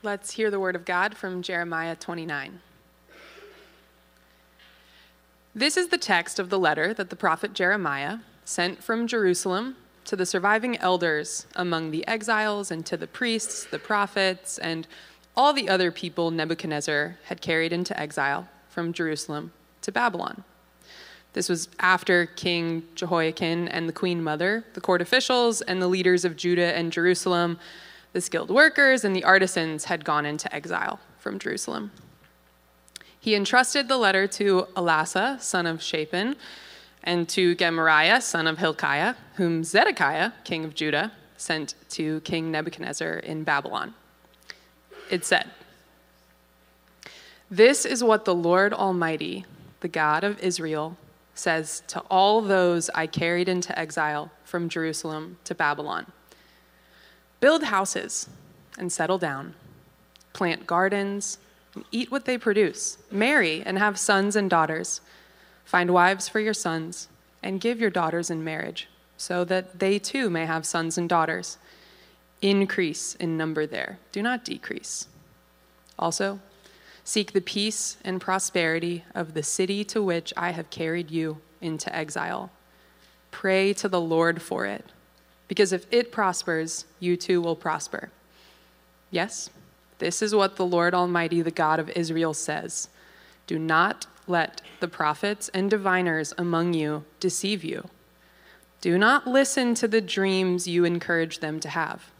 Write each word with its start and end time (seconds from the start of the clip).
Let's 0.00 0.30
hear 0.30 0.48
the 0.48 0.60
word 0.60 0.76
of 0.76 0.84
God 0.84 1.16
from 1.16 1.42
Jeremiah 1.42 1.96
29. 1.96 2.60
This 5.52 5.76
is 5.76 5.88
the 5.88 5.98
text 5.98 6.38
of 6.38 6.50
the 6.50 6.58
letter 6.58 6.94
that 6.94 7.10
the 7.10 7.16
prophet 7.16 7.52
Jeremiah 7.52 8.18
sent 8.44 8.84
from 8.84 9.08
Jerusalem 9.08 9.74
to 10.04 10.14
the 10.14 10.24
surviving 10.24 10.78
elders 10.78 11.48
among 11.56 11.90
the 11.90 12.06
exiles 12.06 12.70
and 12.70 12.86
to 12.86 12.96
the 12.96 13.08
priests, 13.08 13.64
the 13.64 13.80
prophets, 13.80 14.56
and 14.58 14.86
all 15.36 15.52
the 15.52 15.68
other 15.68 15.90
people 15.90 16.30
Nebuchadnezzar 16.30 17.18
had 17.24 17.40
carried 17.40 17.72
into 17.72 17.98
exile 17.98 18.48
from 18.68 18.92
Jerusalem 18.92 19.52
to 19.82 19.90
Babylon. 19.90 20.44
This 21.32 21.48
was 21.48 21.68
after 21.80 22.26
King 22.26 22.84
Jehoiachin 22.94 23.66
and 23.66 23.88
the 23.88 23.92
queen 23.92 24.22
mother, 24.22 24.64
the 24.74 24.80
court 24.80 25.02
officials, 25.02 25.60
and 25.60 25.82
the 25.82 25.88
leaders 25.88 26.24
of 26.24 26.36
Judah 26.36 26.76
and 26.76 26.92
Jerusalem 26.92 27.58
the 28.12 28.20
skilled 28.20 28.50
workers 28.50 29.04
and 29.04 29.14
the 29.14 29.24
artisans 29.24 29.84
had 29.84 30.04
gone 30.04 30.24
into 30.24 30.52
exile 30.54 31.00
from 31.18 31.38
Jerusalem. 31.38 31.90
He 33.20 33.34
entrusted 33.34 33.88
the 33.88 33.96
letter 33.96 34.26
to 34.28 34.66
Elasah, 34.76 35.40
son 35.40 35.66
of 35.66 35.82
Shaphan, 35.82 36.36
and 37.02 37.28
to 37.30 37.54
Gemariah, 37.54 38.20
son 38.20 38.46
of 38.46 38.58
Hilkiah, 38.58 39.14
whom 39.34 39.64
Zedekiah, 39.64 40.32
king 40.44 40.64
of 40.64 40.74
Judah, 40.74 41.12
sent 41.36 41.74
to 41.90 42.20
King 42.20 42.50
Nebuchadnezzar 42.50 43.18
in 43.18 43.44
Babylon. 43.44 43.94
It 45.10 45.24
said, 45.24 45.50
This 47.50 47.84
is 47.84 48.02
what 48.02 48.24
the 48.24 48.34
Lord 48.34 48.72
Almighty, 48.72 49.44
the 49.80 49.88
God 49.88 50.24
of 50.24 50.38
Israel, 50.40 50.96
says 51.34 51.82
to 51.88 52.00
all 52.10 52.40
those 52.40 52.90
I 52.94 53.06
carried 53.06 53.48
into 53.48 53.76
exile 53.78 54.30
from 54.44 54.68
Jerusalem 54.68 55.38
to 55.44 55.54
Babylon 55.54 56.12
Build 57.40 57.64
houses 57.64 58.28
and 58.78 58.92
settle 58.92 59.18
down. 59.18 59.54
Plant 60.32 60.66
gardens 60.66 61.38
and 61.74 61.84
eat 61.92 62.10
what 62.10 62.24
they 62.24 62.38
produce. 62.38 62.98
Marry 63.10 63.62
and 63.62 63.78
have 63.78 63.98
sons 63.98 64.34
and 64.34 64.50
daughters. 64.50 65.00
Find 65.64 65.92
wives 65.92 66.28
for 66.28 66.40
your 66.40 66.54
sons 66.54 67.08
and 67.42 67.60
give 67.60 67.80
your 67.80 67.90
daughters 67.90 68.30
in 68.30 68.42
marriage, 68.42 68.88
so 69.16 69.44
that 69.44 69.78
they 69.78 69.98
too 69.98 70.28
may 70.28 70.46
have 70.46 70.66
sons 70.66 70.98
and 70.98 71.08
daughters. 71.08 71.58
Increase 72.42 73.14
in 73.16 73.36
number 73.36 73.66
there, 73.66 73.98
do 74.10 74.22
not 74.22 74.44
decrease. 74.44 75.06
Also, 75.98 76.40
seek 77.04 77.32
the 77.32 77.40
peace 77.40 77.96
and 78.04 78.20
prosperity 78.20 79.04
of 79.14 79.34
the 79.34 79.42
city 79.42 79.84
to 79.84 80.02
which 80.02 80.32
I 80.36 80.50
have 80.50 80.70
carried 80.70 81.10
you 81.10 81.38
into 81.60 81.94
exile. 81.94 82.50
Pray 83.30 83.72
to 83.74 83.88
the 83.88 84.00
Lord 84.00 84.42
for 84.42 84.66
it 84.66 84.84
because 85.48 85.72
if 85.72 85.86
it 85.90 86.12
prospers, 86.12 86.84
you 87.00 87.16
too 87.16 87.40
will 87.40 87.56
prosper. 87.56 88.10
Yes, 89.10 89.50
this 89.98 90.22
is 90.22 90.34
what 90.34 90.56
the 90.56 90.66
Lord 90.66 90.94
Almighty, 90.94 91.42
the 91.42 91.50
God 91.50 91.80
of 91.80 91.90
Israel, 91.90 92.34
says 92.34 92.88
Do 93.46 93.58
not 93.58 94.06
let 94.26 94.60
the 94.80 94.88
prophets 94.88 95.48
and 95.48 95.70
diviners 95.70 96.34
among 96.38 96.74
you 96.74 97.04
deceive 97.18 97.64
you. 97.64 97.88
Do 98.80 98.96
not 98.96 99.26
listen 99.26 99.74
to 99.74 99.88
the 99.88 100.00
dreams 100.00 100.68
you 100.68 100.84
encourage 100.84 101.40
them 101.40 101.58
to 101.60 101.68
have. 101.68 102.10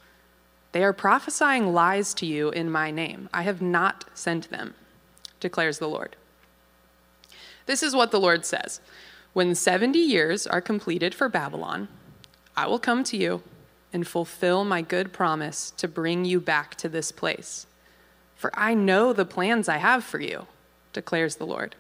They 0.72 0.82
are 0.82 0.92
prophesying 0.92 1.72
lies 1.72 2.12
to 2.14 2.26
you 2.26 2.50
in 2.50 2.70
my 2.70 2.90
name. 2.90 3.28
I 3.32 3.42
have 3.42 3.62
not 3.62 4.04
sent 4.14 4.50
them, 4.50 4.74
declares 5.38 5.78
the 5.78 5.88
Lord. 5.88 6.16
This 7.66 7.82
is 7.82 7.94
what 7.94 8.10
the 8.10 8.20
Lord 8.20 8.44
says 8.44 8.80
When 9.34 9.54
70 9.54 9.98
years 9.98 10.46
are 10.46 10.60
completed 10.60 11.14
for 11.14 11.28
Babylon, 11.28 11.88
I 12.58 12.66
will 12.66 12.80
come 12.80 13.04
to 13.04 13.16
you 13.16 13.42
and 13.92 14.04
fulfill 14.04 14.64
my 14.64 14.82
good 14.82 15.12
promise 15.12 15.70
to 15.76 15.86
bring 15.86 16.24
you 16.24 16.40
back 16.40 16.74
to 16.78 16.88
this 16.88 17.12
place. 17.12 17.68
For 18.34 18.50
I 18.52 18.74
know 18.74 19.12
the 19.12 19.24
plans 19.24 19.68
I 19.68 19.76
have 19.76 20.02
for 20.02 20.18
you, 20.18 20.48
declares 20.92 21.36
the 21.36 21.46
Lord 21.46 21.76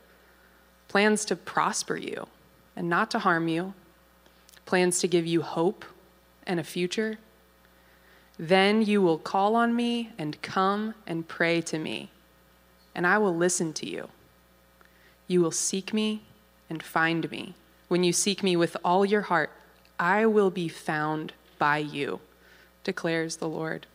plans 0.86 1.24
to 1.24 1.34
prosper 1.34 1.96
you 1.96 2.28
and 2.76 2.88
not 2.88 3.10
to 3.10 3.18
harm 3.18 3.48
you, 3.48 3.74
plans 4.66 5.00
to 5.00 5.08
give 5.08 5.26
you 5.26 5.42
hope 5.42 5.84
and 6.46 6.60
a 6.60 6.64
future. 6.64 7.18
Then 8.38 8.80
you 8.80 9.02
will 9.02 9.18
call 9.18 9.56
on 9.56 9.74
me 9.74 10.12
and 10.16 10.40
come 10.42 10.94
and 11.08 11.26
pray 11.26 11.60
to 11.62 11.78
me, 11.80 12.12
and 12.94 13.04
I 13.04 13.18
will 13.18 13.34
listen 13.34 13.72
to 13.72 13.90
you. 13.90 14.10
You 15.26 15.40
will 15.40 15.50
seek 15.50 15.92
me 15.92 16.22
and 16.70 16.84
find 16.84 17.28
me 17.32 17.54
when 17.88 18.04
you 18.04 18.12
seek 18.12 18.44
me 18.44 18.54
with 18.54 18.76
all 18.84 19.04
your 19.04 19.22
heart. 19.22 19.50
I 19.98 20.26
will 20.26 20.50
be 20.50 20.68
found 20.68 21.32
by 21.58 21.78
you, 21.78 22.20
declares 22.84 23.36
the 23.36 23.48
Lord, 23.48 23.86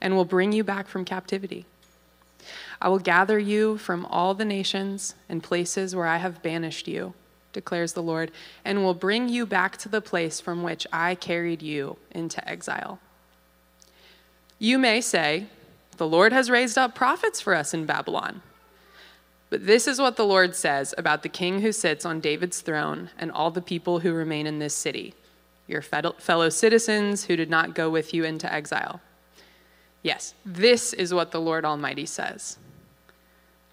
and 0.00 0.14
will 0.14 0.24
bring 0.24 0.52
you 0.52 0.62
back 0.62 0.86
from 0.86 1.04
captivity. 1.04 1.66
I 2.80 2.88
will 2.88 2.98
gather 2.98 3.38
you 3.38 3.78
from 3.78 4.06
all 4.06 4.34
the 4.34 4.44
nations 4.44 5.14
and 5.28 5.42
places 5.42 5.96
where 5.96 6.06
I 6.06 6.18
have 6.18 6.42
banished 6.42 6.86
you, 6.86 7.14
declares 7.52 7.94
the 7.94 8.02
Lord, 8.02 8.30
and 8.64 8.84
will 8.84 8.94
bring 8.94 9.28
you 9.28 9.46
back 9.46 9.76
to 9.78 9.88
the 9.88 10.00
place 10.00 10.40
from 10.40 10.62
which 10.62 10.86
I 10.92 11.14
carried 11.14 11.62
you 11.62 11.96
into 12.10 12.46
exile. 12.48 13.00
You 14.58 14.78
may 14.78 15.00
say, 15.00 15.46
The 15.96 16.06
Lord 16.06 16.32
has 16.32 16.50
raised 16.50 16.78
up 16.78 16.94
prophets 16.94 17.40
for 17.40 17.54
us 17.54 17.74
in 17.74 17.86
Babylon. 17.86 18.42
But 19.56 19.64
this 19.64 19.88
is 19.88 19.98
what 19.98 20.16
the 20.16 20.26
Lord 20.26 20.54
says 20.54 20.92
about 20.98 21.22
the 21.22 21.30
king 21.30 21.62
who 21.62 21.72
sits 21.72 22.04
on 22.04 22.20
David's 22.20 22.60
throne 22.60 23.08
and 23.16 23.32
all 23.32 23.50
the 23.50 23.62
people 23.62 24.00
who 24.00 24.12
remain 24.12 24.46
in 24.46 24.58
this 24.58 24.74
city, 24.74 25.14
your 25.66 25.80
fellow 25.80 26.50
citizens 26.50 27.24
who 27.24 27.36
did 27.36 27.48
not 27.48 27.74
go 27.74 27.88
with 27.88 28.12
you 28.12 28.22
into 28.22 28.52
exile. 28.52 29.00
Yes, 30.02 30.34
this 30.44 30.92
is 30.92 31.14
what 31.14 31.30
the 31.30 31.40
Lord 31.40 31.64
Almighty 31.64 32.04
says 32.04 32.58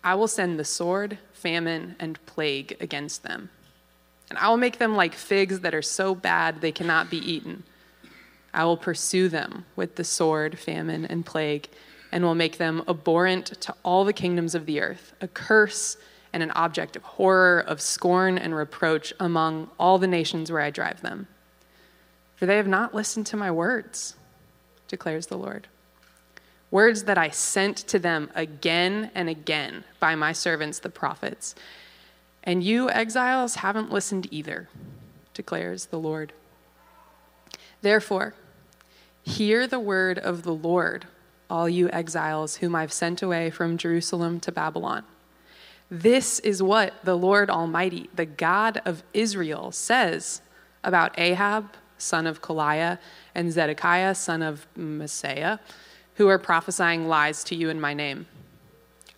I 0.06 0.16
will 0.16 0.30
send 0.30 0.58
the 0.58 0.64
sword, 0.64 1.18
famine, 1.34 1.98
and 2.00 2.26
plague 2.26 2.78
against 2.80 3.24
them. 3.24 3.50
And 4.30 4.40
I 4.40 4.48
will 4.48 4.56
make 4.56 4.78
them 4.78 4.96
like 4.96 5.14
figs 5.14 5.60
that 5.60 5.76
are 5.76 5.82
so 5.82 6.16
bad 6.16 6.62
they 6.62 6.72
cannot 6.72 7.10
be 7.10 7.18
eaten. 7.18 7.64
I 8.54 8.64
will 8.64 8.78
pursue 8.78 9.28
them 9.28 9.66
with 9.76 9.98
the 9.98 10.06
sword, 10.06 10.58
famine, 10.58 11.04
and 11.04 11.26
plague 11.26 11.68
and 12.14 12.24
will 12.24 12.36
make 12.36 12.60
them 12.60 12.84
abhorrent 12.88 13.48
to 13.60 13.74
all 13.82 14.06
the 14.06 14.14
kingdoms 14.14 14.54
of 14.54 14.68
the 14.68 14.80
earth, 14.80 15.14
a 15.20 15.28
curse 15.28 15.98
and 16.32 16.44
an 16.44 16.52
object 16.52 16.96
of 16.96 17.02
horror, 17.02 17.60
of 17.60 17.82
scorn 17.82 18.38
and 18.38 18.56
reproach 18.56 19.12
among 19.20 19.68
all 19.80 19.98
the 19.98 20.06
nations 20.06 20.52
where 20.52 20.62
I 20.62 20.70
drive 20.70 21.02
them. 21.02 21.28
For 22.36 22.46
they 22.46 22.58
have 22.58 22.68
not 22.68 22.94
listened 22.94 23.26
to 23.28 23.38
my 23.38 23.50
words, 23.50 24.16
declares 24.88 25.26
the 25.26 25.40
Lord. 25.40 25.68
Words 26.70 27.06
that 27.06 27.18
I 27.18 27.32
sent 27.32 27.78
to 27.78 27.98
them 27.98 28.30
again 28.36 29.10
and 29.16 29.28
again 29.28 29.84
by 30.00 30.14
my 30.14 30.34
servants, 30.34 30.78
the 30.78 30.90
prophets. 30.90 31.56
And 32.44 32.64
you, 32.64 32.92
exiles, 32.92 33.56
haven't 33.56 33.92
listened 33.92 34.28
either, 34.30 34.70
declares 35.34 35.88
the 35.88 36.00
Lord. 36.00 36.32
Therefore, 37.82 38.36
hear 39.24 39.66
the 39.66 39.80
word 39.80 40.20
of 40.20 40.44
the 40.44 40.54
Lord 40.54 41.08
all 41.54 41.70
you 41.70 41.88
exiles 41.92 42.56
whom 42.58 42.74
I've 42.76 42.92
sent 42.92 43.22
away 43.22 43.52
from 43.52 43.78
Jerusalem 43.78 44.40
to 44.40 44.52
Babylon. 44.52 45.04
This 45.88 46.40
is 46.40 46.64
what 46.64 46.96
the 47.04 47.16
Lord 47.16 47.52
Almighty, 47.52 48.10
the 48.16 48.26
God 48.26 48.82
of 48.86 49.04
Israel, 49.14 49.72
says 49.72 50.42
about 50.84 51.18
Ahab, 51.20 51.76
son 52.00 52.26
of 52.26 52.42
Kolaiah, 52.42 52.98
and 53.36 53.54
Zedekiah, 53.54 54.16
son 54.16 54.42
of 54.42 54.66
Maaseiah, 54.76 55.60
who 56.16 56.28
are 56.28 56.40
prophesying 56.40 57.08
lies 57.08 57.44
to 57.44 57.56
you 57.56 57.70
in 57.70 57.80
my 57.80 57.94
name. 57.94 58.26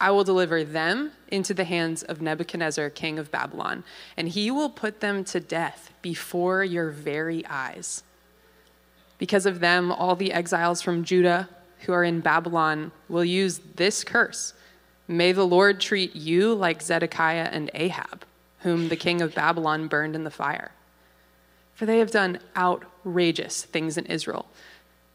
I 0.02 0.12
will 0.12 0.26
deliver 0.26 0.66
them 0.66 1.14
into 1.30 1.54
the 1.54 1.64
hands 1.64 2.04
of 2.04 2.22
Nebuchadnezzar, 2.22 2.90
king 2.90 3.18
of 3.18 3.32
Babylon, 3.32 3.86
and 4.18 4.28
he 4.28 4.52
will 4.52 4.70
put 4.70 5.00
them 5.00 5.24
to 5.24 5.40
death 5.40 5.94
before 6.02 6.66
your 6.66 6.90
very 6.90 7.46
eyes. 7.46 8.04
Because 9.18 9.46
of 9.46 9.62
them, 9.62 9.90
all 9.90 10.18
the 10.18 10.34
exiles 10.34 10.82
from 10.82 11.06
Judah 11.06 11.48
who 11.86 11.94
are 11.94 12.04
in 12.04 12.20
Babylon 12.20 12.92
will 13.10 13.26
use 13.26 13.62
this 13.76 14.04
curse 14.04 14.54
May 15.08 15.34
the 15.34 15.46
Lord 15.46 15.80
treat 15.80 16.16
you 16.16 16.56
like 16.56 16.82
Zedekiah 16.82 17.50
and 17.52 17.70
Ahab, 17.76 18.26
whom 18.60 18.90
the 18.90 18.96
king 18.96 19.22
of 19.22 19.36
Babylon 19.36 19.88
burned 19.88 20.16
in 20.16 20.24
the 20.24 20.32
fire. 20.32 20.72
For 21.76 21.86
they 21.86 22.00
have 22.00 22.10
done 22.10 22.40
outrageous 22.58 23.64
things 23.64 23.98
in 23.98 24.06
Israel. 24.08 24.48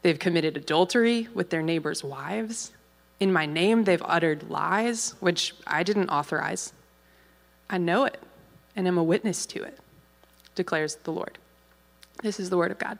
They've 0.01 0.17
committed 0.17 0.55
adultery 0.55 1.27
with 1.33 1.49
their 1.49 1.61
neighbors' 1.61 2.03
wives. 2.03 2.71
In 3.19 3.33
my 3.33 3.45
name, 3.45 3.83
they've 3.83 4.01
uttered 4.05 4.49
lies, 4.49 5.15
which 5.19 5.53
I 5.67 5.83
didn't 5.83 6.09
authorize. 6.09 6.71
I 7.69 7.77
know 7.77 8.05
it 8.05 8.19
and 8.75 8.87
am 8.87 8.97
a 8.97 9.03
witness 9.03 9.45
to 9.47 9.61
it, 9.61 9.77
declares 10.55 10.95
the 10.95 11.11
Lord. 11.11 11.37
This 12.23 12.39
is 12.39 12.49
the 12.49 12.57
word 12.57 12.71
of 12.71 12.79
God. 12.79 12.99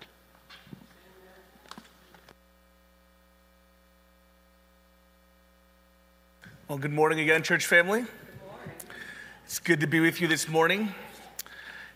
Well, 6.71 6.77
good 6.77 6.94
morning 6.94 7.19
again, 7.19 7.44
church 7.44 7.65
family. 7.65 8.06
It's 9.44 9.59
good 9.59 9.81
to 9.81 9.88
be 9.88 10.00
with 10.00 10.21
you 10.21 10.29
this 10.29 10.47
morning. 10.47 10.95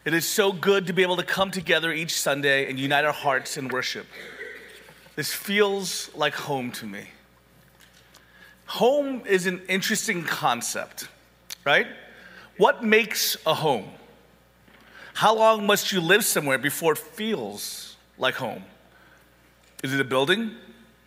It 0.04 0.13
is 0.13 0.27
so 0.27 0.51
good 0.51 0.88
to 0.88 0.92
be 0.92 1.01
able 1.01 1.16
to 1.16 1.24
come 1.24 1.50
together 1.50 1.94
each 1.94 2.19
Sunday 2.19 2.69
and 2.69 2.77
unite 2.77 3.06
our 3.06 3.13
hearts 3.13 3.56
in 3.56 3.69
worship. 3.69 4.06
This 5.16 5.31
feels 5.31 6.13
like 6.13 6.33
home 6.33 6.74
to 6.74 6.86
me. 6.86 7.06
home 8.66 9.22
is 9.25 9.45
an 9.45 9.62
interesting 9.69 10.25
concept, 10.25 11.07
right? 11.63 11.88
What 12.57 12.83
makes 12.83 13.38
a 13.45 13.54
home? 13.54 13.89
How 15.13 15.36
long 15.36 15.66
must 15.66 15.94
you 15.94 16.01
live 16.01 16.25
somewhere 16.25 16.57
before 16.57 16.92
it 16.92 16.98
feels 16.98 17.95
like 18.18 18.36
home? 18.36 18.66
Is 19.86 19.94
it 19.94 20.01
a 20.01 20.04
building? 20.04 20.51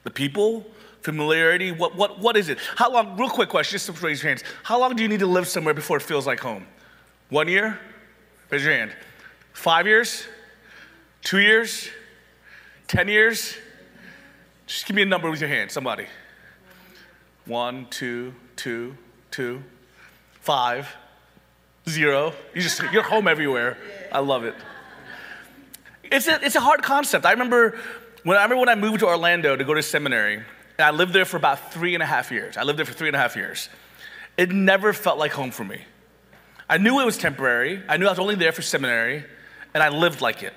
The 0.05 0.11
people? 0.11 0.65
Familiarity? 1.09 1.73
What, 1.73 1.97
what, 1.97 2.19
what 2.19 2.37
is 2.37 2.51
it? 2.51 2.59
How 2.77 2.93
long, 2.93 3.17
real 3.17 3.31
quick 3.31 3.49
question, 3.49 3.77
just 3.77 3.87
to 3.87 3.93
raise 4.07 4.23
your 4.23 4.29
hands. 4.29 4.45
How 4.63 4.79
long 4.79 4.95
do 4.95 5.03
you 5.03 5.09
need 5.09 5.21
to 5.21 5.27
live 5.27 5.49
somewhere 5.49 5.73
before 5.73 5.97
it 5.97 6.03
feels 6.03 6.27
like 6.27 6.39
home? 6.39 6.67
One 7.31 7.49
year? 7.49 7.81
Raise 8.51 8.63
your 8.63 8.75
hand. 8.75 8.93
Five 9.55 9.87
years? 9.87 10.27
Two 11.23 11.39
years? 11.39 11.89
Ten 12.89 13.09
years? 13.09 13.57
Just 14.67 14.85
give 14.85 14.95
me 14.95 15.01
a 15.01 15.07
number 15.07 15.31
with 15.31 15.41
your 15.41 15.49
hand, 15.49 15.71
somebody. 15.71 16.05
One, 17.47 17.87
two, 17.89 18.35
two, 18.57 18.95
two, 19.31 19.63
five, 20.43 20.95
zero. 21.89 22.35
You 22.55 22.61
just 22.61 22.83
you're 22.93 23.03
home 23.03 23.29
everywhere. 23.29 23.79
I 24.13 24.19
love 24.19 24.45
it. 24.45 24.55
It's 26.05 26.29
a, 26.29 26.45
it's 26.45 26.57
a 26.57 26.61
hard 26.61 26.83
concept. 26.83 27.25
I 27.25 27.31
remember 27.31 27.79
when 28.25 28.37
I 28.37 28.43
remember 28.43 28.61
when 28.61 28.69
I 28.69 28.75
moved 28.75 29.01
to 29.01 29.07
Orlando 29.07 29.57
to 29.57 29.65
go 29.65 29.73
to 29.73 29.83
seminary, 29.83 30.43
and 30.79 30.87
I 30.87 30.91
lived 30.91 31.13
there 31.13 31.25
for 31.25 31.37
about 31.37 31.73
three 31.73 31.95
and 31.95 32.03
a 32.03 32.07
half 32.07 32.31
years. 32.31 32.57
I 32.57 32.63
lived 32.63 32.79
there 32.79 32.87
for 32.87 32.93
three 32.93 33.09
and 33.09 33.17
a 33.17 33.19
half 33.19 33.35
years. 33.35 33.69
It 34.37 34.53
never 34.53 34.93
felt 34.93 35.19
like 35.19 35.33
home 35.33 35.51
for 35.51 35.65
me. 35.65 35.81
I 36.71 36.79
knew 36.79 37.01
it 37.01 37.05
was 37.05 37.19
temporary. 37.19 37.83
I 37.89 37.97
knew 37.97 38.07
I 38.07 38.11
was 38.11 38.21
only 38.21 38.37
there 38.37 38.53
for 38.53 38.63
seminary, 38.63 39.25
and 39.75 39.83
I 39.83 39.89
lived 39.89 40.21
like 40.21 40.45
it. 40.45 40.55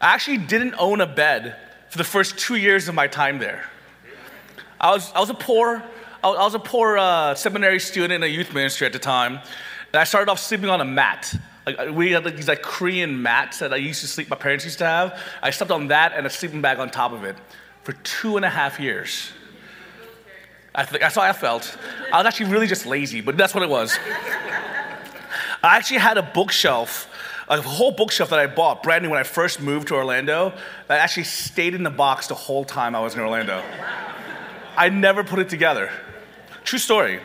I 0.00 0.14
actually 0.14 0.38
didn't 0.38 0.74
own 0.78 1.02
a 1.02 1.06
bed 1.06 1.56
for 1.90 1.98
the 1.98 2.04
first 2.04 2.38
two 2.38 2.56
years 2.56 2.88
of 2.88 2.94
my 2.94 3.06
time 3.06 3.38
there. 3.38 3.68
I 4.80 4.92
was, 4.92 5.12
I 5.12 5.20
was 5.20 5.28
a 5.28 5.34
poor, 5.34 5.82
I 6.22 6.28
was 6.28 6.54
a 6.54 6.58
poor 6.58 6.96
uh, 6.96 7.34
seminary 7.34 7.80
student 7.80 8.14
in 8.14 8.22
a 8.22 8.26
youth 8.26 8.54
ministry 8.54 8.86
at 8.86 8.94
the 8.94 8.98
time, 8.98 9.40
and 9.92 10.00
I 10.00 10.04
started 10.04 10.30
off 10.30 10.38
sleeping 10.38 10.70
on 10.70 10.80
a 10.80 10.86
mat. 10.86 11.34
Like 11.66 11.78
uh, 11.78 11.92
we 11.92 12.12
had 12.12 12.24
like 12.24 12.36
these 12.36 12.48
like 12.48 12.62
Korean 12.62 13.20
mats 13.20 13.58
that 13.58 13.74
I 13.74 13.76
used 13.76 14.00
to 14.00 14.06
sleep. 14.06 14.30
My 14.30 14.36
parents 14.36 14.64
used 14.64 14.78
to 14.78 14.86
have. 14.86 15.20
I 15.42 15.50
slept 15.50 15.70
on 15.70 15.88
that 15.88 16.12
and 16.14 16.26
a 16.26 16.30
sleeping 16.30 16.62
bag 16.62 16.78
on 16.78 16.88
top 16.88 17.12
of 17.12 17.24
it 17.24 17.36
for 17.84 17.92
two 17.92 18.36
and 18.36 18.44
a 18.44 18.50
half 18.50 18.80
years. 18.80 19.30
I 20.74 20.84
think 20.84 21.02
that's 21.02 21.14
how 21.14 21.22
I 21.22 21.32
felt. 21.32 21.78
I 22.12 22.18
was 22.18 22.26
actually 22.26 22.50
really 22.50 22.66
just 22.66 22.84
lazy, 22.84 23.20
but 23.20 23.36
that's 23.36 23.54
what 23.54 23.62
it 23.62 23.70
was. 23.70 23.96
I 25.62 25.76
actually 25.76 25.98
had 25.98 26.18
a 26.18 26.22
bookshelf 26.22 27.08
a 27.48 27.60
whole 27.60 27.92
bookshelf 27.92 28.30
that 28.30 28.38
I 28.38 28.46
bought 28.46 28.82
brand 28.82 29.02
new 29.02 29.10
when 29.10 29.18
I 29.18 29.22
first 29.22 29.60
moved 29.60 29.88
to 29.88 29.94
Orlando 29.94 30.52
that 30.88 31.00
actually 31.00 31.24
stayed 31.24 31.74
in 31.74 31.82
the 31.82 31.90
box 31.90 32.26
the 32.26 32.34
whole 32.34 32.64
time 32.64 32.94
I 32.94 33.00
was 33.00 33.14
in 33.14 33.20
Orlando. 33.20 33.62
I 34.76 34.88
never 34.88 35.22
put 35.22 35.38
it 35.38 35.48
together. 35.48 35.90
True 36.64 36.78
story. 36.78 37.20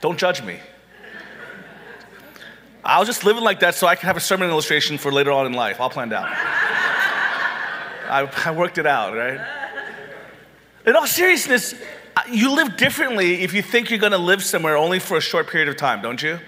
Don't 0.00 0.18
judge 0.18 0.42
me. 0.42 0.60
I 2.84 3.00
was 3.00 3.08
just 3.08 3.24
living 3.24 3.42
like 3.42 3.60
that 3.60 3.74
so 3.74 3.88
I 3.88 3.96
could 3.96 4.06
have 4.06 4.16
a 4.16 4.20
sermon 4.20 4.48
illustration 4.48 4.96
for 4.98 5.10
later 5.10 5.32
on 5.32 5.46
in 5.46 5.52
life, 5.54 5.80
all 5.80 5.90
planned 5.90 6.12
out. 6.12 6.28
I, 8.08 8.30
I 8.44 8.52
worked 8.52 8.78
it 8.78 8.86
out, 8.86 9.16
right? 9.16 9.40
In 10.86 10.94
all 10.94 11.06
seriousness, 11.06 11.74
uh, 12.16 12.22
you 12.30 12.54
live 12.54 12.76
differently 12.76 13.42
if 13.42 13.52
you 13.52 13.60
think 13.60 13.90
you're 13.90 13.98
gonna 13.98 14.16
live 14.16 14.42
somewhere 14.42 14.76
only 14.76 15.00
for 15.00 15.16
a 15.16 15.20
short 15.20 15.48
period 15.48 15.68
of 15.68 15.76
time, 15.76 16.00
don't 16.00 16.22
you? 16.22 16.38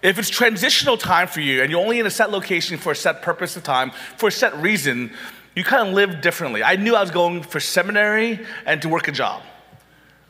If 0.00 0.18
it's 0.18 0.30
transitional 0.30 0.96
time 0.96 1.26
for 1.26 1.40
you 1.40 1.62
and 1.62 1.70
you're 1.70 1.80
only 1.80 1.98
in 1.98 2.06
a 2.06 2.10
set 2.10 2.30
location 2.30 2.78
for 2.78 2.92
a 2.92 2.96
set 2.96 3.22
purpose 3.22 3.56
of 3.56 3.64
time, 3.64 3.90
for 4.16 4.28
a 4.28 4.32
set 4.32 4.56
reason, 4.58 5.12
you 5.56 5.64
kind 5.64 5.88
of 5.88 5.94
live 5.94 6.20
differently. 6.20 6.62
I 6.62 6.76
knew 6.76 6.94
I 6.94 7.00
was 7.00 7.10
going 7.10 7.42
for 7.42 7.58
seminary 7.58 8.46
and 8.64 8.80
to 8.82 8.88
work 8.88 9.08
a 9.08 9.12
job. 9.12 9.42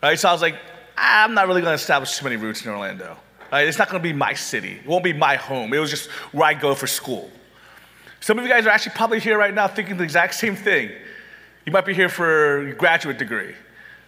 Right? 0.02 0.18
So 0.18 0.28
I 0.28 0.32
was 0.32 0.40
like, 0.40 0.56
I'm 0.96 1.34
not 1.34 1.48
really 1.48 1.60
going 1.60 1.76
to 1.76 1.82
establish 1.82 2.16
too 2.16 2.24
many 2.24 2.36
roots 2.36 2.64
in 2.64 2.70
Orlando. 2.70 3.16
Right? 3.52 3.66
It's 3.66 3.76
not 3.76 3.90
going 3.90 4.00
to 4.00 4.08
be 4.08 4.12
my 4.12 4.34
city. 4.34 4.80
It 4.82 4.86
won't 4.86 5.04
be 5.04 5.12
my 5.12 5.36
home. 5.36 5.74
It 5.74 5.78
was 5.78 5.90
just 5.90 6.08
where 6.32 6.46
I 6.46 6.54
go 6.54 6.74
for 6.74 6.86
school. 6.86 7.30
Some 8.20 8.38
of 8.38 8.44
you 8.44 8.50
guys 8.50 8.64
are 8.66 8.70
actually 8.70 8.94
probably 8.94 9.20
here 9.20 9.36
right 9.36 9.52
now 9.52 9.66
thinking 9.66 9.96
the 9.96 10.04
exact 10.04 10.34
same 10.34 10.56
thing. 10.56 10.90
You 11.66 11.72
might 11.72 11.84
be 11.84 11.92
here 11.94 12.08
for 12.08 12.68
a 12.68 12.74
graduate 12.74 13.18
degree, 13.18 13.54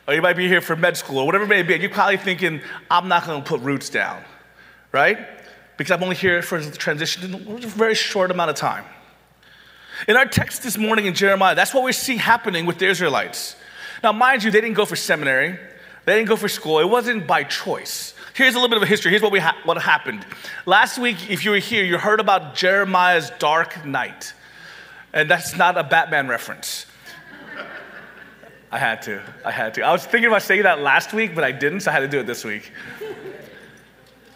or 0.06 0.14
you 0.14 0.22
might 0.22 0.36
be 0.36 0.48
here 0.48 0.60
for 0.62 0.76
med 0.76 0.96
school, 0.96 1.18
or 1.18 1.26
whatever 1.26 1.44
it 1.44 1.48
may 1.48 1.62
be. 1.62 1.76
You're 1.76 1.90
probably 1.90 2.16
thinking, 2.16 2.62
I'm 2.90 3.08
not 3.08 3.26
going 3.26 3.42
to 3.42 3.46
put 3.46 3.60
roots 3.60 3.90
down, 3.90 4.22
right? 4.92 5.18
because 5.78 5.92
I'm 5.92 6.02
only 6.02 6.16
here 6.16 6.42
for 6.42 6.60
the 6.60 6.76
transition 6.76 7.32
in 7.32 7.64
a 7.64 7.66
very 7.68 7.94
short 7.94 8.30
amount 8.30 8.50
of 8.50 8.56
time. 8.56 8.84
In 10.06 10.16
our 10.16 10.26
text 10.26 10.62
this 10.62 10.76
morning 10.76 11.06
in 11.06 11.14
Jeremiah, 11.14 11.54
that's 11.54 11.72
what 11.72 11.84
we 11.84 11.92
see 11.92 12.16
happening 12.16 12.66
with 12.66 12.78
the 12.78 12.86
Israelites. 12.86 13.56
Now, 14.02 14.12
mind 14.12 14.42
you, 14.42 14.50
they 14.50 14.60
didn't 14.60 14.76
go 14.76 14.84
for 14.84 14.96
seminary, 14.96 15.58
they 16.04 16.16
didn't 16.16 16.28
go 16.28 16.36
for 16.36 16.48
school, 16.48 16.80
it 16.80 16.88
wasn't 16.88 17.26
by 17.26 17.44
choice. 17.44 18.12
Here's 18.34 18.54
a 18.54 18.58
little 18.58 18.68
bit 18.68 18.76
of 18.76 18.82
a 18.82 18.86
history. 18.86 19.10
Here's 19.10 19.22
what, 19.22 19.32
we 19.32 19.40
ha- 19.40 19.56
what 19.64 19.80
happened. 19.80 20.24
Last 20.66 20.98
week, 20.98 21.30
if 21.30 21.44
you 21.44 21.52
were 21.52 21.58
here, 21.58 21.84
you 21.84 21.98
heard 21.98 22.20
about 22.20 22.54
Jeremiah's 22.54 23.30
dark 23.38 23.84
night. 23.84 24.32
And 25.12 25.28
that's 25.28 25.56
not 25.56 25.76
a 25.76 25.82
Batman 25.82 26.28
reference. 26.28 26.86
I 28.70 28.78
had 28.78 29.02
to. 29.02 29.22
I 29.44 29.50
had 29.50 29.74
to. 29.74 29.82
I 29.82 29.92
was 29.92 30.04
thinking 30.04 30.26
about 30.26 30.42
saying 30.42 30.62
that 30.62 30.80
last 30.80 31.12
week, 31.12 31.34
but 31.34 31.44
I 31.44 31.52
didn't, 31.52 31.80
so 31.80 31.90
I 31.90 31.94
had 31.94 32.00
to 32.00 32.08
do 32.08 32.20
it 32.20 32.26
this 32.26 32.44
week. 32.44 32.70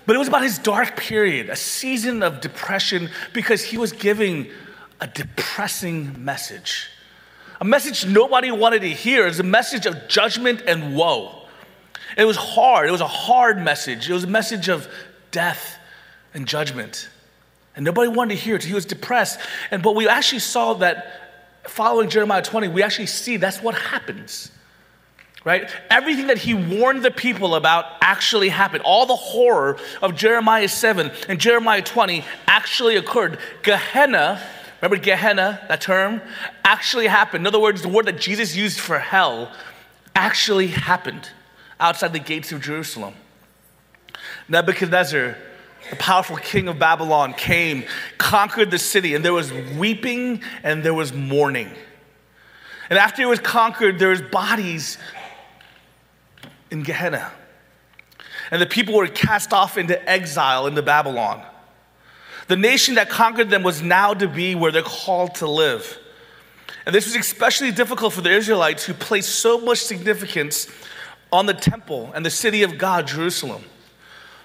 But 0.07 0.17
it 0.17 0.19
was 0.19 0.29
about 0.29 0.43
his 0.43 0.59
dark 0.59 0.97
period, 0.97 1.49
a 1.49 1.57
season 1.57 2.23
of 2.23 2.41
depression, 2.41 3.11
because 3.33 3.63
he 3.63 3.79
was 3.79 3.93
giving 3.93 4.49
a 5.01 5.07
depressing 5.07 6.25
message. 6.25 6.89
A 7.61 7.65
message 7.65 8.07
nobody 8.07 8.51
wanted 8.51 8.83
to 8.83 8.89
hear. 8.89 9.25
It 9.25 9.29
was 9.29 9.41
a 9.41 9.45
message 9.45 9.87
of 9.87 10.09
judgment 10.09 10.63
and 10.67 10.97
woe. 10.97 11.47
It 12.17 12.25
was 12.25 12.37
hard. 12.37 12.89
It 12.89 12.93
was 12.93 13.01
a 13.01 13.07
hard 13.07 13.59
message. 13.63 14.11
It 14.11 14.13
was 14.13 14.25
a 14.25 14.29
message 14.29 14.69
of 14.69 14.89
death 15.31 15.79
and 16.35 16.47
judgment. 16.47 17.09
And 17.77 17.85
nobody 17.85 18.09
wanted 18.09 18.37
to 18.37 18.41
hear 18.41 18.57
it. 18.57 18.65
He 18.65 18.75
was 18.75 18.85
depressed. 18.85 19.39
And 19.71 19.83
but 19.83 19.95
we 19.95 20.09
actually 20.09 20.41
saw 20.41 20.75
that 20.75 21.22
following 21.65 22.09
Jeremiah 22.09 22.43
20, 22.43 22.69
we 22.69 22.83
actually 22.83 23.07
see 23.07 23.37
that's 23.37 23.63
what 23.63 23.75
happens 23.75 24.51
right? 25.45 25.71
Everything 25.91 26.29
that 26.29 26.39
he 26.39 26.55
warned 26.55 27.03
the 27.03 27.11
people 27.11 27.55
about 27.55 27.87
actually 28.01 28.49
happened. 28.49 28.83
All 28.85 29.07
the 29.07 29.17
horror 29.17 29.77
of 30.01 30.15
Jeremiah 30.15 30.69
7 30.69 31.11
and 31.29 31.41
Jeremiah 31.41 31.83
20 31.83 32.25
actually 32.47 32.97
occurred. 32.97 33.39
Gehenna, 33.63 34.43
remember 34.81 35.03
Gehenna, 35.03 35.61
that 35.69 35.81
term, 35.81 36.23
actually 36.65 37.09
happened. 37.09 37.43
In 37.43 37.47
other 37.47 37.61
words, 37.61 37.83
the 37.83 37.89
word 37.89 38.07
that 38.07 38.21
Jesus 38.21 38.55
used 38.55 38.79
for 38.79 38.99
hell 38.99 39.53
actually 40.15 40.69
happened 40.69 41.31
outside 41.81 42.13
the 42.13 42.21
gates 42.21 42.53
of 42.53 42.61
Jerusalem. 42.61 43.15
Nebuchadnezzar, 44.49 45.37
the 45.91 45.97
powerful 45.97 46.37
king 46.37 46.69
of 46.69 46.79
Babylon, 46.79 47.35
came, 47.35 47.85
conquered 48.19 48.71
the 48.71 48.79
city, 48.79 49.15
and 49.15 49.25
there 49.25 49.33
was 49.33 49.53
weeping 49.53 50.43
and 50.63 50.83
there 50.83 50.95
was 50.95 51.13
mourning. 51.13 51.71
And 52.91 52.99
after 52.99 53.23
it 53.23 53.27
was 53.27 53.41
conquered, 53.41 53.99
there 53.99 54.11
was 54.11 54.23
bodies 54.23 54.99
in 56.71 56.83
Gehenna. 56.83 57.31
And 58.51 58.61
the 58.61 58.67
people 58.67 58.95
were 58.95 59.07
cast 59.07 59.53
off 59.53 59.79
into 59.79 60.09
exile 60.09 60.67
into 60.67 60.83
Babylon. 60.83 61.43
The 62.49 62.57
nation 62.57 62.97
that 62.97 63.09
conquered 63.09 63.51
them 63.51 63.63
was 63.63 63.81
now 63.81 64.13
to 64.15 64.29
be 64.29 64.55
where 64.55 64.73
they're 64.73 64.83
called 64.83 65.37
to 65.37 65.49
live. 65.49 65.99
And 66.85 66.95
this 66.95 67.07
was 67.07 67.15
especially 67.15 67.71
difficult 67.71 68.13
for 68.13 68.21
the 68.21 68.31
Israelites 68.31 68.85
who 68.85 68.95
placed 68.95 69.37
so 69.37 69.59
much 69.59 69.79
significance 69.79 70.69
on 71.33 71.47
the 71.47 71.55
temple 71.55 72.11
and 72.15 72.27
the 72.27 72.31
city 72.31 72.63
of 72.63 72.77
God, 72.77 73.07
Jerusalem. 73.07 73.65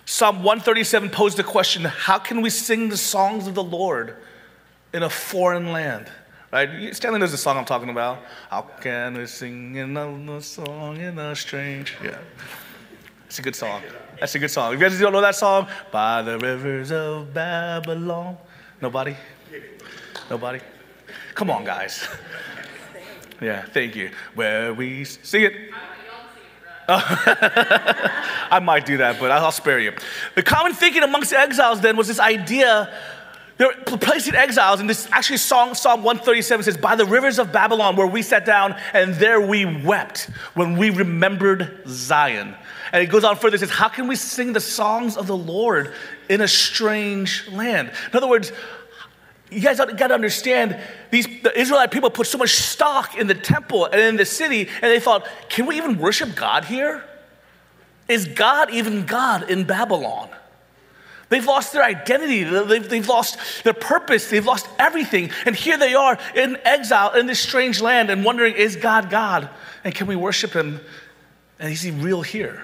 Psalm 0.09 0.37
137 0.37 1.09
posed 1.09 1.35
the 1.35 1.43
question 1.43 1.83
how 1.83 2.17
can 2.17 2.41
we 2.41 2.49
sing 2.49 2.87
the 2.87 2.95
songs 2.95 3.45
of 3.45 3.55
the 3.55 3.63
Lord 3.63 4.15
in 4.93 5.03
a 5.03 5.09
foreign 5.09 5.73
land? 5.73 6.09
Right? 6.49 6.95
Stanley 6.95 7.19
knows 7.19 7.31
the 7.31 7.37
song 7.37 7.57
I'm 7.57 7.65
talking 7.65 7.89
about. 7.89 8.19
How 8.49 8.61
can 8.61 9.17
we 9.17 9.25
sing 9.25 9.77
another 9.77 10.39
song 10.39 10.95
in 10.95 11.19
a 11.19 11.35
strange? 11.35 11.97
Yeah. 12.01 12.19
It's 13.25 13.39
a 13.39 13.41
good 13.41 13.55
song. 13.55 13.81
That's 14.17 14.33
a 14.33 14.39
good 14.39 14.49
song. 14.49 14.73
If 14.73 14.79
you 14.79 14.87
guys 14.87 14.97
don't 14.97 15.11
know 15.11 15.19
that 15.19 15.35
song, 15.35 15.67
by 15.91 16.21
the 16.21 16.39
rivers 16.39 16.89
of 16.93 17.33
Babylon. 17.33 18.37
Nobody? 18.81 19.13
Nobody? 20.29 20.61
Come 21.35 21.49
on, 21.49 21.65
guys. 21.65 22.07
Yeah, 23.39 23.65
thank 23.65 23.95
you. 23.95 24.09
Where 24.33 24.73
we 24.73 25.03
sing 25.03 25.43
it. 25.43 25.53
I 28.49 28.59
might 28.61 28.85
do 28.85 28.97
that, 28.97 29.19
but 29.19 29.31
I'll 29.31 29.51
spare 29.51 29.79
you. 29.79 29.93
The 30.35 30.43
common 30.43 30.73
thinking 30.73 31.03
amongst 31.03 31.31
the 31.31 31.39
exiles 31.39 31.81
then 31.81 31.97
was 31.97 32.07
this 32.07 32.19
idea 32.19 32.93
they're 33.57 33.73
placed 33.73 34.27
in 34.27 34.35
exiles, 34.35 34.79
and 34.79 34.89
this 34.89 35.07
actually 35.11 35.37
Psalm, 35.37 35.73
Psalm 35.73 36.03
137 36.03 36.63
says, 36.63 36.77
By 36.77 36.95
the 36.95 37.05
rivers 37.05 37.39
of 37.39 37.51
Babylon, 37.51 37.95
where 37.95 38.05
we 38.05 38.21
sat 38.21 38.45
down, 38.45 38.75
and 38.93 39.15
there 39.15 39.41
we 39.41 39.65
wept 39.65 40.29
when 40.53 40.77
we 40.77 40.91
remembered 40.91 41.81
Zion. 41.87 42.55
And 42.93 43.03
it 43.03 43.07
goes 43.07 43.23
on 43.23 43.35
further, 43.35 43.55
it 43.55 43.59
says, 43.59 43.71
How 43.71 43.89
can 43.89 44.07
we 44.07 44.15
sing 44.15 44.53
the 44.53 44.59
songs 44.59 45.17
of 45.17 45.25
the 45.25 45.35
Lord 45.35 45.93
in 46.29 46.41
a 46.41 46.47
strange 46.47 47.47
land? 47.49 47.91
In 48.11 48.17
other 48.17 48.27
words, 48.27 48.51
you 49.49 49.61
guys 49.61 49.77
got 49.77 50.07
to 50.07 50.13
understand, 50.13 50.77
these 51.09 51.25
the 51.41 51.57
Israelite 51.57 51.91
people 51.91 52.09
put 52.09 52.27
so 52.27 52.37
much 52.37 52.51
stock 52.51 53.17
in 53.17 53.27
the 53.27 53.35
temple 53.35 53.85
and 53.85 54.01
in 54.01 54.15
the 54.17 54.25
city, 54.25 54.67
and 54.81 54.91
they 54.91 54.99
thought, 54.99 55.25
can 55.49 55.65
we 55.65 55.77
even 55.77 55.97
worship 55.97 56.35
God 56.35 56.65
here? 56.65 57.03
Is 58.07 58.25
God 58.27 58.71
even 58.71 59.05
God 59.05 59.49
in 59.49 59.63
Babylon? 59.65 60.29
They've 61.29 61.45
lost 61.45 61.73
their 61.73 61.83
identity. 61.83 62.43
They've, 62.43 62.87
they've, 62.87 63.07
lost 63.07 63.37
their 63.63 63.73
purpose. 63.73 64.29
They've 64.29 64.45
lost 64.45 64.67
everything. 64.79 65.31
And 65.45 65.55
here 65.55 65.77
they 65.77 65.93
are 65.93 66.17
in 66.35 66.57
exile 66.63 67.13
in 67.15 67.25
this 67.25 67.39
strange 67.39 67.81
land 67.81 68.09
and 68.09 68.23
wondering, 68.23 68.55
is 68.55 68.77
God 68.77 69.09
God? 69.09 69.49
And 69.83 69.93
can 69.93 70.07
we 70.07 70.15
worship 70.15 70.53
him? 70.53 70.79
And 71.59 71.71
is 71.73 71.81
he 71.81 71.91
real 71.91 72.21
here? 72.21 72.63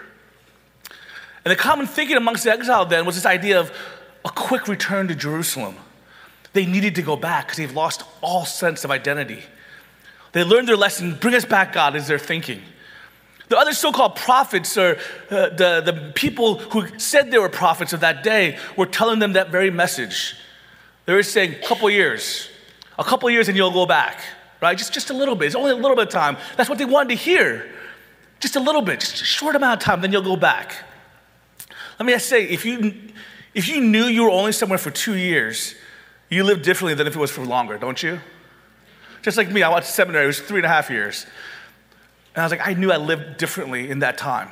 And 1.44 1.52
the 1.52 1.58
common 1.58 1.88
thinking 1.88 2.16
amongst 2.16 2.46
the 2.46 2.52
exile 2.52 2.86
then 2.86 3.06
was 3.06 3.16
this 3.16 3.26
idea 3.26 3.60
of 3.60 3.72
a 4.24 4.30
quick 4.30 4.70
return 4.70 5.10
to 5.10 5.16
Jerusalem. 5.16 5.76
They 6.54 6.66
needed 6.66 6.96
to 6.96 7.02
go 7.02 7.16
back 7.16 7.46
because 7.46 7.58
they've 7.58 7.74
lost 7.74 8.04
all 8.22 8.46
sense 8.46 8.84
of 8.84 8.92
identity. 8.92 9.42
They 10.32 10.44
learned 10.44 10.68
their 10.68 10.78
lesson. 10.78 11.16
Bring 11.16 11.36
us 11.36 11.46
back, 11.46 11.74
God, 11.74 11.96
is 11.96 12.08
their 12.08 12.20
thinking. 12.20 12.62
The 13.50 13.58
other 13.58 13.74
so 13.74 13.92
called 13.92 14.16
prophets, 14.16 14.78
or 14.78 14.98
uh, 15.30 15.50
the, 15.50 15.82
the 15.86 16.12
people 16.16 16.58
who 16.58 16.98
said 16.98 17.30
they 17.30 17.38
were 17.38 17.50
prophets 17.50 17.94
of 17.94 18.00
that 18.00 18.24
day, 18.24 18.58
were 18.78 18.86
telling 18.86 19.20
them 19.20 19.34
that 19.34 19.50
very 19.50 19.70
message. 19.70 20.36
They 21.06 21.14
were 21.14 21.24
saying, 21.24 21.54
a 21.54 21.68
couple 21.68 21.90
years, 21.90 22.50
a 22.98 23.04
couple 23.04 23.30
years, 23.30 23.50
and 23.50 23.58
you'll 23.58 23.72
go 23.72 23.86
back, 23.86 24.22
right? 24.62 24.78
Just, 24.78 24.94
just 24.94 25.10
a 25.10 25.14
little 25.14 25.36
bit. 25.36 25.48
It's 25.48 25.56
only 25.56 25.72
a 25.72 25.76
little 25.76 25.96
bit 25.96 26.08
of 26.08 26.14
time. 26.14 26.38
That's 26.56 26.70
what 26.70 26.78
they 26.78 26.86
wanted 26.86 27.10
to 27.10 27.16
hear. 27.16 27.70
Just 28.40 28.56
a 28.56 28.60
little 28.60 28.82
bit, 28.82 29.02
just 29.02 29.22
a 29.22 29.26
short 29.26 29.56
amount 29.56 29.82
of 29.82 29.86
time, 29.86 30.02
then 30.02 30.12
you'll 30.12 30.22
go 30.22 30.36
back. 30.36 30.74
Let 32.00 32.06
me 32.06 32.14
just 32.14 32.28
say, 32.28 32.46
if 32.46 32.66
you, 32.66 32.94
if 33.54 33.68
you 33.68 33.82
knew 33.82 34.06
you 34.06 34.24
were 34.24 34.32
only 34.32 34.52
somewhere 34.52 34.80
for 34.80 34.90
two 34.92 35.16
years, 35.16 35.76
you 36.30 36.44
live 36.44 36.62
differently 36.62 36.94
than 36.94 37.08
if 37.08 37.16
it 37.16 37.20
was 37.20 37.32
for 37.32 37.46
longer, 37.46 37.78
don't 37.78 38.02
you? 38.02 38.20
Just 39.22 39.38
like 39.38 39.52
me, 39.52 39.64
I 39.64 39.70
went 39.70 39.86
to 39.86 39.92
seminary, 39.92 40.26
it 40.26 40.28
was 40.28 40.40
three 40.40 40.60
and 40.60 40.66
a 40.66 40.70
half 40.70 40.90
years. 40.90 41.26
And 42.36 42.42
I 42.42 42.46
was 42.46 42.52
like, 42.52 42.68
I 42.68 42.74
knew 42.74 42.92
I 42.92 42.98
lived 42.98 43.38
differently 43.38 43.90
in 43.90 44.00
that 44.00 44.18
time. 44.18 44.50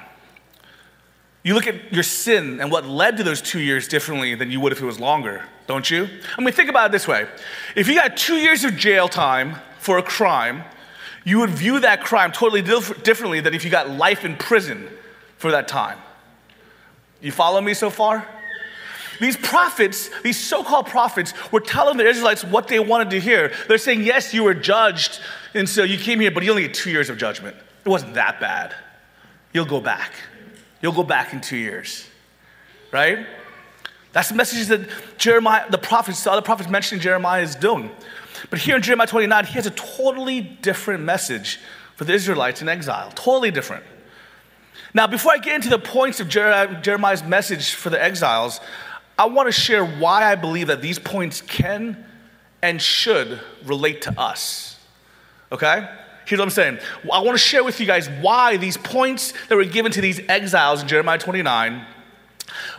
You 1.43 1.55
look 1.55 1.65
at 1.65 1.91
your 1.91 2.03
sin 2.03 2.59
and 2.61 2.71
what 2.71 2.85
led 2.85 3.17
to 3.17 3.23
those 3.23 3.41
two 3.41 3.59
years 3.59 3.87
differently 3.87 4.35
than 4.35 4.51
you 4.51 4.59
would 4.59 4.71
if 4.71 4.81
it 4.81 4.85
was 4.85 4.99
longer, 4.99 5.43
don't 5.65 5.89
you? 5.89 6.07
I 6.37 6.41
mean, 6.41 6.53
think 6.53 6.69
about 6.69 6.87
it 6.87 6.91
this 6.91 7.07
way 7.07 7.27
if 7.75 7.87
you 7.87 7.95
got 7.95 8.15
two 8.15 8.35
years 8.35 8.63
of 8.63 8.75
jail 8.75 9.07
time 9.07 9.55
for 9.79 9.97
a 9.97 10.03
crime, 10.03 10.63
you 11.23 11.39
would 11.39 11.49
view 11.49 11.79
that 11.79 12.03
crime 12.03 12.31
totally 12.31 12.61
diff- 12.61 13.03
differently 13.03 13.39
than 13.39 13.53
if 13.53 13.65
you 13.65 13.71
got 13.71 13.89
life 13.89 14.23
in 14.23 14.35
prison 14.35 14.87
for 15.37 15.51
that 15.51 15.67
time. 15.67 15.97
You 17.21 17.31
follow 17.31 17.61
me 17.61 17.73
so 17.73 17.89
far? 17.89 18.27
These 19.21 19.37
prophets, 19.37 20.09
these 20.23 20.35
so 20.35 20.63
called 20.63 20.87
prophets, 20.87 21.35
were 21.51 21.59
telling 21.59 21.97
the 21.97 22.07
Israelites 22.07 22.43
what 22.43 22.67
they 22.67 22.79
wanted 22.79 23.11
to 23.11 23.19
hear. 23.19 23.53
They're 23.67 23.77
saying, 23.77 24.01
Yes, 24.01 24.33
you 24.33 24.43
were 24.43 24.55
judged, 24.55 25.19
and 25.53 25.69
so 25.69 25.83
you 25.83 25.99
came 25.99 26.19
here, 26.19 26.31
but 26.31 26.41
you 26.41 26.49
only 26.49 26.63
get 26.63 26.73
two 26.73 26.89
years 26.89 27.07
of 27.07 27.19
judgment. 27.19 27.55
It 27.85 27.89
wasn't 27.89 28.15
that 28.15 28.39
bad. 28.39 28.73
You'll 29.53 29.65
go 29.65 29.79
back. 29.79 30.11
You'll 30.81 30.93
go 30.93 31.03
back 31.03 31.33
in 31.33 31.41
two 31.41 31.55
years. 31.55 32.07
Right? 32.91 33.27
That's 34.11 34.29
the 34.29 34.35
message 34.35 34.65
that 34.69 34.89
Jeremiah, 35.19 35.69
the 35.69 35.77
prophets, 35.77 36.23
the 36.23 36.31
other 36.31 36.41
prophets 36.41 36.67
mentioning 36.67 36.99
Jeremiah 36.99 37.43
is 37.43 37.53
doing. 37.53 37.91
But 38.49 38.57
here 38.57 38.75
in 38.75 38.81
Jeremiah 38.81 39.05
29, 39.05 39.45
he 39.45 39.53
has 39.53 39.67
a 39.67 39.71
totally 39.71 40.41
different 40.41 41.03
message 41.03 41.59
for 41.95 42.05
the 42.05 42.13
Israelites 42.13 42.63
in 42.63 42.69
exile. 42.69 43.11
Totally 43.11 43.51
different. 43.51 43.83
Now, 44.95 45.05
before 45.05 45.31
I 45.31 45.37
get 45.37 45.53
into 45.53 45.69
the 45.69 45.77
points 45.77 46.19
of 46.19 46.27
Jeremiah's 46.27 47.23
message 47.23 47.75
for 47.75 47.91
the 47.91 48.01
exiles, 48.01 48.59
I 49.21 49.25
want 49.25 49.45
to 49.45 49.51
share 49.51 49.85
why 49.85 50.23
I 50.23 50.33
believe 50.33 50.65
that 50.65 50.81
these 50.81 50.97
points 50.97 51.41
can 51.41 52.03
and 52.63 52.81
should 52.81 53.39
relate 53.65 54.01
to 54.03 54.19
us. 54.19 54.79
Okay? 55.51 55.87
Here's 56.25 56.39
what 56.39 56.45
I'm 56.45 56.49
saying. 56.49 56.79
I 57.03 57.19
want 57.19 57.35
to 57.35 57.37
share 57.37 57.63
with 57.63 57.79
you 57.79 57.85
guys 57.85 58.09
why 58.09 58.57
these 58.57 58.77
points 58.77 59.35
that 59.47 59.55
were 59.55 59.63
given 59.63 59.91
to 59.91 60.01
these 60.01 60.19
exiles 60.27 60.81
in 60.81 60.87
Jeremiah 60.87 61.19
29, 61.19 61.85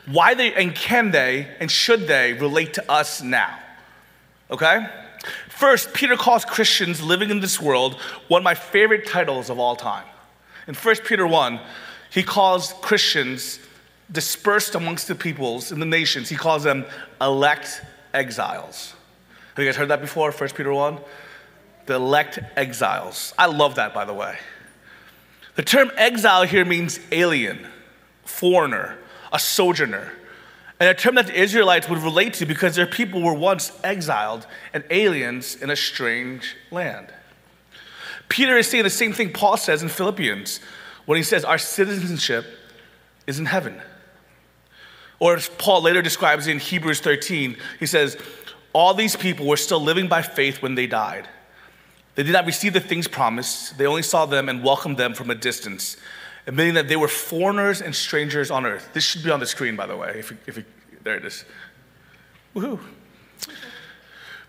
why 0.06 0.34
they 0.34 0.52
and 0.52 0.74
can 0.74 1.12
they 1.12 1.46
and 1.60 1.70
should 1.70 2.08
they 2.08 2.32
relate 2.32 2.74
to 2.74 2.90
us 2.90 3.22
now. 3.22 3.56
Okay? 4.50 4.84
First, 5.48 5.94
Peter 5.94 6.16
calls 6.16 6.44
Christians 6.44 7.00
living 7.00 7.30
in 7.30 7.38
this 7.38 7.60
world 7.60 8.00
one 8.26 8.40
of 8.40 8.44
my 8.44 8.56
favorite 8.56 9.06
titles 9.06 9.48
of 9.48 9.60
all 9.60 9.76
time. 9.76 10.06
In 10.66 10.74
1 10.74 10.96
Peter 11.06 11.24
1, 11.24 11.60
he 12.10 12.24
calls 12.24 12.72
Christians 12.82 13.60
dispersed 14.12 14.74
amongst 14.74 15.08
the 15.08 15.14
peoples 15.14 15.72
in 15.72 15.80
the 15.80 15.86
nations, 15.86 16.28
he 16.28 16.36
calls 16.36 16.62
them 16.62 16.84
elect 17.20 17.82
exiles. 18.12 18.94
Have 19.54 19.64
you 19.64 19.70
guys 19.70 19.76
heard 19.76 19.88
that 19.88 20.00
before? 20.00 20.30
1 20.30 20.48
Peter 20.50 20.72
1? 20.72 20.98
the 21.86 21.94
elect 21.94 22.38
exiles. 22.56 23.34
I 23.38 23.46
love 23.46 23.76
that, 23.76 23.94
by 23.94 24.04
the 24.04 24.14
way. 24.14 24.38
The 25.54 25.62
term 25.62 25.90
exile 25.96 26.44
here 26.44 26.64
means 26.64 27.00
alien, 27.10 27.66
foreigner, 28.24 28.98
a 29.32 29.38
sojourner, 29.38 30.12
and 30.80 30.88
a 30.88 30.94
term 30.94 31.14
that 31.16 31.26
the 31.26 31.40
Israelites 31.40 31.88
would 31.88 31.98
relate 31.98 32.34
to 32.34 32.46
because 32.46 32.74
their 32.74 32.86
people 32.86 33.22
were 33.22 33.34
once 33.34 33.72
exiled 33.84 34.46
and 34.72 34.84
aliens 34.90 35.54
in 35.54 35.70
a 35.70 35.76
strange 35.76 36.56
land. 36.70 37.12
Peter 38.28 38.56
is 38.56 38.66
saying 38.66 38.84
the 38.84 38.90
same 38.90 39.12
thing 39.12 39.32
Paul 39.32 39.56
says 39.56 39.82
in 39.82 39.88
Philippians 39.88 40.60
when 41.04 41.16
he 41.16 41.22
says, 41.22 41.44
Our 41.44 41.58
citizenship 41.58 42.46
is 43.26 43.38
in 43.38 43.46
heaven. 43.46 43.80
Or 45.22 45.36
as 45.36 45.48
Paul 45.50 45.82
later 45.82 46.02
describes 46.02 46.48
in 46.48 46.58
Hebrews 46.58 46.98
13, 46.98 47.56
he 47.78 47.86
says, 47.86 48.16
All 48.72 48.92
these 48.92 49.14
people 49.14 49.46
were 49.46 49.56
still 49.56 49.80
living 49.80 50.08
by 50.08 50.20
faith 50.20 50.60
when 50.60 50.74
they 50.74 50.88
died. 50.88 51.28
They 52.16 52.24
did 52.24 52.32
not 52.32 52.44
receive 52.44 52.72
the 52.72 52.80
things 52.80 53.06
promised, 53.06 53.78
they 53.78 53.86
only 53.86 54.02
saw 54.02 54.26
them 54.26 54.48
and 54.48 54.64
welcomed 54.64 54.96
them 54.96 55.14
from 55.14 55.30
a 55.30 55.36
distance, 55.36 55.96
admitting 56.48 56.74
that 56.74 56.88
they 56.88 56.96
were 56.96 57.06
foreigners 57.06 57.80
and 57.80 57.94
strangers 57.94 58.50
on 58.50 58.66
earth. 58.66 58.88
This 58.94 59.04
should 59.04 59.22
be 59.22 59.30
on 59.30 59.38
the 59.38 59.46
screen, 59.46 59.76
by 59.76 59.86
the 59.86 59.96
way. 59.96 60.12
If, 60.16 60.32
if 60.48 60.64
there 61.04 61.18
it 61.18 61.24
is. 61.24 61.44
Woohoo. 62.56 62.80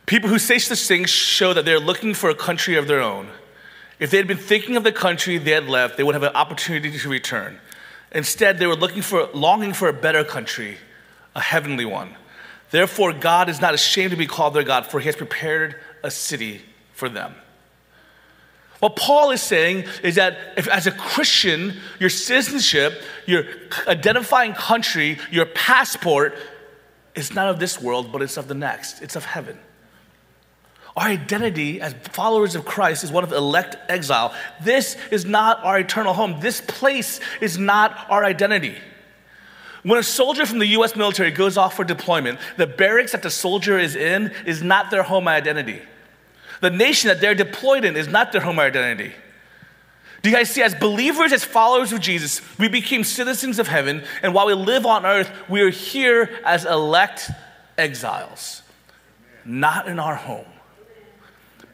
People 0.07 0.31
who 0.31 0.39
say 0.39 0.57
such 0.57 0.87
things 0.87 1.11
show 1.11 1.53
that 1.53 1.65
they're 1.65 1.79
looking 1.79 2.15
for 2.15 2.31
a 2.31 2.35
country 2.35 2.77
of 2.77 2.87
their 2.87 2.99
own. 2.99 3.27
If 3.99 4.09
they 4.09 4.17
had 4.17 4.27
been 4.27 4.37
thinking 4.37 4.75
of 4.75 4.83
the 4.83 4.91
country 4.91 5.37
they 5.37 5.51
had 5.51 5.69
left, 5.69 5.97
they 5.97 6.03
would 6.03 6.15
have 6.15 6.23
an 6.23 6.35
opportunity 6.35 6.97
to 6.97 7.09
return. 7.09 7.59
Instead, 8.13 8.59
they 8.59 8.67
were 8.67 8.75
looking 8.75 9.01
for, 9.01 9.27
longing 9.33 9.73
for 9.73 9.87
a 9.87 9.93
better 9.93 10.23
country, 10.23 10.77
a 11.35 11.41
heavenly 11.41 11.85
one. 11.85 12.15
Therefore, 12.71 13.13
God 13.13 13.49
is 13.49 13.61
not 13.61 13.73
ashamed 13.73 14.11
to 14.11 14.17
be 14.17 14.27
called 14.27 14.53
their 14.53 14.63
God, 14.63 14.87
for 14.87 14.99
he 14.99 15.05
has 15.05 15.15
prepared 15.15 15.75
a 16.03 16.11
city 16.11 16.61
for 16.93 17.09
them. 17.09 17.35
What 18.79 18.95
Paul 18.95 19.31
is 19.31 19.41
saying 19.41 19.85
is 20.03 20.15
that 20.15 20.37
if, 20.57 20.67
as 20.67 20.87
a 20.87 20.91
Christian, 20.91 21.77
your 21.99 22.09
citizenship, 22.09 23.01
your 23.25 23.45
identifying 23.87 24.53
country, 24.53 25.17
your 25.31 25.45
passport 25.45 26.35
is 27.15 27.33
not 27.33 27.47
of 27.47 27.59
this 27.59 27.79
world, 27.79 28.11
but 28.11 28.21
it's 28.21 28.37
of 28.37 28.47
the 28.47 28.55
next, 28.55 29.01
it's 29.01 29.15
of 29.15 29.23
heaven. 29.23 29.57
Our 30.95 31.07
identity 31.07 31.81
as 31.81 31.93
followers 32.11 32.55
of 32.55 32.65
Christ 32.65 33.03
is 33.03 33.11
one 33.11 33.23
of 33.23 33.31
elect 33.31 33.77
exile. 33.89 34.33
This 34.61 34.95
is 35.11 35.25
not 35.25 35.63
our 35.63 35.79
eternal 35.79 36.13
home. 36.13 36.39
This 36.39 36.61
place 36.61 37.19
is 37.41 37.57
not 37.57 38.05
our 38.09 38.23
identity. 38.23 38.75
When 39.81 39.99
a 39.99 40.03
soldier 40.03 40.45
from 40.45 40.59
the 40.59 40.67
US 40.67 40.95
military 40.95 41.31
goes 41.31 41.57
off 41.57 41.75
for 41.75 41.83
deployment, 41.83 42.39
the 42.57 42.67
barracks 42.67 43.11
that 43.11 43.23
the 43.23 43.29
soldier 43.29 43.77
is 43.77 43.95
in 43.95 44.31
is 44.45 44.61
not 44.61 44.91
their 44.91 45.03
home 45.03 45.27
identity. 45.27 45.81
The 46.61 46.69
nation 46.69 47.09
that 47.09 47.19
they're 47.19 47.35
deployed 47.35 47.83
in 47.83 47.97
is 47.97 48.07
not 48.07 48.31
their 48.31 48.41
home 48.41 48.59
identity. 48.59 49.13
Do 50.21 50.29
you 50.29 50.35
guys 50.37 50.49
see, 50.49 50.61
as 50.61 50.73
believers, 50.73 51.33
as 51.33 51.43
followers 51.43 51.91
of 51.91 51.99
Jesus, 51.99 52.39
we 52.57 52.69
became 52.69 53.03
citizens 53.03 53.59
of 53.59 53.67
heaven, 53.67 54.05
and 54.21 54.33
while 54.33 54.45
we 54.45 54.53
live 54.53 54.85
on 54.85 55.05
earth, 55.05 55.29
we 55.49 55.59
are 55.59 55.69
here 55.69 56.39
as 56.45 56.63
elect 56.63 57.29
exiles, 57.77 58.61
not 59.43 59.89
in 59.89 59.99
our 59.99 60.15
home, 60.15 60.45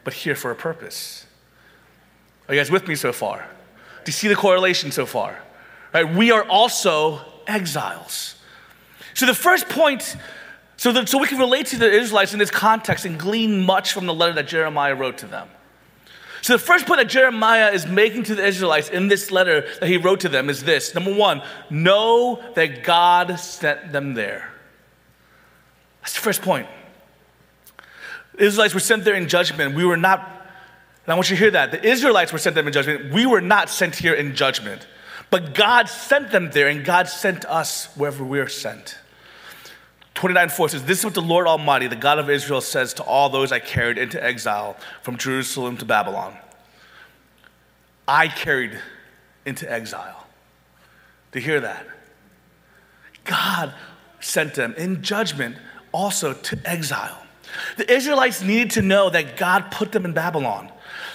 but 0.04 0.12
here 0.12 0.34
for 0.34 0.50
a 0.50 0.56
purpose. 0.56 1.26
Are 2.48 2.54
you 2.54 2.60
guys 2.60 2.70
with 2.70 2.88
me 2.88 2.94
so 2.94 3.12
far? 3.12 3.46
Do 4.04 4.08
you 4.08 4.12
see 4.12 4.28
the 4.28 4.36
correlation 4.36 4.90
so 4.92 5.06
far? 5.06 5.40
Right? 5.92 6.14
We 6.14 6.30
are 6.30 6.44
also 6.44 7.20
exiles. 7.46 8.36
So 9.14 9.26
the 9.26 9.34
first 9.34 9.68
point 9.68 10.16
so, 10.80 10.92
that, 10.92 11.10
so 11.10 11.18
we 11.18 11.26
can 11.26 11.38
relate 11.38 11.66
to 11.66 11.78
the 11.78 11.90
Israelites 11.90 12.32
in 12.32 12.38
this 12.38 12.50
context 12.50 13.04
and 13.04 13.18
glean 13.18 13.60
much 13.60 13.92
from 13.92 14.06
the 14.06 14.14
letter 14.14 14.32
that 14.32 14.48
Jeremiah 14.48 14.94
wrote 14.94 15.18
to 15.18 15.26
them. 15.26 15.46
So, 16.40 16.54
the 16.54 16.58
first 16.58 16.86
point 16.86 17.00
that 17.00 17.08
Jeremiah 17.10 17.70
is 17.70 17.86
making 17.86 18.22
to 18.24 18.34
the 18.34 18.46
Israelites 18.46 18.88
in 18.88 19.08
this 19.08 19.30
letter 19.30 19.68
that 19.78 19.86
he 19.86 19.98
wrote 19.98 20.20
to 20.20 20.30
them 20.30 20.48
is 20.48 20.64
this 20.64 20.94
number 20.94 21.12
one, 21.12 21.42
know 21.68 22.42
that 22.54 22.82
God 22.82 23.38
sent 23.38 23.92
them 23.92 24.14
there. 24.14 24.50
That's 26.00 26.14
the 26.14 26.20
first 26.20 26.40
point. 26.40 26.66
The 28.40 28.46
Israelites 28.46 28.72
were 28.72 28.80
sent 28.80 29.04
there 29.04 29.16
in 29.16 29.28
judgment. 29.28 29.74
We 29.74 29.84
were 29.84 29.98
not, 29.98 30.20
and 31.04 31.12
I 31.12 31.14
want 31.14 31.28
you 31.28 31.36
to 31.36 31.42
hear 31.42 31.50
that. 31.50 31.72
The 31.72 31.84
Israelites 31.86 32.32
were 32.32 32.38
sent 32.38 32.54
there 32.54 32.66
in 32.66 32.72
judgment. 32.72 33.12
We 33.12 33.26
were 33.26 33.42
not 33.42 33.68
sent 33.68 33.96
here 33.96 34.14
in 34.14 34.34
judgment. 34.34 34.86
But 35.28 35.52
God 35.52 35.90
sent 35.90 36.30
them 36.30 36.50
there, 36.50 36.68
and 36.68 36.82
God 36.82 37.06
sent 37.06 37.44
us 37.44 37.94
wherever 37.96 38.24
we 38.24 38.40
are 38.40 38.48
sent. 38.48 38.96
29 40.14 40.48
4 40.48 40.68
says, 40.70 40.84
This 40.84 41.00
is 41.00 41.04
what 41.04 41.12
the 41.12 41.20
Lord 41.20 41.46
Almighty, 41.46 41.86
the 41.86 41.96
God 41.96 42.18
of 42.18 42.30
Israel, 42.30 42.62
says 42.62 42.94
to 42.94 43.02
all 43.02 43.28
those 43.28 43.52
I 43.52 43.58
carried 43.58 43.98
into 43.98 44.22
exile 44.24 44.74
from 45.02 45.18
Jerusalem 45.18 45.76
to 45.76 45.84
Babylon. 45.84 46.34
I 48.08 48.28
carried 48.28 48.80
into 49.44 49.70
exile. 49.70 50.26
to 51.32 51.40
hear 51.40 51.60
that. 51.60 51.86
God 53.24 53.74
sent 54.18 54.54
them 54.54 54.72
in 54.78 55.02
judgment 55.02 55.58
also 55.92 56.32
to 56.32 56.58
exile. 56.64 57.19
The 57.76 57.92
Israelites 57.92 58.42
needed 58.42 58.70
to 58.72 58.82
know 58.82 59.10
that 59.10 59.36
God 59.36 59.70
put 59.70 59.92
them 59.92 60.04
in 60.04 60.12
Babylon, 60.12 60.70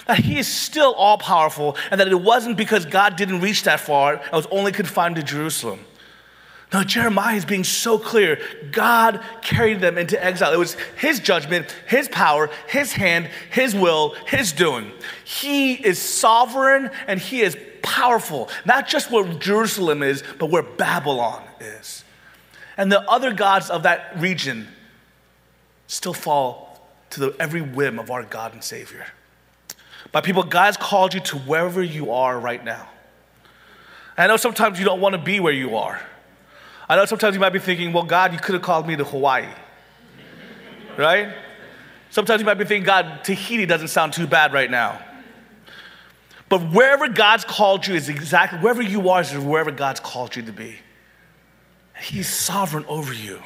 that 0.06 0.18
He 0.18 0.38
is 0.38 0.46
still 0.46 0.92
all 0.94 1.18
powerful, 1.18 1.76
and 1.90 2.00
that 2.00 2.08
it 2.08 2.20
wasn't 2.20 2.56
because 2.56 2.84
God 2.84 3.16
didn't 3.16 3.40
reach 3.40 3.64
that 3.64 3.80
far, 3.80 4.14
it 4.14 4.32
was 4.32 4.46
only 4.50 4.72
confined 4.72 5.16
to 5.16 5.22
Jerusalem. 5.22 5.80
No, 6.72 6.82
Jeremiah 6.82 7.36
is 7.36 7.44
being 7.44 7.62
so 7.62 7.96
clear. 7.96 8.40
God 8.72 9.20
carried 9.40 9.80
them 9.80 9.96
into 9.96 10.22
exile. 10.22 10.52
It 10.52 10.58
was 10.58 10.74
his 10.98 11.20
judgment, 11.20 11.74
his 11.86 12.08
power, 12.08 12.50
his 12.66 12.92
hand, 12.92 13.30
his 13.50 13.74
will, 13.74 14.16
his 14.26 14.52
doing. 14.52 14.90
He 15.24 15.74
is 15.74 16.00
sovereign 16.00 16.90
and 17.06 17.20
he 17.20 17.42
is 17.42 17.56
powerful, 17.82 18.48
not 18.64 18.88
just 18.88 19.12
where 19.12 19.32
Jerusalem 19.34 20.02
is, 20.02 20.24
but 20.38 20.50
where 20.50 20.64
Babylon 20.64 21.44
is. 21.60 22.02
And 22.76 22.90
the 22.90 23.08
other 23.08 23.32
gods 23.32 23.70
of 23.70 23.84
that 23.84 24.20
region 24.20 24.66
still 25.86 26.14
fall 26.14 26.80
to 27.10 27.20
the, 27.20 27.36
every 27.38 27.60
whim 27.60 27.98
of 27.98 28.10
our 28.10 28.22
God 28.22 28.52
and 28.52 28.62
Savior. 28.62 29.06
My 30.12 30.20
people, 30.20 30.42
God's 30.42 30.76
called 30.76 31.14
you 31.14 31.20
to 31.20 31.38
wherever 31.38 31.82
you 31.82 32.12
are 32.12 32.38
right 32.38 32.64
now. 32.64 32.88
I 34.16 34.26
know 34.26 34.36
sometimes 34.36 34.78
you 34.78 34.84
don't 34.84 35.00
want 35.00 35.14
to 35.14 35.20
be 35.20 35.40
where 35.40 35.52
you 35.52 35.76
are. 35.76 36.00
I 36.88 36.96
know 36.96 37.04
sometimes 37.04 37.34
you 37.34 37.40
might 37.40 37.52
be 37.52 37.58
thinking, 37.58 37.92
well, 37.92 38.04
God, 38.04 38.32
you 38.32 38.38
could 38.38 38.54
have 38.54 38.62
called 38.62 38.86
me 38.86 38.96
to 38.96 39.04
Hawaii. 39.04 39.48
right? 40.96 41.34
Sometimes 42.10 42.40
you 42.40 42.46
might 42.46 42.54
be 42.54 42.64
thinking, 42.64 42.86
God, 42.86 43.24
Tahiti 43.24 43.66
doesn't 43.66 43.88
sound 43.88 44.12
too 44.12 44.26
bad 44.26 44.52
right 44.52 44.70
now. 44.70 45.02
But 46.48 46.60
wherever 46.72 47.08
God's 47.08 47.44
called 47.44 47.86
you 47.86 47.94
is 47.94 48.08
exactly, 48.08 48.60
wherever 48.60 48.82
you 48.82 49.10
are 49.10 49.20
is 49.20 49.36
wherever 49.36 49.72
God's 49.72 50.00
called 50.00 50.36
you 50.36 50.42
to 50.42 50.52
be. 50.52 50.76
He's 52.00 52.28
sovereign 52.28 52.84
over 52.86 53.12
you. 53.12 53.40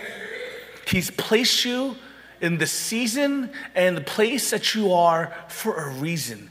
He's 0.87 1.11
placed 1.11 1.64
you 1.64 1.97
in 2.40 2.59
the 2.59 2.66
season 2.66 3.50
and 3.75 3.97
the 3.97 4.02
place 4.02 4.50
that 4.50 4.75
you 4.75 4.92
are 4.92 5.35
for 5.49 5.76
a 5.76 5.90
reason. 5.90 6.50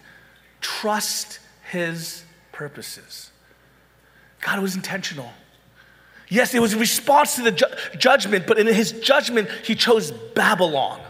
Trust 0.61 1.39
His 1.71 2.23
purposes. 2.51 3.31
God 4.41 4.61
was 4.61 4.75
intentional. 4.75 5.31
Yes, 6.29 6.53
it 6.53 6.59
was 6.59 6.73
a 6.73 6.77
response 6.77 7.35
to 7.35 7.41
the 7.41 7.51
ju- 7.51 7.65
judgment, 7.97 8.45
but 8.45 8.59
in 8.59 8.67
his 8.67 8.91
judgment, 8.91 9.49
he 9.63 9.73
chose 9.75 10.11
Babylon. 10.11 11.01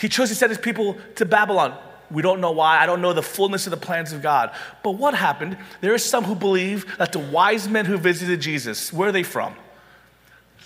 He 0.00 0.08
chose 0.08 0.30
to 0.30 0.34
send 0.34 0.50
his 0.50 0.58
people 0.58 0.96
to 1.16 1.26
Babylon. 1.26 1.76
We 2.10 2.22
don't 2.22 2.40
know 2.40 2.52
why. 2.52 2.78
I 2.78 2.86
don't 2.86 3.02
know 3.02 3.12
the 3.12 3.22
fullness 3.22 3.66
of 3.66 3.70
the 3.70 3.76
plans 3.76 4.14
of 4.14 4.22
God. 4.22 4.50
But 4.82 4.92
what 4.92 5.14
happened? 5.14 5.58
There 5.82 5.92
are 5.92 5.98
some 5.98 6.24
who 6.24 6.34
believe 6.34 6.96
that 6.96 7.12
the 7.12 7.18
wise 7.18 7.68
men 7.68 7.84
who 7.84 7.98
visited 7.98 8.40
Jesus, 8.40 8.92
where 8.92 9.10
are 9.10 9.12
they 9.12 9.22
from? 9.22 9.54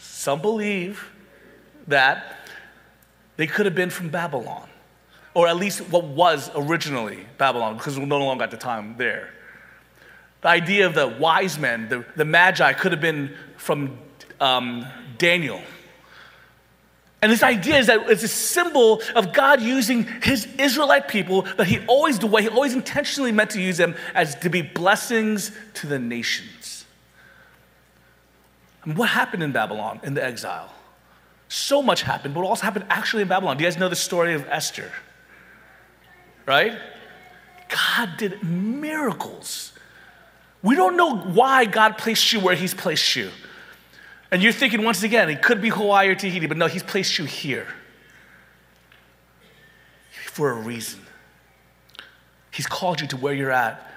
Some 0.00 0.40
believe 0.40 1.10
that 1.88 2.41
they 3.42 3.48
could 3.48 3.66
have 3.66 3.74
been 3.74 3.90
from 3.90 4.08
Babylon, 4.08 4.68
or 5.34 5.48
at 5.48 5.56
least 5.56 5.80
what 5.90 6.04
was 6.04 6.48
originally 6.54 7.26
Babylon, 7.38 7.76
because 7.76 7.98
we're 7.98 8.06
no 8.06 8.24
longer 8.24 8.44
at 8.44 8.52
the 8.52 8.56
time 8.56 8.94
there. 8.98 9.30
The 10.42 10.48
idea 10.48 10.86
of 10.86 10.94
the 10.94 11.08
wise 11.08 11.58
men, 11.58 11.88
the, 11.88 12.04
the 12.14 12.24
magi, 12.24 12.72
could 12.74 12.92
have 12.92 13.00
been 13.00 13.34
from 13.56 13.98
um, 14.38 14.86
Daniel. 15.18 15.60
And 17.20 17.32
this 17.32 17.42
idea 17.42 17.78
is 17.78 17.88
that 17.88 18.08
it's 18.08 18.22
a 18.22 18.28
symbol 18.28 19.02
of 19.16 19.32
God 19.32 19.60
using 19.60 20.04
his 20.22 20.46
Israelite 20.56 21.08
people 21.08 21.42
that 21.42 21.66
he 21.66 21.84
always, 21.88 22.20
the 22.20 22.28
way 22.28 22.42
he 22.42 22.48
always 22.48 22.74
intentionally 22.74 23.32
meant 23.32 23.50
to 23.50 23.60
use 23.60 23.76
them 23.76 23.96
as 24.14 24.36
to 24.36 24.50
be 24.50 24.62
blessings 24.62 25.50
to 25.74 25.88
the 25.88 25.98
nations. 25.98 26.84
And 28.84 28.96
what 28.96 29.08
happened 29.08 29.42
in 29.42 29.50
Babylon 29.50 29.98
in 30.04 30.14
the 30.14 30.22
exile? 30.22 30.72
So 31.52 31.82
much 31.82 32.00
happened, 32.00 32.32
but 32.32 32.40
what 32.40 32.48
also 32.48 32.62
happened 32.62 32.86
actually 32.88 33.20
in 33.20 33.28
Babylon? 33.28 33.58
Do 33.58 33.64
you 33.64 33.70
guys 33.70 33.78
know 33.78 33.90
the 33.90 33.94
story 33.94 34.32
of 34.32 34.46
Esther? 34.48 34.90
Right? 36.46 36.78
God 37.68 38.16
did 38.16 38.42
miracles. 38.42 39.74
We 40.62 40.76
don't 40.76 40.96
know 40.96 41.14
why 41.14 41.66
God 41.66 41.98
placed 41.98 42.32
you 42.32 42.40
where 42.40 42.54
he's 42.54 42.72
placed 42.72 43.16
you. 43.16 43.28
And 44.30 44.42
you're 44.42 44.54
thinking, 44.54 44.82
once 44.82 45.02
again, 45.02 45.28
it 45.28 45.42
could 45.42 45.60
be 45.60 45.68
Hawaii 45.68 46.08
or 46.08 46.14
Tahiti, 46.14 46.46
but 46.46 46.56
no, 46.56 46.68
He's 46.68 46.82
placed 46.82 47.18
you 47.18 47.26
here 47.26 47.66
for 50.24 50.52
a 50.52 50.54
reason. 50.54 51.00
He's 52.50 52.66
called 52.66 53.02
you 53.02 53.06
to 53.08 53.18
where 53.18 53.34
you're 53.34 53.50
at. 53.50 53.92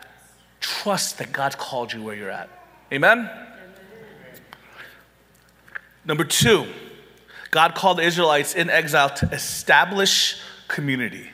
Trust 0.60 1.20
that 1.20 1.32
God's 1.32 1.56
called 1.56 1.94
you 1.94 2.04
where 2.04 2.16
you're 2.16 2.30
at. 2.30 2.50
Amen? 2.92 3.30
Number 6.04 6.26
two, 6.26 6.68
God 7.56 7.74
called 7.74 8.00
the 8.00 8.04
Israelites 8.04 8.54
in 8.54 8.70
exile 8.70 9.10
to 9.10 9.28
establish 9.32 10.42
community 10.68 11.30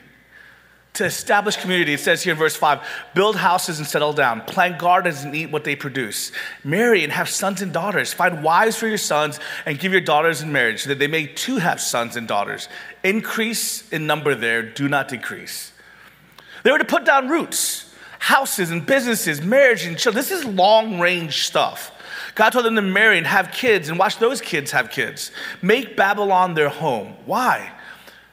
to 0.94 1.04
establish 1.06 1.56
community. 1.56 1.94
It 1.94 2.00
says 2.00 2.22
here 2.22 2.34
in 2.34 2.38
verse 2.38 2.54
5 2.54 2.80
build 3.12 3.34
houses 3.34 3.78
and 3.78 3.88
settle 3.88 4.12
down, 4.12 4.42
plant 4.42 4.78
gardens 4.78 5.24
and 5.24 5.34
eat 5.34 5.50
what 5.50 5.64
they 5.64 5.74
produce, 5.74 6.30
marry 6.62 7.02
and 7.02 7.12
have 7.12 7.28
sons 7.28 7.60
and 7.60 7.72
daughters, 7.72 8.12
find 8.12 8.44
wives 8.44 8.76
for 8.76 8.86
your 8.86 8.98
sons 8.98 9.40
and 9.66 9.80
give 9.80 9.90
your 9.90 10.00
daughters 10.00 10.42
in 10.42 10.52
marriage, 10.52 10.82
so 10.82 10.90
that 10.90 11.00
they 11.00 11.08
may 11.08 11.26
too 11.26 11.56
have 11.56 11.80
sons 11.80 12.14
and 12.14 12.28
daughters. 12.28 12.68
Increase 13.02 13.90
in 13.90 14.06
number 14.06 14.36
there, 14.36 14.62
do 14.62 14.88
not 14.88 15.08
decrease. 15.08 15.72
They 16.62 16.70
were 16.70 16.78
to 16.78 16.84
put 16.84 17.04
down 17.04 17.28
roots, 17.28 17.92
houses 18.20 18.70
and 18.70 18.86
businesses, 18.86 19.42
marriage 19.42 19.84
and 19.86 19.98
children. 19.98 20.22
This 20.22 20.30
is 20.30 20.44
long 20.44 21.00
range 21.00 21.46
stuff. 21.46 21.90
God 22.34 22.50
told 22.50 22.64
them 22.64 22.76
to 22.76 22.82
marry 22.82 23.18
and 23.18 23.26
have 23.26 23.52
kids 23.52 23.88
and 23.88 23.98
watch 23.98 24.18
those 24.18 24.40
kids 24.40 24.70
have 24.70 24.90
kids. 24.90 25.30
Make 25.60 25.96
Babylon 25.96 26.54
their 26.54 26.68
home. 26.68 27.14
Why? 27.26 27.72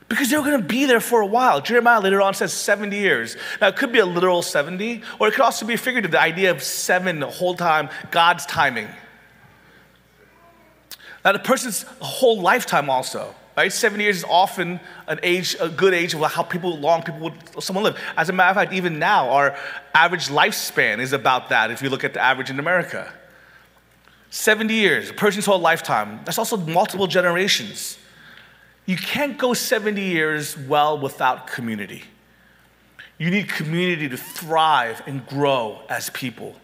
because 0.09 0.29
they 0.29 0.37
were 0.37 0.43
going 0.43 0.59
to 0.59 0.67
be 0.67 0.85
there 0.85 0.99
for 0.99 1.21
a 1.21 1.25
while. 1.25 1.61
Jeremiah 1.61 2.01
later 2.01 2.21
on 2.21 2.33
says 2.33 2.51
70 2.51 2.97
years. 2.97 3.37
Now, 3.61 3.67
it 3.67 3.75
could 3.75 3.91
be 3.91 3.99
a 3.99 4.05
literal 4.05 4.41
70, 4.41 5.03
or 5.19 5.27
it 5.27 5.31
could 5.31 5.43
also 5.43 5.65
be 5.65 5.77
figurative, 5.77 6.11
the 6.11 6.19
idea 6.19 6.51
of 6.51 6.63
seven 6.63 7.19
the 7.19 7.29
whole 7.29 7.55
time, 7.55 7.89
God's 8.09 8.45
timing. 8.47 8.87
Now, 11.23 11.33
the 11.33 11.39
person's 11.39 11.83
whole 12.01 12.41
lifetime 12.41 12.89
also, 12.89 13.35
right? 13.55 13.71
70 13.71 14.03
years 14.03 14.17
is 14.17 14.23
often 14.23 14.79
an 15.07 15.19
age, 15.21 15.55
a 15.59 15.69
good 15.69 15.93
age 15.93 16.15
of 16.15 16.21
how 16.31 16.41
people, 16.41 16.75
long 16.77 17.03
people 17.03 17.19
would, 17.19 17.63
someone 17.63 17.83
live. 17.83 17.99
As 18.17 18.29
a 18.29 18.33
matter 18.33 18.49
of 18.49 18.55
fact, 18.55 18.73
even 18.73 18.97
now, 18.97 19.29
our 19.29 19.55
average 19.93 20.29
lifespan 20.29 20.99
is 20.99 21.13
about 21.13 21.49
that 21.49 21.69
if 21.69 21.83
you 21.83 21.89
look 21.89 22.03
at 22.03 22.15
the 22.15 22.21
average 22.21 22.49
in 22.49 22.57
America. 22.57 23.13
70 24.29 24.73
years, 24.73 25.09
a 25.09 25.13
person's 25.13 25.45
whole 25.45 25.59
lifetime. 25.59 26.19
That's 26.25 26.37
also 26.37 26.57
multiple 26.57 27.07
generations. 27.07 27.97
You 28.85 28.97
can't 28.97 29.37
go 29.37 29.53
70 29.53 30.01
years 30.01 30.57
well 30.57 30.99
without 30.99 31.47
community. 31.47 32.03
You 33.17 33.29
need 33.29 33.49
community 33.49 34.07
to 34.09 34.17
thrive 34.17 35.01
and 35.05 35.25
grow 35.27 35.81
as 35.89 36.09
people. 36.09 36.55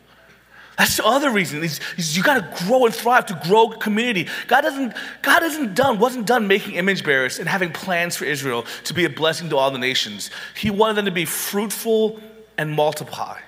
That's 0.77 0.97
the 0.97 1.05
other 1.05 1.29
reason. 1.29 1.63
Is, 1.63 1.79
is 1.97 2.17
you 2.17 2.23
got 2.23 2.35
to 2.35 2.65
grow 2.65 2.85
and 2.85 2.93
thrive 2.93 3.25
to 3.27 3.41
grow 3.47 3.69
community. 3.69 4.27
God 4.47 4.61
doesn't. 4.61 4.93
God 5.21 5.43
isn't 5.43 5.73
done. 5.73 5.99
Wasn't 5.99 6.25
done 6.25 6.47
making 6.47 6.75
image 6.75 7.03
bearers 7.03 7.39
and 7.39 7.47
having 7.47 7.71
plans 7.71 8.15
for 8.15 8.25
Israel 8.25 8.65
to 8.83 8.93
be 8.93 9.05
a 9.05 9.09
blessing 9.09 9.49
to 9.49 9.57
all 9.57 9.71
the 9.71 9.77
nations. 9.77 10.31
He 10.55 10.69
wanted 10.69 10.95
them 10.95 11.05
to 11.05 11.11
be 11.11 11.25
fruitful 11.25 12.19
and 12.57 12.71
multiply. 12.71 13.39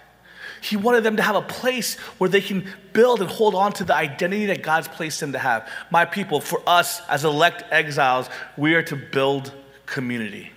He 0.61 0.75
wanted 0.75 1.03
them 1.03 1.17
to 1.17 1.23
have 1.23 1.35
a 1.35 1.41
place 1.41 1.95
where 2.17 2.29
they 2.29 2.41
can 2.41 2.67
build 2.93 3.21
and 3.21 3.29
hold 3.29 3.55
on 3.55 3.73
to 3.73 3.83
the 3.83 3.95
identity 3.95 4.47
that 4.47 4.61
God's 4.61 4.87
placed 4.87 5.19
them 5.19 5.33
to 5.33 5.39
have. 5.39 5.69
My 5.91 6.05
people, 6.05 6.41
for 6.41 6.61
us 6.67 7.01
as 7.07 7.25
elect 7.25 7.63
exiles, 7.71 8.29
we 8.57 8.75
are 8.75 8.83
to 8.83 8.95
build 8.95 9.51
community. 9.85 10.51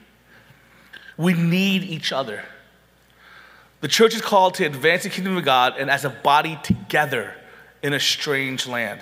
We 1.16 1.34
need 1.34 1.82
each 1.82 2.12
other. 2.12 2.42
The 3.80 3.88
church 3.88 4.14
is 4.14 4.22
called 4.22 4.54
to 4.54 4.64
advance 4.64 5.04
the 5.04 5.10
kingdom 5.10 5.36
of 5.36 5.44
God 5.44 5.74
and 5.78 5.90
as 5.90 6.04
a 6.04 6.10
body 6.10 6.58
together 6.62 7.34
in 7.82 7.92
a 7.92 8.00
strange 8.00 8.66
land. 8.66 9.00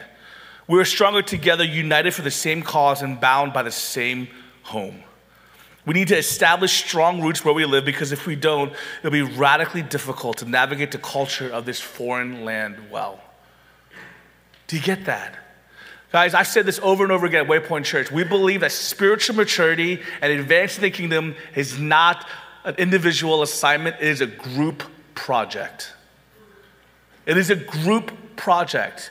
We 0.69 0.79
are 0.79 0.85
stronger 0.85 1.23
together, 1.23 1.65
united 1.65 2.15
for 2.15 2.23
the 2.23 2.31
same 2.31 2.63
cause, 2.63 3.03
and 3.03 3.21
bound 3.21 3.53
by 3.53 3.63
the 3.63 3.73
same 3.73 4.29
home. 4.63 5.03
We 5.89 5.95
need 5.95 6.09
to 6.09 6.19
establish 6.19 6.85
strong 6.85 7.23
roots 7.23 7.47
where 7.47 7.55
we 7.55 7.65
live 7.65 7.87
because 7.87 8.13
if 8.13 8.27
we 8.27 8.37
don't, 8.37 8.75
it'll 8.99 9.11
be 9.11 9.23
radically 9.23 9.81
difficult 9.81 10.37
to 10.37 10.45
navigate 10.45 10.91
the 10.93 10.99
culture 10.99 11.49
of 11.49 11.65
this 11.65 11.81
foreign 11.81 12.45
land 12.45 12.77
well. 12.91 13.19
Do 14.67 14.77
you 14.77 14.83
get 14.83 15.07
that? 15.07 15.39
Guys, 16.13 16.35
I've 16.35 16.47
said 16.47 16.67
this 16.67 16.79
over 16.83 17.05
and 17.05 17.11
over 17.11 17.25
again 17.25 17.47
at 17.47 17.51
Waypoint 17.51 17.85
Church. 17.85 18.13
We 18.13 18.23
believe 18.23 18.61
that 18.61 18.73
spiritual 18.73 19.37
maturity 19.37 20.03
and 20.21 20.31
advancing 20.31 20.83
the 20.83 20.91
kingdom 20.91 21.35
is 21.55 21.79
not 21.79 22.29
an 22.65 22.75
individual 22.75 23.41
assignment, 23.41 23.97
it 23.99 24.09
is 24.09 24.21
a 24.21 24.27
group 24.27 24.83
project. 25.15 25.95
It 27.25 27.39
is 27.39 27.49
a 27.49 27.57
group 27.57 28.37
project. 28.37 29.11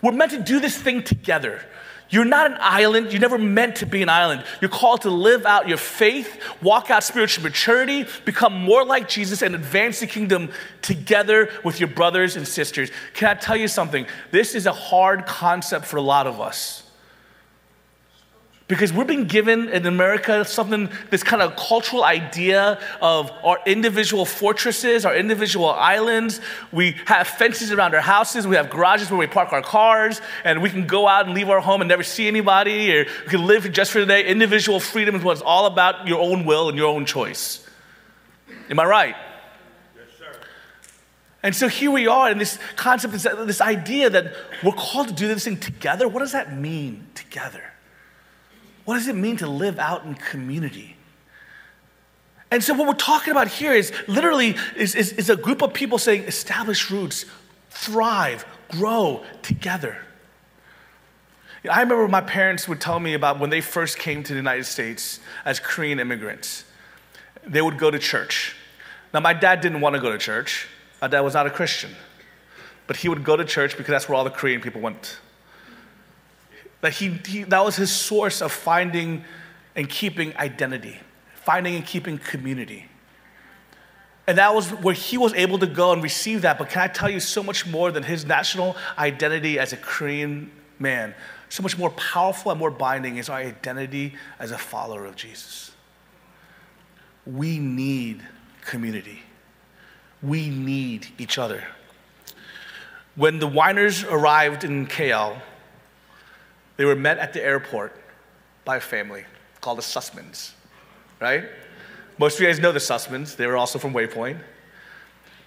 We're 0.00 0.12
meant 0.12 0.30
to 0.30 0.40
do 0.40 0.60
this 0.60 0.78
thing 0.80 1.02
together. 1.02 1.64
You're 2.12 2.26
not 2.26 2.50
an 2.50 2.58
island. 2.60 3.10
You're 3.10 3.22
never 3.22 3.38
meant 3.38 3.76
to 3.76 3.86
be 3.86 4.02
an 4.02 4.10
island. 4.10 4.44
You're 4.60 4.68
called 4.68 5.00
to 5.02 5.10
live 5.10 5.46
out 5.46 5.66
your 5.66 5.78
faith, 5.78 6.40
walk 6.60 6.90
out 6.90 7.02
spiritual 7.02 7.42
maturity, 7.42 8.06
become 8.26 8.52
more 8.52 8.84
like 8.84 9.08
Jesus, 9.08 9.40
and 9.40 9.54
advance 9.54 10.00
the 10.00 10.06
kingdom 10.06 10.50
together 10.82 11.50
with 11.64 11.80
your 11.80 11.88
brothers 11.88 12.36
and 12.36 12.46
sisters. 12.46 12.90
Can 13.14 13.28
I 13.28 13.34
tell 13.34 13.56
you 13.56 13.66
something? 13.66 14.06
This 14.30 14.54
is 14.54 14.66
a 14.66 14.72
hard 14.72 15.24
concept 15.24 15.86
for 15.86 15.96
a 15.96 16.02
lot 16.02 16.26
of 16.26 16.38
us. 16.38 16.81
Because 18.68 18.92
we're 18.92 19.04
being 19.04 19.24
given 19.24 19.68
in 19.68 19.86
America 19.86 20.44
something, 20.44 20.88
this 21.10 21.22
kind 21.22 21.42
of 21.42 21.56
cultural 21.56 22.04
idea 22.04 22.78
of 23.00 23.30
our 23.44 23.58
individual 23.66 24.24
fortresses, 24.24 25.04
our 25.04 25.14
individual 25.14 25.68
islands. 25.68 26.40
We 26.70 26.96
have 27.06 27.26
fences 27.26 27.72
around 27.72 27.94
our 27.94 28.00
houses, 28.00 28.46
we 28.46 28.56
have 28.56 28.70
garages 28.70 29.10
where 29.10 29.18
we 29.18 29.26
park 29.26 29.52
our 29.52 29.62
cars, 29.62 30.20
and 30.44 30.62
we 30.62 30.70
can 30.70 30.86
go 30.86 31.08
out 31.08 31.26
and 31.26 31.34
leave 31.34 31.50
our 31.50 31.60
home 31.60 31.82
and 31.82 31.88
never 31.88 32.04
see 32.04 32.28
anybody, 32.28 32.96
or 32.96 33.04
we 33.24 33.30
can 33.30 33.46
live 33.46 33.70
just 33.72 33.90
for 33.90 34.00
the 34.00 34.06
day. 34.06 34.24
Individual 34.24 34.80
freedom 34.80 35.16
is 35.16 35.22
what 35.22 35.32
it's 35.32 35.42
all 35.42 35.66
about 35.66 36.06
your 36.06 36.20
own 36.20 36.44
will 36.46 36.68
and 36.68 36.78
your 36.78 36.88
own 36.88 37.04
choice. 37.04 37.66
Am 38.70 38.78
I 38.78 38.84
right? 38.84 39.16
Yes 39.96 40.06
sir. 40.18 40.32
And 41.42 41.54
so 41.54 41.68
here 41.68 41.90
we 41.90 42.06
are 42.06 42.30
in 42.30 42.38
this 42.38 42.58
concept, 42.76 43.12
this 43.12 43.60
idea 43.60 44.08
that 44.08 44.32
we're 44.62 44.72
called 44.72 45.08
to 45.08 45.14
do 45.14 45.26
this 45.26 45.44
thing 45.44 45.58
together. 45.58 46.06
What 46.08 46.20
does 46.20 46.32
that 46.32 46.56
mean, 46.56 47.08
together? 47.14 47.71
What 48.92 48.98
does 48.98 49.08
it 49.08 49.16
mean 49.16 49.38
to 49.38 49.46
live 49.46 49.78
out 49.78 50.04
in 50.04 50.14
community? 50.14 50.98
And 52.50 52.62
so 52.62 52.74
what 52.74 52.86
we're 52.86 52.92
talking 52.92 53.30
about 53.30 53.48
here 53.48 53.72
is 53.72 53.90
literally 54.06 54.54
is, 54.76 54.94
is, 54.94 55.12
is 55.14 55.30
a 55.30 55.36
group 55.36 55.62
of 55.62 55.72
people 55.72 55.96
saying 55.96 56.24
establish 56.24 56.90
roots, 56.90 57.24
thrive, 57.70 58.44
grow 58.68 59.24
together. 59.40 59.96
I 61.70 61.80
remember 61.80 62.06
my 62.06 62.20
parents 62.20 62.68
would 62.68 62.82
tell 62.82 63.00
me 63.00 63.14
about 63.14 63.40
when 63.40 63.48
they 63.48 63.62
first 63.62 63.98
came 63.98 64.22
to 64.24 64.34
the 64.34 64.38
United 64.38 64.64
States 64.64 65.20
as 65.46 65.58
Korean 65.58 65.98
immigrants. 65.98 66.66
They 67.46 67.62
would 67.62 67.78
go 67.78 67.90
to 67.90 67.98
church. 67.98 68.54
Now, 69.14 69.20
my 69.20 69.32
dad 69.32 69.62
didn't 69.62 69.80
want 69.80 69.94
to 69.94 70.02
go 70.02 70.12
to 70.12 70.18
church. 70.18 70.68
My 71.00 71.08
dad 71.08 71.20
was 71.20 71.32
not 71.32 71.46
a 71.46 71.50
Christian. 71.50 71.92
But 72.86 72.96
he 72.96 73.08
would 73.08 73.24
go 73.24 73.36
to 73.38 73.44
church 73.46 73.74
because 73.78 73.92
that's 73.92 74.06
where 74.06 74.16
all 74.16 74.24
the 74.24 74.28
Korean 74.28 74.60
people 74.60 74.82
went. 74.82 75.16
That, 76.82 76.92
he, 76.92 77.18
he, 77.26 77.44
that 77.44 77.64
was 77.64 77.76
his 77.76 77.90
source 77.90 78.42
of 78.42 78.52
finding 78.52 79.24
and 79.74 79.88
keeping 79.88 80.36
identity, 80.36 81.00
finding 81.34 81.76
and 81.76 81.86
keeping 81.86 82.18
community. 82.18 82.88
And 84.26 84.38
that 84.38 84.54
was 84.54 84.70
where 84.70 84.94
he 84.94 85.16
was 85.16 85.32
able 85.34 85.58
to 85.58 85.66
go 85.66 85.92
and 85.92 86.02
receive 86.02 86.42
that. 86.42 86.58
But 86.58 86.68
can 86.68 86.82
I 86.82 86.88
tell 86.88 87.10
you 87.10 87.20
so 87.20 87.42
much 87.42 87.66
more 87.66 87.90
than 87.90 88.02
his 88.02 88.24
national 88.24 88.76
identity 88.98 89.58
as 89.58 89.72
a 89.72 89.76
Korean 89.76 90.50
man? 90.78 91.14
So 91.48 91.62
much 91.62 91.76
more 91.76 91.90
powerful 91.90 92.50
and 92.50 92.58
more 92.58 92.70
binding 92.70 93.16
is 93.16 93.28
our 93.28 93.38
identity 93.38 94.14
as 94.38 94.50
a 94.50 94.58
follower 94.58 95.04
of 95.04 95.16
Jesus. 95.16 95.72
We 97.26 97.58
need 97.58 98.22
community. 98.64 99.22
We 100.22 100.50
need 100.50 101.08
each 101.18 101.38
other. 101.38 101.64
When 103.16 103.38
the 103.38 103.48
Winers 103.48 104.10
arrived 104.10 104.64
in 104.64 104.86
KL, 104.86 105.40
they 106.76 106.84
were 106.84 106.96
met 106.96 107.18
at 107.18 107.32
the 107.32 107.42
airport 107.42 107.94
by 108.64 108.76
a 108.76 108.80
family 108.80 109.24
called 109.60 109.78
the 109.78 109.82
Sussmans, 109.82 110.52
right? 111.20 111.44
Most 112.18 112.36
of 112.36 112.42
you 112.42 112.46
guys 112.46 112.58
know 112.58 112.72
the 112.72 112.78
Sussmans. 112.78 113.36
They 113.36 113.46
were 113.46 113.56
also 113.56 113.78
from 113.78 113.92
Waypoint. 113.92 114.38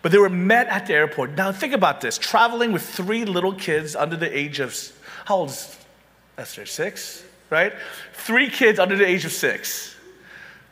But 0.01 0.11
they 0.11 0.17
were 0.17 0.29
met 0.29 0.67
at 0.67 0.85
the 0.85 0.93
airport. 0.93 1.31
Now, 1.31 1.51
think 1.51 1.73
about 1.73 2.01
this 2.01 2.17
traveling 2.17 2.71
with 2.71 2.83
three 2.83 3.25
little 3.25 3.53
kids 3.53 3.95
under 3.95 4.15
the 4.15 4.35
age 4.37 4.59
of, 4.59 4.75
how 5.25 5.37
old 5.37 5.49
is 5.49 5.77
Esther? 6.37 6.65
Six, 6.65 7.23
right? 7.49 7.73
Three 8.13 8.49
kids 8.49 8.77
under 8.77 8.95
the 8.95 9.05
age 9.05 9.25
of 9.25 9.31
six, 9.31 9.95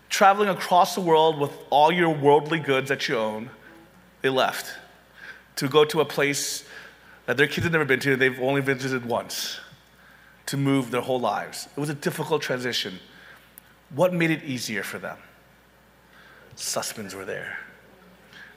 traveling 0.09 0.49
across 0.49 0.93
the 0.93 1.01
world 1.01 1.39
with 1.39 1.51
all 1.69 1.91
your 1.91 2.09
worldly 2.09 2.59
goods 2.59 2.89
that 2.89 3.07
you 3.07 3.17
own. 3.17 3.49
They 4.21 4.29
left 4.29 4.71
to 5.55 5.67
go 5.67 5.83
to 5.85 6.01
a 6.01 6.05
place 6.05 6.63
that 7.25 7.37
their 7.37 7.47
kids 7.47 7.63
had 7.63 7.71
never 7.71 7.85
been 7.85 7.99
to, 8.01 8.15
they've 8.15 8.39
only 8.39 8.61
visited 8.61 9.05
once 9.05 9.59
to 10.47 10.57
move 10.57 10.91
their 10.91 11.01
whole 11.01 11.19
lives. 11.19 11.67
It 11.75 11.79
was 11.79 11.89
a 11.89 11.95
difficult 11.95 12.41
transition. 12.41 12.99
What 13.95 14.13
made 14.13 14.31
it 14.31 14.43
easier 14.43 14.83
for 14.83 14.99
them? 14.99 15.17
Sussmans 16.55 17.13
were 17.13 17.25
there. 17.25 17.59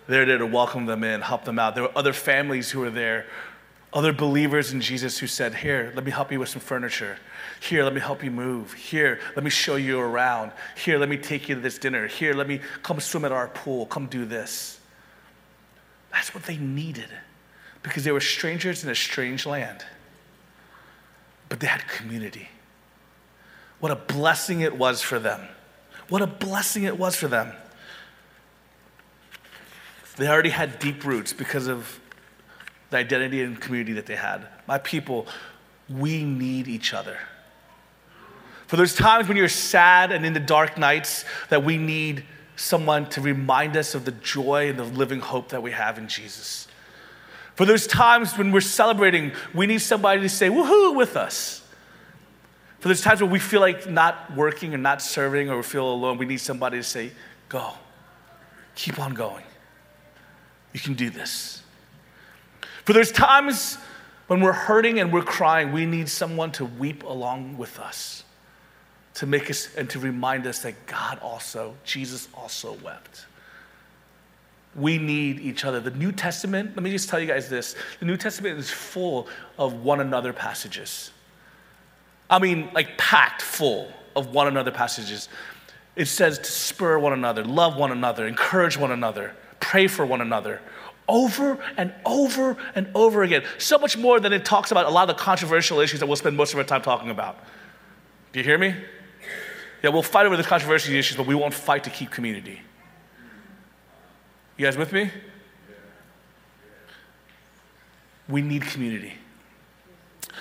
They're 0.08 0.24
there 0.24 0.38
to 0.38 0.46
welcome 0.46 0.86
them 0.86 1.02
in, 1.04 1.20
help 1.20 1.44
them 1.44 1.58
out. 1.58 1.74
There 1.74 1.84
were 1.84 1.96
other 1.96 2.12
families 2.12 2.70
who 2.70 2.80
were 2.80 2.90
there, 2.90 3.26
other 3.92 4.12
believers 4.12 4.72
in 4.72 4.80
Jesus 4.80 5.18
who 5.18 5.26
said, 5.26 5.54
Here, 5.54 5.92
let 5.94 6.04
me 6.04 6.10
help 6.10 6.30
you 6.30 6.38
with 6.38 6.48
some 6.48 6.60
furniture. 6.60 7.18
Here, 7.60 7.82
let 7.82 7.94
me 7.94 8.00
help 8.00 8.22
you 8.22 8.30
move. 8.30 8.72
Here, 8.72 9.18
let 9.34 9.44
me 9.44 9.50
show 9.50 9.76
you 9.76 9.98
around. 9.98 10.52
Here, 10.76 10.98
let 10.98 11.08
me 11.08 11.16
take 11.16 11.48
you 11.48 11.54
to 11.54 11.60
this 11.60 11.78
dinner. 11.78 12.06
Here, 12.06 12.34
let 12.34 12.46
me 12.46 12.60
come 12.82 13.00
swim 13.00 13.24
at 13.24 13.32
our 13.32 13.48
pool. 13.48 13.86
Come 13.86 14.06
do 14.06 14.24
this. 14.24 14.80
That's 16.12 16.34
what 16.34 16.44
they 16.44 16.56
needed 16.56 17.08
because 17.82 18.04
they 18.04 18.12
were 18.12 18.20
strangers 18.20 18.84
in 18.84 18.90
a 18.90 18.94
strange 18.94 19.46
land 19.46 19.84
but 21.48 21.60
they 21.60 21.66
had 21.66 21.86
community. 21.88 22.48
What 23.80 23.92
a 23.92 23.96
blessing 23.96 24.60
it 24.60 24.76
was 24.76 25.02
for 25.02 25.18
them. 25.18 25.40
What 26.08 26.22
a 26.22 26.26
blessing 26.26 26.84
it 26.84 26.98
was 26.98 27.16
for 27.16 27.28
them. 27.28 27.52
They 30.16 30.28
already 30.28 30.50
had 30.50 30.78
deep 30.78 31.04
roots 31.04 31.32
because 31.32 31.66
of 31.66 32.00
the 32.90 32.96
identity 32.96 33.42
and 33.42 33.60
community 33.60 33.92
that 33.94 34.06
they 34.06 34.16
had. 34.16 34.46
My 34.66 34.78
people, 34.78 35.26
we 35.88 36.24
need 36.24 36.68
each 36.68 36.94
other. 36.94 37.18
For 38.66 38.76
those 38.76 38.94
times 38.94 39.28
when 39.28 39.36
you're 39.36 39.48
sad 39.48 40.12
and 40.12 40.24
in 40.24 40.32
the 40.32 40.40
dark 40.40 40.78
nights, 40.78 41.24
that 41.50 41.62
we 41.62 41.76
need 41.76 42.24
someone 42.56 43.08
to 43.10 43.20
remind 43.20 43.76
us 43.76 43.94
of 43.94 44.04
the 44.04 44.12
joy 44.12 44.70
and 44.70 44.78
the 44.78 44.84
living 44.84 45.20
hope 45.20 45.50
that 45.50 45.62
we 45.62 45.70
have 45.72 45.98
in 45.98 46.08
Jesus. 46.08 46.66
For 47.56 47.64
those 47.64 47.86
times 47.86 48.36
when 48.36 48.52
we're 48.52 48.60
celebrating, 48.60 49.32
we 49.54 49.66
need 49.66 49.78
somebody 49.78 50.20
to 50.20 50.28
say, 50.28 50.50
woohoo, 50.50 50.94
with 50.94 51.16
us. 51.16 51.62
For 52.80 52.88
those 52.88 53.00
times 53.00 53.22
when 53.22 53.30
we 53.30 53.38
feel 53.38 53.60
like 53.60 53.88
not 53.88 54.36
working 54.36 54.74
or 54.74 54.78
not 54.78 55.00
serving 55.00 55.48
or 55.48 55.56
we 55.56 55.62
feel 55.62 55.90
alone, 55.90 56.18
we 56.18 56.26
need 56.26 56.36
somebody 56.36 56.76
to 56.76 56.82
say, 56.82 57.12
go. 57.48 57.72
Keep 58.74 59.00
on 59.00 59.14
going. 59.14 59.44
You 60.74 60.80
can 60.80 60.92
do 60.92 61.08
this. 61.08 61.62
For 62.84 62.92
those 62.92 63.10
times 63.10 63.78
when 64.26 64.42
we're 64.42 64.52
hurting 64.52 65.00
and 65.00 65.10
we're 65.10 65.22
crying, 65.22 65.72
we 65.72 65.86
need 65.86 66.10
someone 66.10 66.52
to 66.52 66.66
weep 66.66 67.04
along 67.04 67.56
with 67.56 67.80
us, 67.80 68.22
to 69.14 69.24
make 69.24 69.50
us 69.50 69.74
and 69.74 69.88
to 69.90 69.98
remind 69.98 70.46
us 70.46 70.58
that 70.58 70.86
God 70.86 71.18
also, 71.20 71.74
Jesus 71.84 72.28
also 72.34 72.74
wept 72.84 73.24
we 74.76 74.98
need 74.98 75.40
each 75.40 75.64
other. 75.64 75.80
The 75.80 75.90
New 75.90 76.12
Testament, 76.12 76.76
let 76.76 76.82
me 76.82 76.90
just 76.90 77.08
tell 77.08 77.18
you 77.18 77.26
guys 77.26 77.48
this 77.48 77.74
the 77.98 78.06
New 78.06 78.16
Testament 78.16 78.58
is 78.58 78.70
full 78.70 79.28
of 79.58 79.72
one 79.84 80.00
another 80.00 80.32
passages. 80.32 81.10
I 82.28 82.38
mean, 82.38 82.70
like 82.74 82.98
packed 82.98 83.42
full 83.42 83.90
of 84.14 84.32
one 84.32 84.46
another 84.46 84.70
passages. 84.70 85.28
It 85.94 86.06
says 86.06 86.38
to 86.38 86.44
spur 86.44 86.98
one 86.98 87.12
another, 87.12 87.44
love 87.44 87.76
one 87.76 87.92
another, 87.92 88.26
encourage 88.26 88.76
one 88.76 88.90
another, 88.90 89.34
pray 89.60 89.86
for 89.86 90.04
one 90.04 90.20
another. 90.20 90.60
Over 91.08 91.58
and 91.76 91.94
over 92.04 92.56
and 92.74 92.88
over 92.94 93.22
again. 93.22 93.44
So 93.58 93.78
much 93.78 93.96
more 93.96 94.18
than 94.18 94.32
it 94.32 94.44
talks 94.44 94.72
about 94.72 94.86
a 94.86 94.90
lot 94.90 95.08
of 95.08 95.16
the 95.16 95.22
controversial 95.22 95.78
issues 95.78 96.00
that 96.00 96.06
we'll 96.06 96.16
spend 96.16 96.36
most 96.36 96.52
of 96.52 96.58
our 96.58 96.64
time 96.64 96.82
talking 96.82 97.10
about. 97.10 97.38
Do 98.32 98.40
you 98.40 98.44
hear 98.44 98.58
me? 98.58 98.74
Yeah, 99.82 99.90
we'll 99.90 100.02
fight 100.02 100.26
over 100.26 100.36
the 100.36 100.42
controversial 100.42 100.94
issues, 100.94 101.16
but 101.16 101.26
we 101.26 101.36
won't 101.36 101.54
fight 101.54 101.84
to 101.84 101.90
keep 101.90 102.10
community. 102.10 102.60
You 104.56 104.64
guys 104.64 104.76
with 104.76 104.92
me? 104.92 105.10
We 108.28 108.42
need 108.42 108.62
community. 108.62 109.14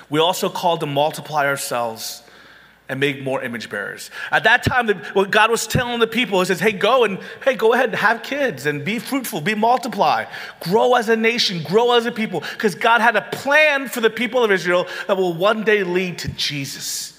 We 0.09 0.19
also 0.19 0.49
called 0.49 0.79
to 0.79 0.85
multiply 0.85 1.45
ourselves 1.45 2.23
and 2.87 2.99
make 2.99 3.21
more 3.23 3.43
image 3.43 3.69
bearers. 3.69 4.11
At 4.31 4.43
that 4.43 4.63
time, 4.63 4.87
what 5.13 5.31
God 5.31 5.49
was 5.49 5.65
telling 5.65 5.99
the 5.99 6.07
people, 6.07 6.39
He 6.39 6.45
says, 6.45 6.59
hey, 6.59 6.71
go 6.71 7.03
and, 7.03 7.19
hey, 7.43 7.55
go 7.55 7.73
ahead 7.73 7.89
and 7.89 7.95
have 7.95 8.21
kids 8.21 8.67
and 8.67 8.85
be 8.85 8.99
fruitful, 8.99 9.41
be 9.41 9.55
multiply, 9.55 10.25
grow 10.59 10.93
as 10.93 11.09
a 11.09 11.15
nation, 11.15 11.63
grow 11.63 11.93
as 11.93 12.05
a 12.05 12.11
people, 12.11 12.41
because 12.41 12.75
God 12.75 13.01
had 13.01 13.15
a 13.15 13.23
plan 13.23 13.87
for 13.87 14.01
the 14.01 14.09
people 14.09 14.43
of 14.43 14.51
Israel 14.51 14.87
that 15.07 15.17
will 15.17 15.33
one 15.33 15.63
day 15.63 15.83
lead 15.83 16.19
to 16.19 16.27
Jesus 16.29 17.14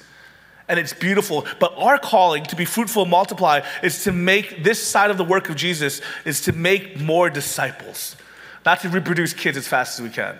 and 0.68 0.78
it's 0.78 0.92
beautiful. 0.92 1.46
But 1.60 1.74
our 1.76 1.98
calling 1.98 2.44
to 2.44 2.56
be 2.56 2.64
fruitful 2.64 3.02
and 3.02 3.10
multiply 3.10 3.62
is 3.82 4.04
to 4.04 4.12
make 4.12 4.62
this 4.62 4.82
side 4.82 5.10
of 5.10 5.18
the 5.18 5.24
work 5.24 5.48
of 5.48 5.56
Jesus 5.56 6.00
is 6.24 6.40
to 6.42 6.52
make 6.52 7.00
more 7.00 7.30
disciples, 7.30 8.16
not 8.64 8.80
to 8.80 8.88
reproduce 8.88 9.32
kids 9.32 9.56
as 9.56 9.68
fast 9.68 9.98
as 9.98 10.02
we 10.02 10.10
can. 10.10 10.38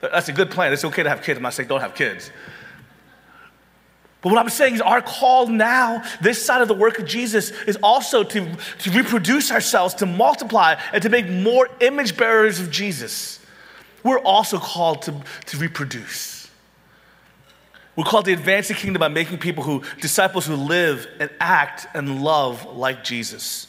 That's 0.00 0.28
a 0.28 0.32
good 0.32 0.50
plan. 0.50 0.72
It's 0.72 0.84
okay 0.84 1.02
to 1.02 1.08
have 1.08 1.22
kids. 1.22 1.36
I'm 1.36 1.42
not 1.42 1.54
saying 1.54 1.68
don't 1.68 1.80
have 1.80 1.94
kids. 1.94 2.30
But 4.22 4.32
what 4.32 4.40
I'm 4.40 4.48
saying 4.48 4.74
is, 4.74 4.80
our 4.80 5.00
call 5.00 5.46
now, 5.46 6.02
this 6.20 6.44
side 6.44 6.60
of 6.60 6.68
the 6.68 6.74
work 6.74 6.98
of 6.98 7.06
Jesus, 7.06 7.50
is 7.62 7.76
also 7.82 8.24
to, 8.24 8.56
to 8.80 8.90
reproduce 8.90 9.52
ourselves, 9.52 9.94
to 9.94 10.06
multiply, 10.06 10.74
and 10.92 11.02
to 11.02 11.08
make 11.08 11.28
more 11.28 11.68
image 11.80 12.16
bearers 12.16 12.58
of 12.58 12.70
Jesus. 12.70 13.38
We're 14.02 14.18
also 14.18 14.58
called 14.58 15.02
to, 15.02 15.22
to 15.46 15.56
reproduce. 15.58 16.35
We're 17.96 18.04
called 18.04 18.26
to 18.26 18.32
advance 18.32 18.68
the 18.68 18.74
kingdom 18.74 19.00
by 19.00 19.08
making 19.08 19.38
people 19.38 19.64
who, 19.64 19.82
disciples 20.00 20.46
who 20.46 20.54
live 20.54 21.08
and 21.18 21.30
act 21.40 21.86
and 21.94 22.22
love 22.22 22.76
like 22.76 23.02
Jesus. 23.02 23.68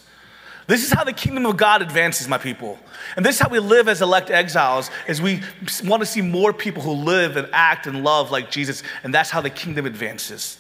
This 0.67 0.83
is 0.83 0.91
how 0.91 1.05
the 1.05 1.13
kingdom 1.13 1.45
of 1.45 1.55
God 1.55 1.81
advances, 1.81 2.27
my 2.27 2.37
people. 2.37 2.77
And 3.15 3.25
this 3.25 3.35
is 3.35 3.41
how 3.41 3.47
we 3.47 3.59
live 3.59 3.87
as 3.87 4.01
elect 4.01 4.29
exiles, 4.29 4.91
is 5.07 5.21
we 5.21 5.41
want 5.85 6.01
to 6.01 6.05
see 6.05 6.21
more 6.21 6.51
people 6.51 6.83
who 6.83 6.91
live 6.91 7.37
and 7.37 7.47
act 7.53 7.87
and 7.87 8.03
love 8.03 8.29
like 8.29 8.51
Jesus, 8.51 8.83
and 9.03 9.13
that's 9.13 9.29
how 9.29 9.39
the 9.39 9.49
kingdom 9.49 9.85
advances. 9.85 10.57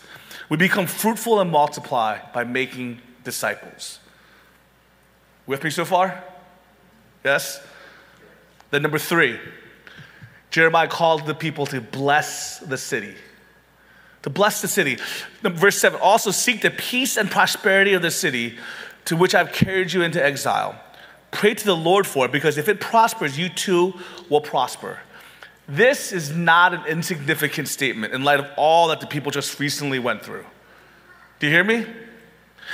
We 0.47 0.55
become 0.55 0.87
fruitful 0.87 1.41
and 1.41 1.51
multiply 1.51 2.19
by 2.33 2.45
making 2.45 3.01
disciples. 3.25 3.99
With 5.45 5.61
me 5.61 5.71
so 5.71 5.83
far? 5.83 6.23
Yes? 7.25 7.61
Then 8.71 8.83
number 8.83 8.99
three, 8.99 9.37
Jeremiah 10.51 10.87
called 10.87 11.25
the 11.25 11.35
people 11.35 11.65
to 11.65 11.81
bless 11.81 12.59
the 12.59 12.77
city 12.77 13.15
to 14.27 14.33
bless 14.33 14.61
the 14.61 14.67
city. 14.67 14.97
Verse 15.41 15.77
7 15.77 15.97
also 16.01 16.31
seek 16.31 16.61
the 16.61 16.69
peace 16.69 17.15
and 17.15 17.31
prosperity 17.31 17.93
of 17.93 18.01
the 18.01 18.11
city 18.11 18.57
to 19.05 19.15
which 19.15 19.33
I've 19.33 19.53
carried 19.53 19.93
you 19.93 20.01
into 20.01 20.21
exile. 20.21 20.77
Pray 21.31 21.53
to 21.53 21.65
the 21.65 21.75
Lord 21.75 22.05
for 22.05 22.25
it, 22.25 22.33
because 22.33 22.57
if 22.57 22.67
it 22.67 22.81
prospers, 22.81 23.39
you 23.39 23.47
too 23.47 23.93
will 24.27 24.41
prosper. 24.41 24.99
This 25.65 26.11
is 26.11 26.35
not 26.35 26.73
an 26.73 26.85
insignificant 26.87 27.69
statement 27.69 28.13
in 28.13 28.25
light 28.25 28.41
of 28.41 28.47
all 28.57 28.89
that 28.89 28.99
the 28.99 29.07
people 29.07 29.31
just 29.31 29.57
recently 29.61 29.97
went 29.97 30.23
through. 30.23 30.45
Do 31.39 31.47
you 31.47 31.53
hear 31.53 31.63
me? 31.63 31.85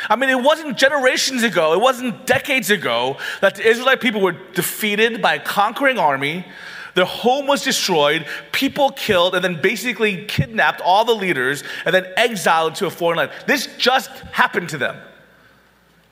I 0.09 0.15
mean, 0.15 0.31
it 0.31 0.41
wasn't 0.41 0.75
generations 0.75 1.43
ago, 1.43 1.73
it 1.73 1.81
wasn't 1.81 2.25
decades 2.25 2.71
ago 2.71 3.17
that 3.41 3.55
the 3.55 3.67
Israelite 3.67 4.01
people 4.01 4.21
were 4.21 4.35
defeated 4.55 5.21
by 5.21 5.35
a 5.35 5.39
conquering 5.39 5.99
army 5.99 6.45
their 6.95 7.05
home 7.05 7.47
was 7.47 7.63
destroyed, 7.63 8.25
people 8.51 8.91
killed, 8.91 9.35
and 9.35 9.43
then 9.43 9.61
basically 9.61 10.25
kidnapped 10.25 10.81
all 10.81 11.05
the 11.05 11.15
leaders 11.15 11.63
and 11.85 11.93
then 11.93 12.05
exiled 12.17 12.75
to 12.75 12.85
a 12.85 12.89
foreign 12.89 13.17
land. 13.17 13.31
This 13.47 13.67
just 13.77 14.11
happened 14.31 14.69
to 14.69 14.77
them. 14.77 14.97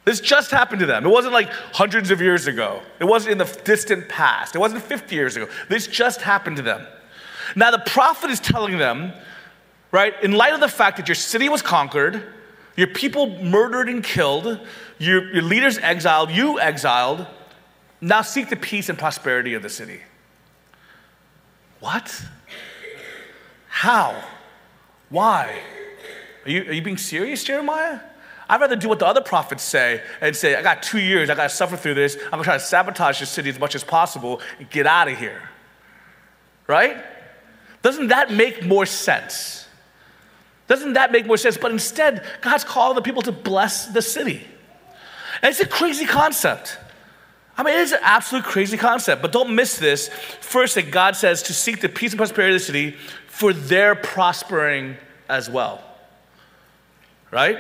This 0.03 0.19
just 0.19 0.49
happened 0.49 0.79
to 0.79 0.87
them. 0.87 1.05
It 1.05 1.09
wasn't 1.09 1.33
like 1.33 1.49
hundreds 1.73 2.09
of 2.09 2.21
years 2.21 2.47
ago. 2.47 2.81
It 2.99 3.05
wasn't 3.05 3.33
in 3.33 3.37
the 3.37 3.61
distant 3.63 4.09
past. 4.09 4.55
It 4.55 4.59
wasn't 4.59 4.81
50 4.81 5.13
years 5.13 5.35
ago. 5.35 5.47
This 5.69 5.85
just 5.85 6.21
happened 6.21 6.57
to 6.57 6.63
them. 6.63 6.87
Now, 7.55 7.69
the 7.69 7.83
prophet 7.85 8.31
is 8.31 8.39
telling 8.39 8.77
them, 8.79 9.13
right, 9.91 10.13
in 10.23 10.31
light 10.31 10.53
of 10.53 10.59
the 10.59 10.67
fact 10.67 10.97
that 10.97 11.07
your 11.07 11.15
city 11.15 11.49
was 11.49 11.61
conquered, 11.61 12.23
your 12.75 12.87
people 12.87 13.43
murdered 13.43 13.89
and 13.89 14.03
killed, 14.03 14.59
your, 14.97 15.31
your 15.33 15.43
leaders 15.43 15.77
exiled, 15.77 16.31
you 16.31 16.59
exiled, 16.59 17.27
now 17.99 18.23
seek 18.23 18.49
the 18.49 18.55
peace 18.55 18.89
and 18.89 18.97
prosperity 18.97 19.53
of 19.53 19.61
the 19.61 19.69
city. 19.69 19.99
What? 21.81 22.23
How? 23.67 24.23
Why? 25.09 25.59
Are 26.45 26.49
you, 26.49 26.61
are 26.61 26.71
you 26.71 26.81
being 26.81 26.97
serious, 26.97 27.43
Jeremiah? 27.43 27.99
I'd 28.47 28.61
rather 28.61 28.75
do 28.75 28.87
what 28.87 28.99
the 28.99 29.07
other 29.07 29.21
prophets 29.21 29.63
say 29.63 30.01
and 30.21 30.35
say, 30.35 30.55
I 30.55 30.61
got 30.61 30.83
two 30.83 30.99
years, 30.99 31.29
I 31.29 31.35
got 31.35 31.43
to 31.43 31.49
suffer 31.49 31.75
through 31.75 31.95
this. 31.95 32.15
I'm 32.25 32.31
going 32.31 32.43
to 32.43 32.45
try 32.45 32.57
to 32.57 32.63
sabotage 32.63 33.19
the 33.19 33.25
city 33.25 33.49
as 33.49 33.59
much 33.59 33.75
as 33.75 33.83
possible 33.83 34.41
and 34.59 34.69
get 34.69 34.85
out 34.85 35.07
of 35.07 35.17
here. 35.17 35.49
Right? 36.67 37.03
Doesn't 37.81 38.09
that 38.09 38.31
make 38.31 38.63
more 38.63 38.85
sense? 38.85 39.67
Doesn't 40.67 40.93
that 40.93 41.11
make 41.11 41.25
more 41.25 41.37
sense? 41.37 41.57
But 41.57 41.71
instead, 41.71 42.23
God's 42.41 42.63
calling 42.63 42.95
the 42.95 43.01
people 43.01 43.23
to 43.23 43.31
bless 43.31 43.87
the 43.87 44.01
city. 44.01 44.45
And 45.41 45.49
it's 45.49 45.59
a 45.59 45.67
crazy 45.67 46.05
concept. 46.05 46.77
I 47.61 47.63
mean, 47.63 47.75
it 47.75 47.81
is 47.81 47.91
an 47.91 47.99
absolute 48.01 48.43
crazy 48.43 48.75
concept, 48.75 49.21
but 49.21 49.31
don't 49.31 49.53
miss 49.53 49.77
this. 49.77 50.07
First, 50.07 50.73
that 50.73 50.89
God 50.89 51.15
says 51.15 51.43
to 51.43 51.53
seek 51.53 51.79
the 51.79 51.89
peace 51.89 52.11
and 52.11 52.17
prosperity 52.17 52.55
of 52.55 52.59
the 52.59 52.65
city 52.65 52.91
for 53.27 53.53
their 53.53 53.93
prospering 53.93 54.97
as 55.29 55.47
well. 55.47 55.79
Right? 57.29 57.59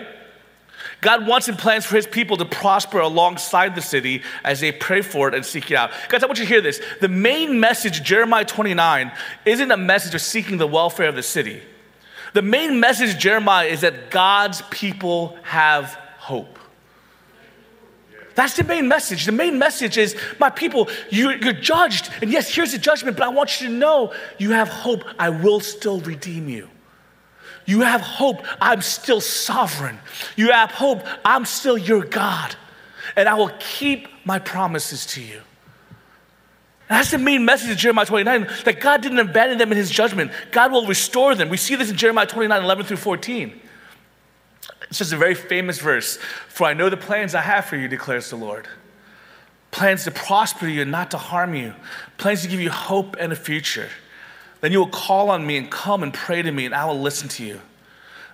God 1.01 1.27
wants 1.27 1.49
and 1.49 1.57
plans 1.57 1.85
for 1.85 1.97
his 1.97 2.07
people 2.07 2.35
to 2.37 2.45
prosper 2.45 2.99
alongside 2.99 3.75
the 3.75 3.81
city 3.83 4.23
as 4.43 4.59
they 4.59 4.71
pray 4.71 5.03
for 5.03 5.27
it 5.27 5.35
and 5.35 5.45
seek 5.45 5.69
it 5.69 5.75
out. 5.75 5.91
Guys, 6.09 6.23
I 6.23 6.25
want 6.25 6.39
you 6.39 6.45
to 6.45 6.49
hear 6.49 6.61
this. 6.61 6.81
The 6.99 7.07
main 7.07 7.59
message, 7.59 8.01
Jeremiah 8.01 8.43
29, 8.43 9.11
isn't 9.45 9.69
a 9.69 9.77
message 9.77 10.15
of 10.15 10.21
seeking 10.21 10.57
the 10.57 10.65
welfare 10.65 11.09
of 11.09 11.15
the 11.15 11.21
city. 11.21 11.61
The 12.33 12.41
main 12.41 12.79
message, 12.79 13.19
Jeremiah, 13.19 13.67
is 13.67 13.81
that 13.81 14.09
God's 14.09 14.63
people 14.71 15.37
have 15.43 15.93
hope. 16.17 16.57
That's 18.35 18.55
the 18.55 18.63
main 18.63 18.87
message. 18.87 19.25
The 19.25 19.31
main 19.31 19.59
message 19.59 19.97
is, 19.97 20.15
my 20.39 20.49
people, 20.49 20.89
you, 21.09 21.31
you're 21.31 21.53
judged. 21.53 22.09
And 22.21 22.31
yes, 22.31 22.53
here's 22.53 22.71
the 22.71 22.77
judgment, 22.77 23.17
but 23.17 23.25
I 23.25 23.29
want 23.29 23.59
you 23.59 23.67
to 23.67 23.73
know 23.73 24.13
you 24.37 24.51
have 24.51 24.69
hope. 24.69 25.03
I 25.19 25.29
will 25.29 25.59
still 25.59 25.99
redeem 26.01 26.47
you. 26.47 26.69
You 27.65 27.81
have 27.81 28.01
hope. 28.01 28.45
I'm 28.59 28.81
still 28.81 29.21
sovereign. 29.21 29.99
You 30.35 30.51
have 30.51 30.71
hope. 30.71 31.03
I'm 31.23 31.45
still 31.45 31.77
your 31.77 32.03
God. 32.03 32.55
And 33.15 33.27
I 33.27 33.33
will 33.33 33.51
keep 33.59 34.07
my 34.25 34.39
promises 34.39 35.05
to 35.07 35.21
you. 35.21 35.41
That's 36.87 37.11
the 37.11 37.17
main 37.17 37.45
message 37.45 37.69
of 37.69 37.77
Jeremiah 37.77 38.05
29 38.05 38.47
that 38.65 38.81
God 38.81 39.01
didn't 39.01 39.19
abandon 39.19 39.57
them 39.57 39.71
in 39.71 39.77
his 39.77 39.89
judgment. 39.89 40.31
God 40.51 40.73
will 40.73 40.85
restore 40.85 41.35
them. 41.35 41.47
We 41.47 41.55
see 41.55 41.75
this 41.75 41.89
in 41.89 41.95
Jeremiah 41.95 42.25
29 42.25 42.63
11 42.63 42.85
through 42.85 42.97
14. 42.97 43.61
It's 44.91 44.97
just 44.97 45.13
a 45.13 45.17
very 45.17 45.35
famous 45.35 45.79
verse. 45.79 46.17
For 46.49 46.67
I 46.67 46.73
know 46.73 46.89
the 46.89 46.97
plans 46.97 47.33
I 47.33 47.39
have 47.39 47.63
for 47.63 47.77
you, 47.77 47.87
declares 47.87 48.29
the 48.29 48.35
Lord. 48.35 48.67
Plans 49.71 50.03
to 50.03 50.11
prosper 50.11 50.67
you 50.67 50.81
and 50.81 50.91
not 50.91 51.11
to 51.11 51.17
harm 51.17 51.55
you, 51.55 51.73
plans 52.17 52.41
to 52.41 52.49
give 52.49 52.59
you 52.59 52.69
hope 52.69 53.15
and 53.17 53.31
a 53.31 53.35
future. 53.37 53.87
Then 54.59 54.73
you 54.73 54.79
will 54.79 54.89
call 54.89 55.29
on 55.29 55.47
me 55.47 55.55
and 55.55 55.71
come 55.71 56.03
and 56.03 56.13
pray 56.13 56.41
to 56.41 56.51
me, 56.51 56.65
and 56.65 56.75
I 56.75 56.83
will 56.83 56.99
listen 56.99 57.29
to 57.29 57.45
you. 57.45 57.61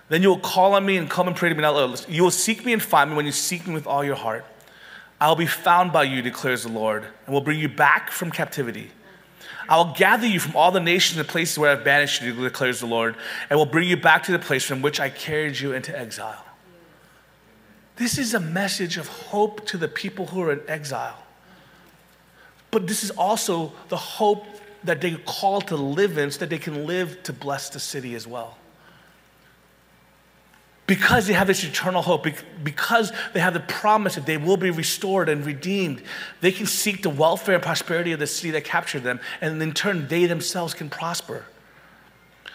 Then 0.08 0.20
you 0.20 0.30
will 0.30 0.40
call 0.40 0.74
on 0.74 0.84
me 0.84 0.96
and 0.96 1.08
come 1.08 1.28
and 1.28 1.36
pray 1.36 1.48
to 1.48 1.54
me, 1.54 1.58
and 1.58 1.66
I 1.66 1.70
will 1.70 1.86
listen. 1.86 2.12
You 2.12 2.24
will 2.24 2.32
seek 2.32 2.64
me 2.64 2.72
and 2.72 2.82
find 2.82 3.10
me 3.10 3.16
when 3.16 3.24
you 3.24 3.30
seek 3.30 3.64
me 3.68 3.72
with 3.72 3.86
all 3.86 4.02
your 4.02 4.16
heart. 4.16 4.44
I 5.20 5.28
will 5.28 5.36
be 5.36 5.46
found 5.46 5.92
by 5.92 6.02
you, 6.02 6.22
declares 6.22 6.64
the 6.64 6.72
Lord, 6.72 7.04
and 7.26 7.32
will 7.32 7.40
bring 7.40 7.60
you 7.60 7.68
back 7.68 8.10
from 8.10 8.32
captivity. 8.32 8.90
I 9.68 9.76
will 9.76 9.94
gather 9.94 10.26
you 10.26 10.40
from 10.40 10.56
all 10.56 10.72
the 10.72 10.80
nations 10.80 11.20
and 11.20 11.28
places 11.28 11.56
where 11.56 11.70
I've 11.70 11.84
banished 11.84 12.20
you, 12.20 12.32
declares 12.32 12.80
the 12.80 12.86
Lord, 12.86 13.14
and 13.48 13.56
will 13.56 13.64
bring 13.64 13.88
you 13.88 13.96
back 13.96 14.24
to 14.24 14.32
the 14.32 14.40
place 14.40 14.64
from 14.64 14.82
which 14.82 14.98
I 14.98 15.08
carried 15.08 15.60
you 15.60 15.72
into 15.72 15.96
exile. 15.96 16.44
This 17.98 18.16
is 18.16 18.32
a 18.32 18.40
message 18.40 18.96
of 18.96 19.08
hope 19.08 19.66
to 19.66 19.76
the 19.76 19.88
people 19.88 20.26
who 20.26 20.40
are 20.42 20.52
in 20.52 20.60
exile. 20.68 21.18
But 22.70 22.86
this 22.86 23.02
is 23.02 23.10
also 23.10 23.72
the 23.88 23.96
hope 23.96 24.46
that 24.84 25.00
they're 25.00 25.18
called 25.26 25.66
to 25.68 25.76
live 25.76 26.16
in 26.16 26.30
so 26.30 26.40
that 26.40 26.50
they 26.50 26.58
can 26.58 26.86
live 26.86 27.22
to 27.24 27.32
bless 27.32 27.70
the 27.70 27.80
city 27.80 28.14
as 28.14 28.26
well. 28.26 28.56
Because 30.86 31.26
they 31.26 31.32
have 31.34 31.48
this 31.48 31.64
eternal 31.64 32.00
hope, 32.00 32.26
because 32.62 33.12
they 33.34 33.40
have 33.40 33.52
the 33.52 33.60
promise 33.60 34.14
that 34.14 34.26
they 34.26 34.38
will 34.38 34.56
be 34.56 34.70
restored 34.70 35.28
and 35.28 35.44
redeemed, 35.44 36.02
they 36.40 36.52
can 36.52 36.66
seek 36.66 37.02
the 37.02 37.10
welfare 37.10 37.56
and 37.56 37.64
prosperity 37.64 38.12
of 38.12 38.20
the 38.20 38.26
city 38.26 38.52
that 38.52 38.64
captured 38.64 39.02
them, 39.02 39.20
and 39.40 39.60
in 39.60 39.72
turn, 39.72 40.08
they 40.08 40.24
themselves 40.24 40.72
can 40.72 40.88
prosper. 40.88 41.44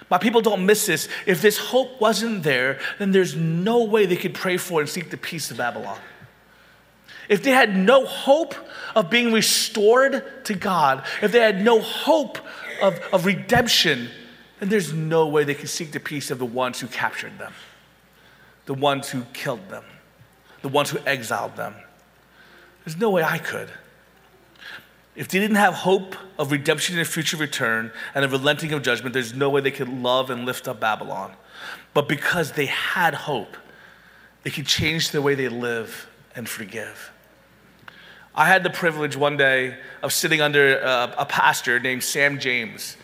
My 0.09 0.17
people 0.17 0.41
don't 0.41 0.65
miss 0.65 0.85
this. 0.85 1.07
If 1.25 1.41
this 1.41 1.57
hope 1.57 1.99
wasn't 1.99 2.43
there, 2.43 2.79
then 2.99 3.11
there's 3.11 3.35
no 3.35 3.83
way 3.83 4.05
they 4.05 4.15
could 4.15 4.33
pray 4.33 4.57
for 4.57 4.81
and 4.81 4.89
seek 4.89 5.09
the 5.09 5.17
peace 5.17 5.51
of 5.51 5.57
Babylon. 5.57 5.99
If 7.29 7.43
they 7.43 7.51
had 7.51 7.75
no 7.75 8.05
hope 8.05 8.53
of 8.95 9.09
being 9.09 9.31
restored 9.31 10.45
to 10.45 10.53
God, 10.53 11.03
if 11.21 11.31
they 11.31 11.39
had 11.39 11.63
no 11.63 11.79
hope 11.79 12.37
of, 12.81 12.99
of 13.13 13.25
redemption, 13.25 14.09
then 14.59 14.69
there's 14.69 14.93
no 14.93 15.27
way 15.27 15.43
they 15.43 15.55
could 15.55 15.69
seek 15.69 15.91
the 15.91 15.99
peace 15.99 16.31
of 16.31 16.39
the 16.39 16.45
ones 16.45 16.79
who 16.79 16.87
captured 16.87 17.37
them, 17.39 17.53
the 18.65 18.73
ones 18.73 19.09
who 19.09 19.23
killed 19.33 19.69
them, 19.69 19.83
the 20.61 20.69
ones 20.69 20.89
who 20.89 20.99
exiled 21.05 21.55
them. 21.55 21.75
There's 22.85 22.97
no 22.97 23.09
way 23.09 23.23
I 23.23 23.37
could. 23.37 23.69
If 25.15 25.27
they 25.27 25.39
didn't 25.39 25.57
have 25.57 25.75
hope 25.75 26.15
of 26.39 26.51
redemption 26.51 26.95
and 26.95 27.01
a 27.01 27.09
future 27.09 27.37
return 27.37 27.91
and 28.15 28.25
a 28.25 28.27
relenting 28.27 28.73
of 28.73 28.81
judgment, 28.81 29.13
there's 29.13 29.33
no 29.33 29.49
way 29.49 29.61
they 29.61 29.71
could 29.71 29.89
love 29.89 30.29
and 30.29 30.45
lift 30.45 30.67
up 30.67 30.79
Babylon. 30.79 31.33
But 31.93 32.07
because 32.07 32.53
they 32.53 32.65
had 32.65 33.13
hope, 33.13 33.55
they 34.41 34.49
could 34.49 34.65
change 34.65 35.11
the 35.11 35.21
way 35.21 35.35
they 35.35 35.49
live 35.49 36.07
and 36.35 36.49
forgive. 36.49 37.11
I 38.35 38.47
had 38.47 38.63
the 38.63 38.71
privilege 38.71 39.15
one 39.15 39.37
day 39.37 39.77
of 40.01 40.11
sitting 40.11 40.41
under 40.41 40.79
a, 40.79 41.13
a 41.19 41.25
pastor 41.25 41.79
named 41.79 42.03
Sam 42.03 42.39
James 42.39 42.97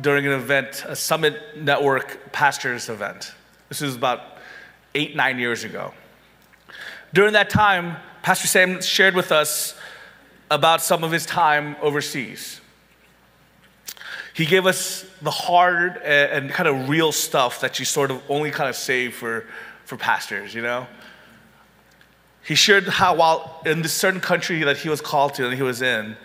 during 0.00 0.26
an 0.26 0.32
event, 0.32 0.84
a 0.88 0.96
Summit 0.96 1.38
Network 1.58 2.32
pastors 2.32 2.88
event. 2.88 3.34
This 3.68 3.82
was 3.82 3.94
about 3.94 4.38
eight, 4.94 5.14
nine 5.14 5.38
years 5.38 5.64
ago. 5.64 5.92
During 7.12 7.34
that 7.34 7.50
time, 7.50 7.96
Pastor 8.22 8.48
Sam 8.48 8.80
shared 8.80 9.14
with 9.14 9.30
us 9.30 9.74
about 10.52 10.82
some 10.82 11.02
of 11.02 11.10
his 11.10 11.24
time 11.24 11.76
overseas. 11.80 12.60
He 14.34 14.44
gave 14.44 14.66
us 14.66 15.04
the 15.22 15.30
hard 15.30 15.98
eh, 16.02 16.28
and 16.30 16.50
kind 16.50 16.68
of 16.68 16.88
real 16.88 17.10
stuff 17.10 17.60
that 17.62 17.78
you 17.78 17.84
sort 17.84 18.10
of 18.10 18.22
only 18.28 18.50
kind 18.50 18.68
of 18.68 18.76
save 18.76 19.14
for, 19.14 19.46
for 19.86 19.96
pastors, 19.96 20.54
you 20.54 20.60
know? 20.60 20.86
He 22.44 22.54
shared 22.54 22.86
how, 22.86 23.14
while 23.14 23.62
in 23.64 23.82
this 23.82 23.94
certain 23.94 24.20
country 24.20 24.62
that 24.64 24.76
he 24.76 24.88
was 24.88 25.00
called 25.00 25.34
to 25.34 25.46
and 25.46 25.54
he 25.54 25.62
was 25.62 25.80
in, 25.80 26.16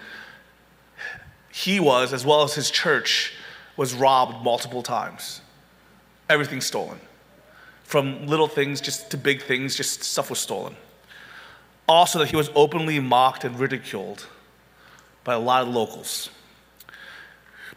he 1.51 1.79
was, 1.79 2.11
as 2.11 2.25
well 2.25 2.43
as 2.43 2.53
his 2.53 2.69
church, 2.69 3.33
was 3.77 3.93
robbed 3.93 4.43
multiple 4.43 4.83
times. 4.83 5.41
everything 6.29 6.59
stolen. 6.59 6.99
From 7.83 8.27
little 8.27 8.49
things 8.49 8.81
just 8.81 9.09
to 9.11 9.17
big 9.17 9.41
things, 9.41 9.77
just 9.77 10.03
stuff 10.03 10.29
was 10.29 10.39
stolen. 10.39 10.75
Also, 11.87 12.19
that 12.19 12.29
he 12.29 12.35
was 12.35 12.49
openly 12.53 12.99
mocked 12.99 13.43
and 13.43 13.59
ridiculed 13.59 14.27
by 15.23 15.33
a 15.33 15.39
lot 15.39 15.61
of 15.61 15.69
locals. 15.69 16.29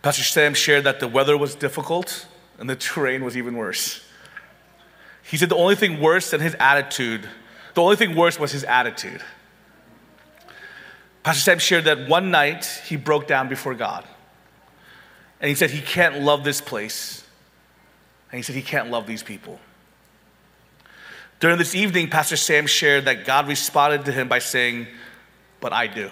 Pastor 0.02 0.22
Sam 0.22 0.54
shared 0.54 0.84
that 0.84 1.00
the 1.00 1.08
weather 1.08 1.36
was 1.36 1.54
difficult 1.54 2.26
and 2.58 2.68
the 2.68 2.76
terrain 2.76 3.24
was 3.24 3.36
even 3.36 3.56
worse. 3.56 4.04
He 5.22 5.36
said 5.36 5.48
the 5.48 5.56
only 5.56 5.76
thing 5.76 6.00
worse 6.00 6.30
than 6.30 6.40
his 6.40 6.56
attitude, 6.58 7.28
the 7.74 7.82
only 7.82 7.96
thing 7.96 8.16
worse 8.16 8.38
was 8.38 8.50
his 8.50 8.64
attitude. 8.64 9.22
Pastor 11.22 11.42
Sam 11.42 11.58
shared 11.58 11.84
that 11.84 12.08
one 12.08 12.30
night 12.30 12.64
he 12.86 12.96
broke 12.96 13.26
down 13.26 13.48
before 13.48 13.74
God. 13.74 14.04
And 15.40 15.48
he 15.48 15.54
said 15.54 15.70
he 15.70 15.80
can't 15.80 16.20
love 16.20 16.44
this 16.44 16.60
place. 16.60 17.24
And 18.30 18.38
he 18.38 18.42
said 18.42 18.54
he 18.54 18.62
can't 18.62 18.90
love 18.90 19.06
these 19.06 19.22
people. 19.22 19.58
During 21.40 21.56
this 21.56 21.74
evening, 21.74 22.10
Pastor 22.10 22.36
Sam 22.36 22.66
shared 22.66 23.06
that 23.06 23.24
God 23.24 23.48
responded 23.48 24.04
to 24.04 24.12
him 24.12 24.28
by 24.28 24.38
saying, 24.38 24.86
But 25.58 25.72
I 25.72 25.86
do. 25.86 26.10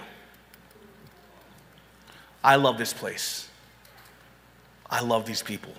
I 2.43 2.57
love 2.57 2.79
this 2.79 2.95
place. 2.95 3.47
I 4.89 5.01
love 5.01 5.27
these 5.27 5.43
people. 5.43 5.75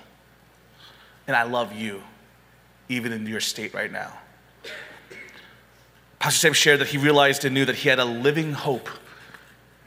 And 1.26 1.36
I 1.36 1.44
love 1.44 1.74
you, 1.74 2.04
even 2.90 3.12
in 3.12 3.26
your 3.26 3.40
state 3.40 3.74
right 3.74 3.92
now. 3.92 4.14
Pastor 6.20 6.38
Sam 6.38 6.54
shared 6.54 6.80
that 6.82 6.90
he 6.90 7.00
realized 7.00 7.44
and 7.44 7.56
knew 7.56 7.66
that 7.66 7.76
he 7.76 7.90
had 7.90 7.98
a 7.98 8.06
living 8.06 8.54
hope, 8.54 8.90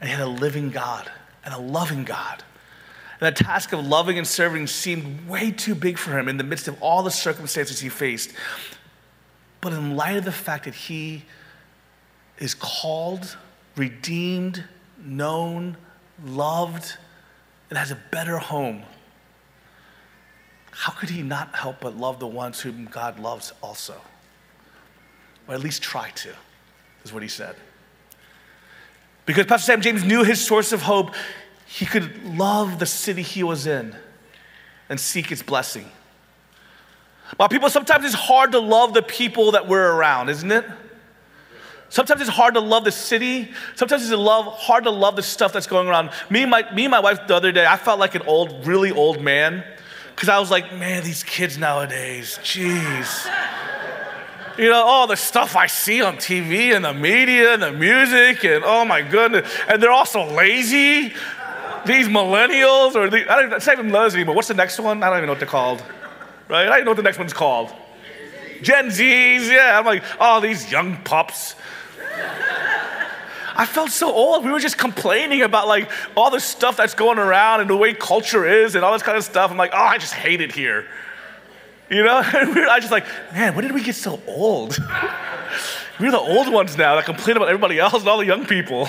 and 0.01 0.09
he 0.09 0.15
had 0.15 0.23
a 0.23 0.29
living 0.29 0.71
God, 0.71 1.09
and 1.45 1.53
a 1.53 1.59
loving 1.59 2.03
God. 2.03 2.43
And 3.21 3.33
the 3.33 3.43
task 3.43 3.71
of 3.71 3.85
loving 3.85 4.17
and 4.17 4.27
serving 4.27 4.67
seemed 4.67 5.29
way 5.29 5.51
too 5.51 5.75
big 5.75 5.97
for 5.97 6.17
him 6.19 6.27
in 6.27 6.35
the 6.35 6.43
midst 6.43 6.67
of 6.67 6.81
all 6.81 7.03
the 7.03 7.11
circumstances 7.11 7.79
he 7.79 7.87
faced. 7.87 8.33
But 9.63 9.71
in 9.71 9.95
light 9.95 10.17
of 10.17 10.25
the 10.25 10.31
fact 10.33 10.65
that 10.65 10.75
he 10.75 11.23
is 12.37 12.53
called, 12.53 13.37
redeemed, 13.77 14.61
known, 15.01 15.77
loved, 16.25 16.97
and 17.69 17.79
has 17.79 17.89
a 17.89 17.97
better 18.11 18.39
home, 18.39 18.83
how 20.71 20.91
could 20.91 21.09
he 21.09 21.21
not 21.21 21.55
help 21.55 21.77
but 21.79 21.95
love 21.95 22.19
the 22.19 22.27
ones 22.27 22.59
whom 22.59 22.89
God 22.91 23.21
loves 23.21 23.53
also? 23.61 23.95
Or 25.47 25.53
at 25.53 25.61
least 25.61 25.81
try 25.81 26.09
to, 26.09 26.33
is 27.05 27.13
what 27.13 27.23
he 27.23 27.29
said. 27.29 27.55
Because 29.25 29.45
Pastor 29.45 29.67
Sam 29.67 29.79
James 29.79 30.03
knew 30.03 30.25
his 30.25 30.45
source 30.45 30.73
of 30.73 30.81
hope, 30.81 31.15
he 31.65 31.85
could 31.85 32.25
love 32.25 32.79
the 32.79 32.85
city 32.85 33.21
he 33.21 33.43
was 33.43 33.65
in 33.65 33.95
and 34.89 34.99
seek 34.99 35.31
its 35.31 35.41
blessing. 35.41 35.89
While 37.37 37.49
people, 37.49 37.69
sometimes 37.69 38.05
it's 38.05 38.13
hard 38.13 38.51
to 38.51 38.59
love 38.59 38.93
the 38.93 39.01
people 39.01 39.51
that 39.51 39.67
we're 39.67 39.93
around, 39.93 40.29
isn't 40.29 40.51
it? 40.51 40.65
Sometimes 41.89 42.21
it's 42.21 42.29
hard 42.29 42.55
to 42.55 42.59
love 42.59 42.83
the 42.85 42.91
city. 42.91 43.51
Sometimes 43.75 44.01
it's 44.03 44.11
love, 44.11 44.45
hard 44.45 44.85
to 44.85 44.89
love 44.89 45.15
the 45.15 45.21
stuff 45.21 45.53
that's 45.53 45.67
going 45.67 45.87
around. 45.87 46.09
Me 46.29 46.41
and, 46.41 46.49
my, 46.49 46.71
me 46.73 46.85
and 46.85 46.91
my 46.91 46.99
wife 46.99 47.27
the 47.27 47.35
other 47.35 47.51
day, 47.51 47.65
I 47.65 47.77
felt 47.77 47.99
like 47.99 48.15
an 48.15 48.23
old, 48.23 48.65
really 48.65 48.91
old 48.91 49.21
man 49.21 49.63
because 50.15 50.29
I 50.29 50.39
was 50.39 50.49
like, 50.49 50.73
man, 50.75 51.03
these 51.03 51.23
kids 51.23 51.57
nowadays, 51.57 52.39
jeez. 52.41 53.31
You 54.57 54.69
know, 54.69 54.83
all 54.83 55.07
the 55.07 55.15
stuff 55.15 55.55
I 55.55 55.67
see 55.67 56.01
on 56.01 56.17
TV 56.17 56.75
and 56.75 56.85
the 56.85 56.93
media 56.93 57.53
and 57.53 57.61
the 57.61 57.71
music, 57.71 58.43
and 58.43 58.63
oh 58.63 58.85
my 58.85 59.01
goodness. 59.01 59.51
And 59.67 59.81
they're 59.81 59.91
also 59.91 60.25
lazy. 60.25 61.13
These 61.85 62.07
millennials, 62.07 62.95
or 62.95 63.09
the, 63.09 63.29
I 63.31 63.41
don't, 63.41 63.53
it's 63.53 63.65
not 63.67 63.77
even 63.77 63.91
lazy 63.91 64.19
anymore. 64.19 64.35
What's 64.35 64.47
the 64.47 64.53
next 64.53 64.79
one? 64.79 65.03
I 65.03 65.09
don't 65.09 65.17
even 65.17 65.27
know 65.27 65.33
what 65.33 65.39
they're 65.39 65.47
called. 65.47 65.83
Right? 66.53 66.69
I 66.69 66.75
don't 66.75 66.85
know 66.85 66.91
what 66.91 66.97
the 66.97 67.01
next 67.03 67.17
one's 67.17 67.33
called. 67.33 67.73
Gen 68.61 68.89
Zs, 68.89 69.51
yeah. 69.51 69.79
I'm 69.79 69.85
like, 69.87 70.03
oh, 70.19 70.39
these 70.39 70.71
young 70.71 70.97
pups. 70.97 71.55
I 73.55 73.65
felt 73.65 73.89
so 73.89 74.13
old. 74.13 74.45
We 74.45 74.51
were 74.51 74.59
just 74.59 74.77
complaining 74.77 75.41
about 75.41 75.67
like 75.67 75.89
all 76.15 76.29
the 76.29 76.39
stuff 76.39 76.77
that's 76.77 76.93
going 76.93 77.17
around 77.17 77.61
and 77.61 77.69
the 77.71 77.75
way 77.75 77.95
culture 77.95 78.45
is 78.45 78.75
and 78.75 78.85
all 78.85 78.93
this 78.93 79.01
kind 79.01 79.17
of 79.17 79.23
stuff. 79.23 79.49
I'm 79.49 79.57
like, 79.57 79.71
oh, 79.73 79.81
I 79.81 79.97
just 79.97 80.13
hate 80.13 80.41
it 80.41 80.51
here. 80.51 80.85
You 81.89 82.03
know? 82.03 82.21
And 82.35 82.53
we 82.53 82.61
were, 82.61 82.67
I 82.67 82.79
just 82.79 82.91
like, 82.91 83.07
man, 83.33 83.55
when 83.55 83.63
did 83.63 83.73
we 83.73 83.81
get 83.81 83.95
so 83.95 84.21
old? 84.27 84.77
we're 85.99 86.11
the 86.11 86.19
old 86.19 86.53
ones 86.53 86.77
now 86.77 86.93
that 86.97 87.05
complain 87.05 87.35
about 87.35 87.47
everybody 87.47 87.79
else 87.79 87.95
and 87.95 88.07
all 88.07 88.19
the 88.19 88.27
young 88.27 88.45
people. 88.45 88.87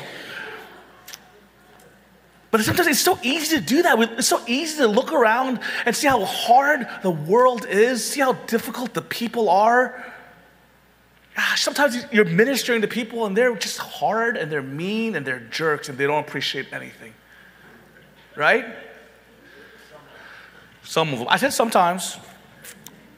But 2.54 2.60
sometimes 2.60 2.86
it's 2.86 3.00
so 3.00 3.18
easy 3.20 3.58
to 3.58 3.60
do 3.60 3.82
that. 3.82 3.98
It's 4.16 4.28
so 4.28 4.40
easy 4.46 4.76
to 4.76 4.86
look 4.86 5.12
around 5.12 5.58
and 5.84 5.96
see 5.96 6.06
how 6.06 6.24
hard 6.24 6.86
the 7.02 7.10
world 7.10 7.66
is, 7.66 8.08
see 8.08 8.20
how 8.20 8.34
difficult 8.34 8.94
the 8.94 9.02
people 9.02 9.48
are. 9.48 10.04
Sometimes 11.56 12.06
you're 12.12 12.24
ministering 12.24 12.82
to 12.82 12.86
people 12.86 13.26
and 13.26 13.36
they're 13.36 13.56
just 13.56 13.78
hard 13.78 14.36
and 14.36 14.52
they're 14.52 14.62
mean 14.62 15.16
and 15.16 15.26
they're 15.26 15.40
jerks 15.40 15.88
and 15.88 15.98
they 15.98 16.06
don't 16.06 16.20
appreciate 16.20 16.72
anything. 16.72 17.12
Right? 18.36 18.64
Some 20.84 21.12
of 21.12 21.18
them. 21.18 21.26
I 21.28 21.38
said 21.38 21.52
sometimes, 21.52 22.18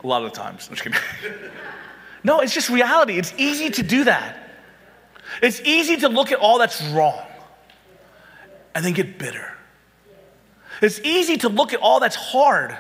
a 0.03 0.07
lot 0.07 0.25
of 0.25 0.33
times. 0.33 0.71
No, 2.25 2.41
it's 2.41 2.55
just 2.55 2.71
reality. 2.71 3.19
It's 3.19 3.35
easy 3.37 3.69
to 3.69 3.83
do 3.83 4.05
that. 4.05 4.49
It's 5.43 5.61
easy 5.61 5.97
to 5.99 6.09
look 6.09 6.33
at 6.33 6.39
all 6.39 6.59
that's 6.59 6.83
wrong 6.87 7.23
and 8.77 8.85
then 8.85 8.93
get 8.93 9.19
bitter. 9.19 9.57
It's 10.83 11.01
easy 11.01 11.39
to 11.39 11.49
look 11.49 11.73
at 11.73 11.81
all 11.81 11.99
that's 11.99 12.15
hard 12.15 12.77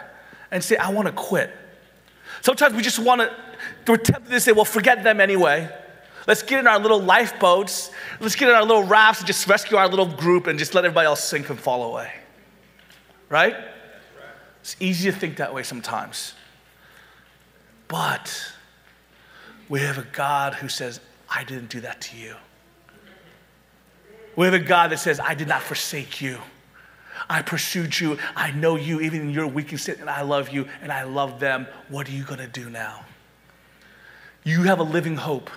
and 0.50 0.62
say, 0.62 0.76
I 0.76 0.90
want 0.90 1.06
to 1.06 1.12
quit. 1.12 1.50
Sometimes 2.42 2.74
we 2.74 2.82
just 2.82 2.98
want 2.98 3.22
to 3.22 3.34
we're 3.88 3.96
tempted 3.96 4.30
to 4.30 4.40
say, 4.40 4.52
well, 4.52 4.66
forget 4.66 5.02
them 5.02 5.22
anyway. 5.22 5.70
Let's 6.26 6.42
get 6.42 6.60
in 6.60 6.66
our 6.66 6.78
little 6.78 7.00
lifeboats. 7.00 7.90
Let's 8.20 8.34
get 8.34 8.50
in 8.50 8.54
our 8.54 8.64
little 8.64 8.82
rafts 8.82 9.20
and 9.20 9.26
just 9.26 9.48
rescue 9.48 9.78
our 9.78 9.88
little 9.88 10.04
group 10.04 10.48
and 10.48 10.58
just 10.58 10.74
let 10.74 10.84
everybody 10.84 11.06
else 11.06 11.24
sink 11.24 11.48
and 11.48 11.58
fall 11.58 11.84
away. 11.84 12.12
Right? 13.30 13.56
It's 14.60 14.76
easy 14.78 15.10
to 15.10 15.16
think 15.16 15.38
that 15.38 15.54
way 15.54 15.62
sometimes. 15.62 16.34
But 17.88 18.52
we 19.70 19.80
have 19.80 19.96
a 19.96 20.06
God 20.12 20.52
who 20.52 20.68
says, 20.68 21.00
I 21.30 21.44
didn't 21.44 21.70
do 21.70 21.80
that 21.80 22.02
to 22.02 22.18
you. 22.18 22.34
We 24.36 24.44
have 24.44 24.54
a 24.54 24.58
God 24.58 24.92
that 24.92 24.98
says, 24.98 25.18
I 25.18 25.34
did 25.34 25.48
not 25.48 25.62
forsake 25.62 26.20
you. 26.20 26.38
I 27.28 27.42
pursued 27.42 27.98
you. 27.98 28.18
I 28.36 28.52
know 28.52 28.76
you, 28.76 29.00
even 29.00 29.22
in 29.22 29.30
your 29.30 29.46
weakest 29.46 29.88
and 29.88 30.08
I 30.08 30.22
love 30.22 30.50
you, 30.50 30.68
and 30.82 30.92
I 30.92 31.04
love 31.04 31.40
them. 31.40 31.66
What 31.88 32.08
are 32.08 32.12
you 32.12 32.24
going 32.24 32.40
to 32.40 32.46
do 32.46 32.68
now? 32.68 33.04
You 34.44 34.62
have 34.64 34.78
a 34.78 34.84
living 34.84 35.16
hope. 35.16 35.50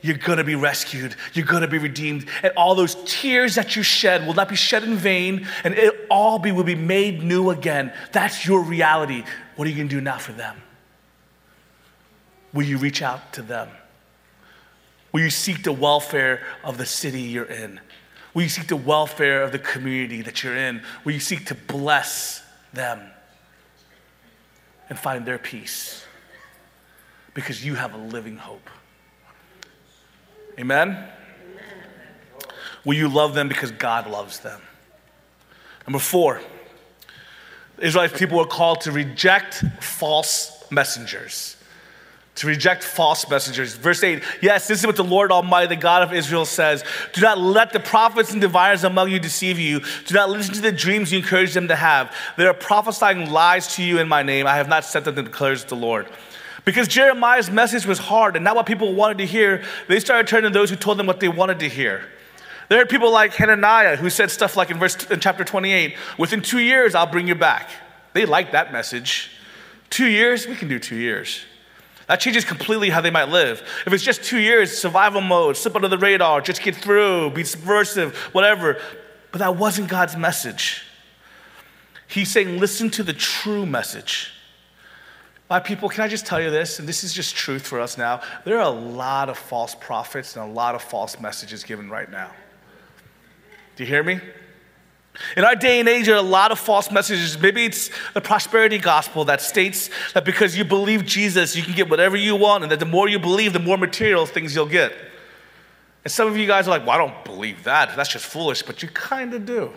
You're 0.00 0.16
gonna 0.16 0.44
be 0.44 0.54
rescued. 0.54 1.16
You're 1.32 1.46
gonna 1.46 1.66
be 1.66 1.78
redeemed. 1.78 2.26
And 2.42 2.52
all 2.56 2.74
those 2.74 2.96
tears 3.04 3.56
that 3.56 3.74
you 3.74 3.82
shed 3.82 4.26
will 4.26 4.34
not 4.34 4.48
be 4.48 4.54
shed 4.54 4.84
in 4.84 4.94
vain, 4.94 5.46
and 5.64 5.74
it 5.74 6.06
all 6.08 6.38
be, 6.38 6.52
will 6.52 6.64
be 6.64 6.76
made 6.76 7.22
new 7.22 7.50
again. 7.50 7.92
That's 8.12 8.46
your 8.46 8.62
reality. 8.62 9.24
What 9.56 9.66
are 9.66 9.70
you 9.70 9.76
gonna 9.76 9.88
do 9.88 10.00
now 10.00 10.18
for 10.18 10.32
them? 10.32 10.56
Will 12.52 12.64
you 12.64 12.78
reach 12.78 13.02
out 13.02 13.32
to 13.34 13.42
them? 13.42 13.68
Will 15.18 15.24
you 15.24 15.30
seek 15.30 15.64
the 15.64 15.72
welfare 15.72 16.42
of 16.62 16.78
the 16.78 16.86
city 16.86 17.22
you're 17.22 17.44
in? 17.44 17.80
Will 18.34 18.42
you 18.44 18.48
seek 18.48 18.68
the 18.68 18.76
welfare 18.76 19.42
of 19.42 19.50
the 19.50 19.58
community 19.58 20.22
that 20.22 20.44
you're 20.44 20.54
in? 20.56 20.80
Will 21.02 21.10
you 21.10 21.18
seek 21.18 21.46
to 21.46 21.56
bless 21.56 22.40
them 22.72 23.02
and 24.88 24.96
find 24.96 25.26
their 25.26 25.38
peace? 25.38 26.04
because 27.38 27.64
you 27.64 27.76
have 27.76 27.94
a 27.94 27.98
living 27.98 28.36
hope. 28.36 28.68
Amen? 30.58 31.06
Will 32.84 32.94
you 32.94 33.08
love 33.08 33.34
them 33.34 33.46
because 33.46 33.70
God 33.70 34.10
loves 34.10 34.40
them? 34.40 34.60
Number 35.86 36.00
four, 36.00 36.40
Israelite 37.78 38.14
people 38.14 38.38
were 38.38 38.44
called 38.44 38.80
to 38.82 38.90
reject 38.90 39.62
false 39.80 40.64
messengers. 40.72 41.57
To 42.38 42.46
reject 42.46 42.84
false 42.84 43.28
messengers. 43.28 43.74
Verse 43.74 44.04
8, 44.04 44.22
yes, 44.40 44.68
this 44.68 44.78
is 44.78 44.86
what 44.86 44.94
the 44.94 45.02
Lord 45.02 45.32
Almighty, 45.32 45.74
the 45.74 45.80
God 45.80 46.04
of 46.04 46.12
Israel, 46.12 46.44
says. 46.44 46.84
Do 47.12 47.20
not 47.20 47.36
let 47.38 47.72
the 47.72 47.80
prophets 47.80 48.30
and 48.30 48.40
diviners 48.40 48.84
among 48.84 49.10
you 49.10 49.18
deceive 49.18 49.58
you. 49.58 49.80
Do 50.06 50.14
not 50.14 50.30
listen 50.30 50.54
to 50.54 50.60
the 50.60 50.70
dreams 50.70 51.10
you 51.10 51.18
encourage 51.18 51.52
them 51.52 51.66
to 51.66 51.74
have. 51.74 52.14
They 52.36 52.46
are 52.46 52.54
prophesying 52.54 53.30
lies 53.30 53.74
to 53.74 53.82
you 53.82 53.98
in 53.98 54.06
my 54.06 54.22
name. 54.22 54.46
I 54.46 54.54
have 54.54 54.68
not 54.68 54.84
sent 54.84 55.04
them, 55.04 55.16
declares 55.16 55.64
the 55.64 55.74
Lord. 55.74 56.06
Because 56.64 56.86
Jeremiah's 56.86 57.50
message 57.50 57.86
was 57.86 57.98
hard 57.98 58.36
and 58.36 58.44
not 58.44 58.54
what 58.54 58.66
people 58.66 58.94
wanted 58.94 59.18
to 59.18 59.26
hear, 59.26 59.64
they 59.88 59.98
started 59.98 60.28
turning 60.28 60.52
to 60.52 60.56
those 60.56 60.70
who 60.70 60.76
told 60.76 60.96
them 60.96 61.08
what 61.08 61.18
they 61.18 61.28
wanted 61.28 61.58
to 61.58 61.68
hear. 61.68 62.04
There 62.68 62.80
are 62.80 62.86
people 62.86 63.10
like 63.10 63.34
Hananiah 63.34 63.96
who 63.96 64.10
said 64.10 64.30
stuff 64.30 64.56
like 64.56 64.70
in 64.70 64.78
verse 64.78 65.10
in 65.10 65.18
chapter 65.18 65.42
28, 65.42 65.96
within 66.18 66.40
two 66.40 66.60
years 66.60 66.94
I'll 66.94 67.10
bring 67.10 67.26
you 67.26 67.34
back. 67.34 67.68
They 68.12 68.26
liked 68.26 68.52
that 68.52 68.72
message. 68.72 69.32
Two 69.90 70.06
years, 70.06 70.46
we 70.46 70.54
can 70.54 70.68
do 70.68 70.78
two 70.78 70.96
years. 70.96 71.40
That 72.08 72.20
changes 72.20 72.44
completely 72.44 72.88
how 72.90 73.02
they 73.02 73.10
might 73.10 73.28
live. 73.28 73.62
If 73.86 73.92
it's 73.92 74.02
just 74.02 74.24
two 74.24 74.38
years, 74.38 74.76
survival 74.76 75.20
mode, 75.20 75.56
slip 75.56 75.76
under 75.76 75.88
the 75.88 75.98
radar, 75.98 76.40
just 76.40 76.62
get 76.62 76.74
through, 76.74 77.30
be 77.30 77.44
subversive, 77.44 78.16
whatever. 78.32 78.80
But 79.30 79.40
that 79.40 79.56
wasn't 79.56 79.88
God's 79.88 80.16
message. 80.16 80.84
He's 82.06 82.30
saying, 82.30 82.58
listen 82.58 82.88
to 82.90 83.02
the 83.02 83.12
true 83.12 83.66
message. 83.66 84.32
My 85.50 85.60
people, 85.60 85.90
can 85.90 86.02
I 86.02 86.08
just 86.08 86.24
tell 86.24 86.40
you 86.40 86.50
this? 86.50 86.78
And 86.78 86.88
this 86.88 87.04
is 87.04 87.12
just 87.12 87.36
truth 87.36 87.66
for 87.66 87.78
us 87.78 87.98
now. 87.98 88.22
There 88.44 88.56
are 88.56 88.62
a 88.62 88.68
lot 88.68 89.28
of 89.28 89.36
false 89.36 89.74
prophets 89.74 90.34
and 90.34 90.50
a 90.50 90.52
lot 90.52 90.74
of 90.74 90.82
false 90.82 91.20
messages 91.20 91.62
given 91.62 91.90
right 91.90 92.10
now. 92.10 92.30
Do 93.76 93.84
you 93.84 93.88
hear 93.88 94.02
me? 94.02 94.20
In 95.36 95.44
our 95.44 95.56
day 95.56 95.80
and 95.80 95.88
age, 95.88 96.06
there 96.06 96.14
are 96.14 96.18
a 96.18 96.22
lot 96.22 96.52
of 96.52 96.58
false 96.58 96.90
messages. 96.90 97.38
Maybe 97.38 97.64
it's 97.64 97.90
the 98.14 98.20
prosperity 98.20 98.78
gospel 98.78 99.24
that 99.26 99.40
states 99.40 99.90
that 100.14 100.24
because 100.24 100.56
you 100.56 100.64
believe 100.64 101.04
Jesus, 101.04 101.56
you 101.56 101.62
can 101.62 101.74
get 101.74 101.90
whatever 101.90 102.16
you 102.16 102.36
want, 102.36 102.62
and 102.62 102.72
that 102.72 102.78
the 102.78 102.86
more 102.86 103.08
you 103.08 103.18
believe, 103.18 103.52
the 103.52 103.58
more 103.58 103.76
material 103.76 104.26
things 104.26 104.54
you'll 104.54 104.66
get. 104.66 104.92
And 106.04 106.12
some 106.12 106.28
of 106.28 106.36
you 106.36 106.46
guys 106.46 106.66
are 106.66 106.70
like, 106.70 106.86
well, 106.86 106.92
I 106.92 106.98
don't 106.98 107.24
believe 107.24 107.64
that. 107.64 107.94
That's 107.96 108.10
just 108.10 108.24
foolish, 108.24 108.62
but 108.62 108.82
you 108.82 108.88
kind 108.88 109.34
of 109.34 109.44
do. 109.44 109.72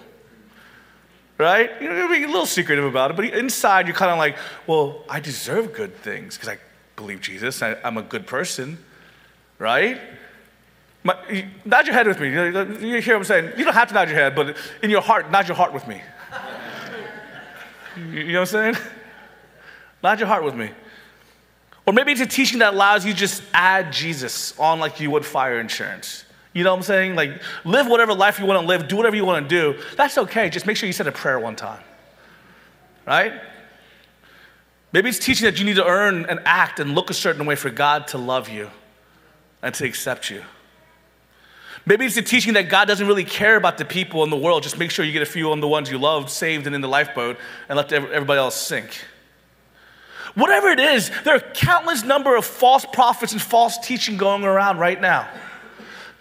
Right? 1.37 1.69
You're 1.81 2.07
being 2.07 2.25
a 2.25 2.27
little 2.27 2.45
secretive 2.45 2.85
about 2.85 3.11
it, 3.11 3.17
but 3.17 3.25
inside 3.25 3.87
you're 3.87 3.95
kind 3.95 4.11
of 4.11 4.19
like, 4.19 4.37
well, 4.67 5.03
I 5.09 5.19
deserve 5.19 5.73
good 5.73 5.95
things 5.97 6.35
because 6.35 6.49
I 6.49 6.59
believe 6.95 7.19
Jesus. 7.19 7.61
I, 7.63 7.77
I'm 7.83 7.97
a 7.97 8.03
good 8.03 8.27
person. 8.27 8.77
Right? 9.57 9.99
My, 11.03 11.47
nod 11.65 11.87
your 11.87 11.95
head 11.95 12.07
with 12.07 12.19
me. 12.19 12.29
You 12.29 13.01
hear 13.01 13.15
what 13.15 13.21
I'm 13.21 13.23
saying? 13.23 13.53
You 13.57 13.63
don't 13.63 13.73
have 13.73 13.87
to 13.87 13.93
nod 13.93 14.09
your 14.09 14.17
head, 14.17 14.35
but 14.35 14.55
in 14.83 14.89
your 14.89 15.01
heart, 15.01 15.31
nod 15.31 15.47
your 15.47 15.57
heart 15.57 15.73
with 15.73 15.87
me. 15.87 16.01
You 17.97 18.33
know 18.33 18.41
what 18.41 18.53
I'm 18.53 18.73
saying? 18.73 18.77
Nod 20.03 20.19
your 20.19 20.27
heart 20.27 20.43
with 20.43 20.55
me. 20.55 20.69
Or 21.85 21.93
maybe 21.93 22.11
it's 22.11 22.21
a 22.21 22.27
teaching 22.27 22.59
that 22.59 22.73
allows 22.73 23.05
you 23.05 23.13
just 23.13 23.41
add 23.53 23.91
Jesus 23.91 24.57
on 24.59 24.79
like 24.79 24.99
you 24.99 25.09
would 25.11 25.25
fire 25.25 25.59
insurance. 25.59 26.25
You 26.53 26.63
know 26.63 26.71
what 26.71 26.77
I'm 26.77 26.83
saying? 26.83 27.15
Like, 27.15 27.41
live 27.63 27.87
whatever 27.87 28.13
life 28.13 28.39
you 28.39 28.45
want 28.45 28.61
to 28.61 28.67
live, 28.67 28.87
do 28.87 28.97
whatever 28.97 29.15
you 29.15 29.25
want 29.25 29.47
to 29.47 29.49
do. 29.49 29.81
That's 29.95 30.17
okay. 30.17 30.49
Just 30.49 30.65
make 30.65 30.77
sure 30.77 30.87
you 30.87 30.93
said 30.93 31.07
a 31.07 31.11
prayer 31.11 31.39
one 31.39 31.55
time. 31.55 31.81
Right? 33.07 33.33
Maybe 34.93 35.09
it's 35.09 35.19
teaching 35.19 35.45
that 35.45 35.57
you 35.59 35.65
need 35.65 35.77
to 35.77 35.85
earn 35.85 36.25
and 36.25 36.39
act 36.45 36.79
and 36.79 36.93
look 36.93 37.09
a 37.09 37.13
certain 37.13 37.45
way 37.45 37.55
for 37.55 37.69
God 37.69 38.07
to 38.09 38.17
love 38.17 38.49
you 38.49 38.69
and 39.61 39.73
to 39.75 39.85
accept 39.85 40.29
you. 40.29 40.43
Maybe 41.85 42.05
it's 42.05 42.15
the 42.15 42.21
teaching 42.21 42.53
that 42.53 42.69
God 42.69 42.87
doesn't 42.87 43.07
really 43.07 43.23
care 43.23 43.55
about 43.55 43.77
the 43.77 43.85
people 43.85 44.23
in 44.23 44.29
the 44.29 44.37
world. 44.37 44.63
Just 44.63 44.77
make 44.77 44.91
sure 44.91 45.03
you 45.03 45.11
get 45.11 45.23
a 45.23 45.25
few 45.25 45.51
on 45.51 45.61
the 45.61 45.67
ones 45.67 45.89
you 45.89 45.97
love 45.97 46.29
saved 46.29 46.67
and 46.67 46.75
in 46.75 46.81
the 46.81 46.87
lifeboat 46.87 47.37
and 47.67 47.75
let 47.75 47.91
everybody 47.91 48.37
else 48.37 48.55
sink. 48.55 49.03
Whatever 50.35 50.69
it 50.69 50.79
is, 50.79 51.11
there 51.23 51.35
are 51.35 51.39
countless 51.39 52.03
number 52.03 52.35
of 52.35 52.45
false 52.45 52.85
prophets 52.85 53.33
and 53.33 53.41
false 53.41 53.77
teaching 53.79 54.15
going 54.15 54.43
around 54.43 54.77
right 54.77 54.99
now. 54.99 55.27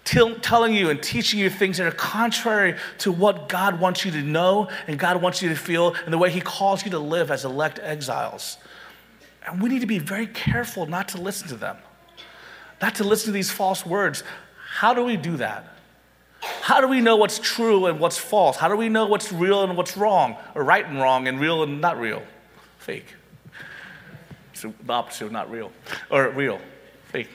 telling 0.03 0.73
you 0.73 0.89
and 0.89 1.01
teaching 1.01 1.39
you 1.39 1.49
things 1.49 1.77
that 1.77 1.87
are 1.87 1.95
contrary 1.95 2.75
to 2.97 3.11
what 3.11 3.47
God 3.47 3.79
wants 3.79 4.03
you 4.03 4.11
to 4.11 4.21
know 4.21 4.67
and 4.87 4.97
God 4.97 5.21
wants 5.21 5.41
you 5.41 5.49
to 5.49 5.55
feel 5.55 5.93
and 6.03 6.11
the 6.11 6.17
way 6.17 6.31
He 6.31 6.41
calls 6.41 6.83
you 6.83 6.91
to 6.91 6.99
live 6.99 7.29
as 7.29 7.45
elect 7.45 7.79
exiles. 7.81 8.57
And 9.45 9.61
we 9.61 9.69
need 9.69 9.81
to 9.81 9.87
be 9.87 9.99
very 9.99 10.27
careful 10.27 10.87
not 10.87 11.09
to 11.09 11.21
listen 11.21 11.47
to 11.49 11.55
them, 11.55 11.77
not 12.81 12.95
to 12.95 13.03
listen 13.03 13.27
to 13.27 13.31
these 13.31 13.51
false 13.51 13.85
words. 13.85 14.23
How 14.73 14.93
do 14.93 15.03
we 15.03 15.17
do 15.17 15.35
that? 15.35 15.65
How 16.39 16.79
do 16.79 16.87
we 16.87 17.01
know 17.01 17.17
what's 17.17 17.39
true 17.39 17.87
and 17.87 17.99
what's 17.99 18.17
false? 18.17 18.55
How 18.55 18.69
do 18.69 18.77
we 18.77 18.87
know 18.87 19.05
what's 19.05 19.29
real 19.31 19.63
and 19.63 19.75
what's 19.75 19.97
wrong, 19.97 20.37
or 20.55 20.63
right 20.63 20.85
and 20.85 20.97
wrong, 20.97 21.27
and 21.27 21.41
real 21.41 21.61
and 21.61 21.81
not 21.81 21.99
real? 21.99 22.23
Fake. 22.79 23.13
So 24.53 24.73
the 24.85 24.93
opposite 24.93 25.25
of 25.25 25.33
not 25.33 25.51
real, 25.51 25.73
or 26.09 26.29
real, 26.29 26.61
fake. 27.11 27.27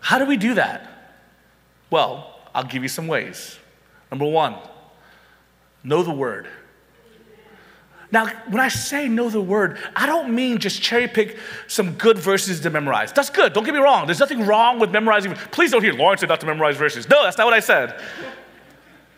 How 0.00 0.18
do 0.18 0.26
we 0.26 0.36
do 0.36 0.54
that? 0.54 1.16
Well, 1.88 2.38
I'll 2.54 2.64
give 2.64 2.82
you 2.82 2.88
some 2.90 3.06
ways. 3.06 3.58
Number 4.10 4.26
one, 4.26 4.56
know 5.82 6.02
the 6.02 6.12
word. 6.12 6.48
Now, 8.14 8.28
when 8.46 8.60
I 8.60 8.68
say 8.68 9.08
know 9.08 9.28
the 9.28 9.40
word, 9.40 9.76
I 9.96 10.06
don't 10.06 10.32
mean 10.32 10.58
just 10.58 10.80
cherry 10.80 11.08
pick 11.08 11.36
some 11.66 11.94
good 11.94 12.16
verses 12.16 12.60
to 12.60 12.70
memorize. 12.70 13.12
That's 13.12 13.28
good, 13.28 13.52
don't 13.52 13.64
get 13.64 13.74
me 13.74 13.80
wrong. 13.80 14.06
There's 14.06 14.20
nothing 14.20 14.46
wrong 14.46 14.78
with 14.78 14.92
memorizing. 14.92 15.34
Please 15.50 15.72
don't 15.72 15.82
hear 15.82 15.92
Lawrence 15.92 16.20
said 16.20 16.28
not 16.28 16.38
to 16.38 16.46
memorize 16.46 16.76
verses. 16.76 17.08
No, 17.08 17.24
that's 17.24 17.36
not 17.36 17.44
what 17.44 17.54
I 17.54 17.58
said. 17.58 18.00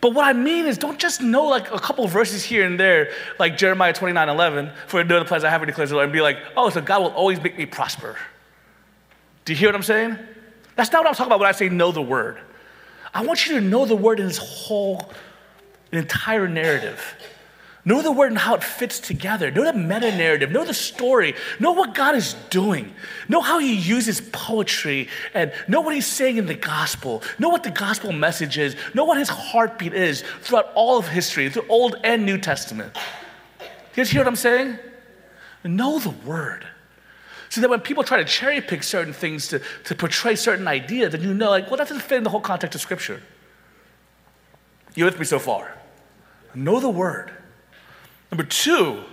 But 0.01 0.15
what 0.15 0.25
I 0.25 0.33
mean 0.33 0.65
is, 0.65 0.79
don't 0.79 0.97
just 0.97 1.21
know 1.21 1.45
like 1.45 1.71
a 1.71 1.77
couple 1.77 2.07
verses 2.07 2.43
here 2.43 2.65
and 2.65 2.79
there, 2.79 3.11
like 3.37 3.55
Jeremiah 3.55 3.93
29 3.93 4.29
11, 4.29 4.71
for 4.87 4.99
another 4.99 5.25
place 5.25 5.43
I 5.43 5.51
have 5.51 5.63
declares 5.63 5.89
the 5.89 5.95
Lord, 5.95 6.05
and 6.05 6.13
be 6.13 6.21
like, 6.21 6.39
oh, 6.55 6.71
so 6.71 6.81
God 6.81 7.03
will 7.03 7.11
always 7.11 7.39
make 7.39 7.55
me 7.55 7.67
prosper. 7.67 8.17
Do 9.45 9.53
you 9.53 9.59
hear 9.59 9.67
what 9.67 9.75
I'm 9.75 9.83
saying? 9.83 10.17
That's 10.75 10.91
not 10.91 11.03
what 11.03 11.09
I'm 11.09 11.13
talking 11.13 11.29
about 11.29 11.39
when 11.39 11.49
I 11.49 11.51
say 11.51 11.69
know 11.69 11.91
the 11.91 12.01
word. 12.01 12.39
I 13.13 13.23
want 13.23 13.45
you 13.45 13.59
to 13.59 13.61
know 13.61 13.85
the 13.85 13.95
word 13.95 14.19
in 14.19 14.25
this 14.25 14.39
whole, 14.39 15.11
entire 15.91 16.47
narrative. 16.47 17.15
Know 17.87 18.01
the 18.01 18.11
word 18.11 18.31
and 18.31 18.37
how 18.37 18.53
it 18.53 18.65
fits 18.65 18.99
together. 18.99 19.49
Know 19.49 19.63
the 19.63 19.71
meta 19.71 20.11
narrative. 20.11 20.51
Know 20.51 20.65
the 20.65 20.73
story. 20.73 21.35
Know 21.57 21.71
what 21.71 21.95
God 21.95 22.15
is 22.15 22.33
doing. 22.49 22.93
Know 23.29 23.39
how 23.39 23.59
He 23.59 23.75
uses 23.75 24.19
poetry 24.33 25.07
and 25.33 25.53
know 25.69 25.79
what 25.79 25.95
He's 25.95 26.05
saying 26.05 26.35
in 26.35 26.47
the 26.47 26.53
gospel. 26.53 27.23
Know 27.39 27.47
what 27.47 27.63
the 27.63 27.71
gospel 27.71 28.11
message 28.11 28.57
is. 28.57 28.75
Know 28.93 29.05
what 29.05 29.17
His 29.17 29.29
heartbeat 29.29 29.93
is 29.93 30.25
throughout 30.41 30.69
all 30.75 30.97
of 30.97 31.07
history, 31.07 31.49
through 31.49 31.63
Old 31.69 31.95
and 32.03 32.25
New 32.25 32.37
Testament. 32.37 32.93
You 33.61 33.67
guys 33.95 34.09
hear 34.09 34.19
what 34.19 34.27
I'm 34.27 34.35
saying? 34.35 34.79
Know 35.63 35.97
the 35.97 36.09
word. 36.09 36.67
So 37.47 37.61
that 37.61 37.69
when 37.69 37.79
people 37.79 38.03
try 38.03 38.17
to 38.17 38.25
cherry 38.25 38.59
pick 38.59 38.83
certain 38.83 39.13
things 39.13 39.47
to, 39.47 39.61
to 39.85 39.95
portray 39.95 40.35
certain 40.35 40.67
ideas, 40.67 41.13
then 41.13 41.21
you 41.21 41.33
know, 41.33 41.49
like, 41.49 41.67
well, 41.67 41.77
that 41.77 41.87
doesn't 41.87 42.03
fit 42.03 42.17
in 42.17 42.25
the 42.25 42.31
whole 42.31 42.41
context 42.41 42.75
of 42.75 42.81
Scripture. 42.81 43.21
You 44.93 45.05
with 45.05 45.17
me 45.17 45.23
so 45.23 45.39
far? 45.39 45.73
Know 46.53 46.81
the 46.81 46.89
word. 46.89 47.31
Number 48.31 48.43
two, 48.43 49.03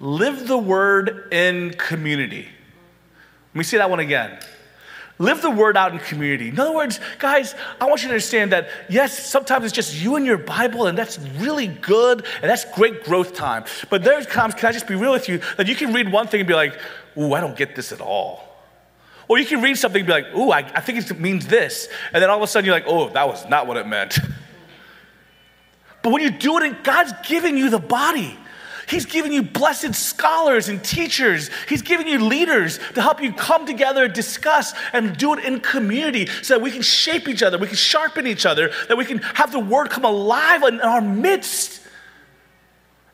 live 0.00 0.48
the 0.48 0.58
word 0.58 1.32
in 1.32 1.72
community. 1.74 2.48
Let 3.54 3.58
me 3.58 3.64
say 3.64 3.78
that 3.78 3.88
one 3.88 4.00
again. 4.00 4.38
Live 5.18 5.40
the 5.40 5.50
word 5.50 5.78
out 5.78 5.92
in 5.92 5.98
community. 5.98 6.48
In 6.48 6.60
other 6.60 6.74
words, 6.74 7.00
guys, 7.18 7.54
I 7.80 7.86
want 7.86 8.02
you 8.02 8.08
to 8.08 8.14
understand 8.14 8.52
that 8.52 8.68
yes, 8.90 9.18
sometimes 9.26 9.64
it's 9.64 9.72
just 9.72 9.94
you 9.94 10.16
and 10.16 10.26
your 10.26 10.36
Bible, 10.36 10.88
and 10.88 10.98
that's 10.98 11.18
really 11.38 11.68
good, 11.68 12.26
and 12.42 12.50
that's 12.50 12.66
great 12.74 13.02
growth 13.04 13.34
time. 13.34 13.64
But 13.88 14.04
there's 14.04 14.26
times, 14.26 14.54
can 14.54 14.68
I 14.68 14.72
just 14.72 14.86
be 14.86 14.94
real 14.94 15.12
with 15.12 15.28
you, 15.28 15.40
that 15.56 15.68
you 15.68 15.74
can 15.74 15.94
read 15.94 16.12
one 16.12 16.28
thing 16.28 16.40
and 16.40 16.48
be 16.48 16.54
like, 16.54 16.78
ooh, 17.16 17.32
I 17.32 17.40
don't 17.40 17.56
get 17.56 17.74
this 17.74 17.92
at 17.92 18.02
all. 18.02 18.46
Or 19.28 19.38
you 19.38 19.46
can 19.46 19.62
read 19.62 19.76
something 19.76 20.00
and 20.00 20.06
be 20.06 20.12
like, 20.12 20.26
ooh, 20.36 20.50
I, 20.50 20.58
I 20.58 20.80
think 20.80 20.98
it 20.98 21.18
means 21.18 21.46
this. 21.46 21.88
And 22.12 22.22
then 22.22 22.28
all 22.28 22.36
of 22.36 22.42
a 22.42 22.46
sudden 22.46 22.66
you're 22.66 22.74
like, 22.74 22.86
oh, 22.86 23.08
that 23.08 23.26
was 23.26 23.48
not 23.48 23.66
what 23.66 23.78
it 23.78 23.86
meant. 23.86 24.18
But 26.06 26.12
when 26.12 26.22
you 26.22 26.30
do 26.30 26.56
it, 26.58 26.62
and 26.62 26.84
God's 26.84 27.12
giving 27.26 27.56
you 27.56 27.68
the 27.68 27.80
body. 27.80 28.38
He's 28.88 29.06
giving 29.06 29.32
you 29.32 29.42
blessed 29.42 29.92
scholars 29.96 30.68
and 30.68 30.80
teachers. 30.84 31.50
He's 31.68 31.82
giving 31.82 32.06
you 32.06 32.24
leaders 32.24 32.78
to 32.94 33.02
help 33.02 33.20
you 33.20 33.32
come 33.32 33.66
together, 33.66 34.06
discuss, 34.06 34.72
and 34.92 35.16
do 35.16 35.34
it 35.34 35.44
in 35.44 35.58
community 35.58 36.26
so 36.42 36.54
that 36.54 36.60
we 36.60 36.70
can 36.70 36.82
shape 36.82 37.26
each 37.26 37.42
other, 37.42 37.58
we 37.58 37.66
can 37.66 37.74
sharpen 37.74 38.24
each 38.28 38.46
other, 38.46 38.70
that 38.86 38.96
we 38.96 39.04
can 39.04 39.18
have 39.18 39.50
the 39.50 39.58
word 39.58 39.90
come 39.90 40.04
alive 40.04 40.62
in 40.62 40.80
our 40.80 41.00
midst, 41.00 41.82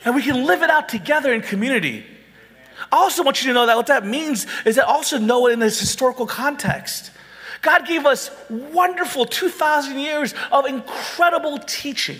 and 0.04 0.14
we 0.14 0.20
can 0.20 0.44
live 0.44 0.60
it 0.60 0.68
out 0.68 0.90
together 0.90 1.32
in 1.32 1.40
community. 1.40 2.04
I 2.92 2.96
also 2.98 3.22
want 3.22 3.40
you 3.40 3.48
to 3.48 3.54
know 3.54 3.64
that 3.64 3.76
what 3.78 3.86
that 3.86 4.04
means 4.04 4.46
is 4.66 4.76
that 4.76 4.84
also 4.84 5.16
know 5.16 5.46
it 5.46 5.54
in 5.54 5.60
this 5.60 5.80
historical 5.80 6.26
context. 6.26 7.10
God 7.62 7.86
gave 7.86 8.04
us 8.04 8.30
wonderful 8.50 9.24
2,000 9.24 9.98
years 9.98 10.34
of 10.50 10.66
incredible 10.66 11.56
teaching 11.56 12.18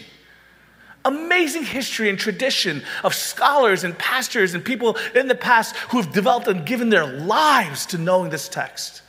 amazing 1.05 1.65
history 1.65 2.09
and 2.09 2.19
tradition 2.19 2.83
of 3.05 3.15
scholars 3.15 3.85
and 3.85 3.97
pastors 3.99 4.55
and 4.55 4.65
people 4.65 4.97
in 5.15 5.29
the 5.29 5.35
past 5.35 5.77
who 5.77 6.01
have 6.01 6.13
developed 6.13 6.49
and 6.49 6.65
given 6.65 6.91
their 6.91 7.07
lives 7.07 7.87
to 7.87 7.99
knowing 7.99 8.31
this 8.31 8.49
text, 8.49 9.03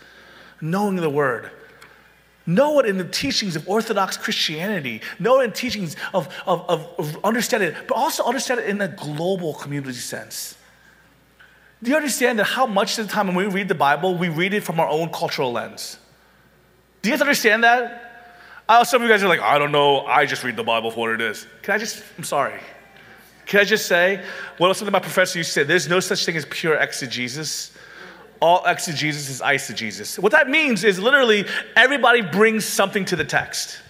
knowing 0.61 0.95
the 0.95 1.09
word. 1.09 1.51
Know 2.45 2.79
it 2.79 2.85
in 2.85 2.97
the 2.97 3.05
teachings 3.05 3.55
of 3.55 3.69
Orthodox 3.69 4.17
Christianity, 4.17 5.01
know 5.17 5.39
it 5.39 5.45
in 5.45 5.51
teachings 5.53 5.95
of, 6.13 6.27
of, 6.45 6.65
of, 6.67 7.15
it, 7.25 7.75
but 7.87 7.95
also 7.95 8.23
understand 8.23 8.59
it 8.59 8.67
in 8.67 8.81
a 8.81 8.89
global 8.89 9.53
community 9.53 9.93
sense. 9.93 10.57
Do 11.81 11.91
you 11.91 11.95
understand 11.95 12.39
that 12.39 12.45
how 12.45 12.65
much 12.65 12.97
of 12.97 13.07
the 13.07 13.13
time 13.13 13.27
when 13.27 13.35
we 13.35 13.45
read 13.45 13.67
the 13.67 13.75
Bible, 13.75 14.17
we 14.17 14.29
read 14.29 14.53
it 14.53 14.63
from 14.63 14.79
our 14.79 14.87
own 14.87 15.09
cultural 15.09 15.51
lens? 15.51 15.97
Do 17.01 17.09
you 17.09 17.13
guys 17.13 17.21
understand 17.21 17.63
that? 17.63 18.12
Uh, 18.67 18.83
some 18.83 19.01
of 19.01 19.07
you 19.07 19.13
guys 19.13 19.23
are 19.23 19.27
like, 19.27 19.41
I 19.41 19.57
don't 19.57 19.71
know, 19.71 20.05
I 20.05 20.25
just 20.25 20.43
read 20.43 20.55
the 20.55 20.63
Bible 20.63 20.89
for 20.89 21.01
what 21.01 21.11
it 21.11 21.21
is. 21.21 21.45
Can 21.61 21.75
I 21.75 21.77
just, 21.77 22.01
I'm 22.17 22.23
sorry. 22.23 22.59
Can 23.45 23.59
I 23.59 23.63
just 23.65 23.87
say, 23.87 24.23
what 24.57 24.69
was 24.69 24.77
something 24.77 24.93
my 24.93 24.99
professor 24.99 25.37
used 25.37 25.49
to 25.49 25.53
say, 25.53 25.63
there's 25.63 25.89
no 25.89 25.99
such 25.99 26.25
thing 26.25 26.37
as 26.37 26.45
pure 26.45 26.75
exegesis. 26.75 27.71
All 28.39 28.63
exegesis 28.65 29.29
is 29.29 29.41
eisegesis. 29.41 30.17
What 30.17 30.31
that 30.31 30.49
means 30.49 30.83
is 30.83 30.97
literally 30.97 31.45
everybody 31.75 32.21
brings 32.21 32.65
something 32.65 33.03
to 33.05 33.15
the 33.15 33.25
text, 33.25 33.81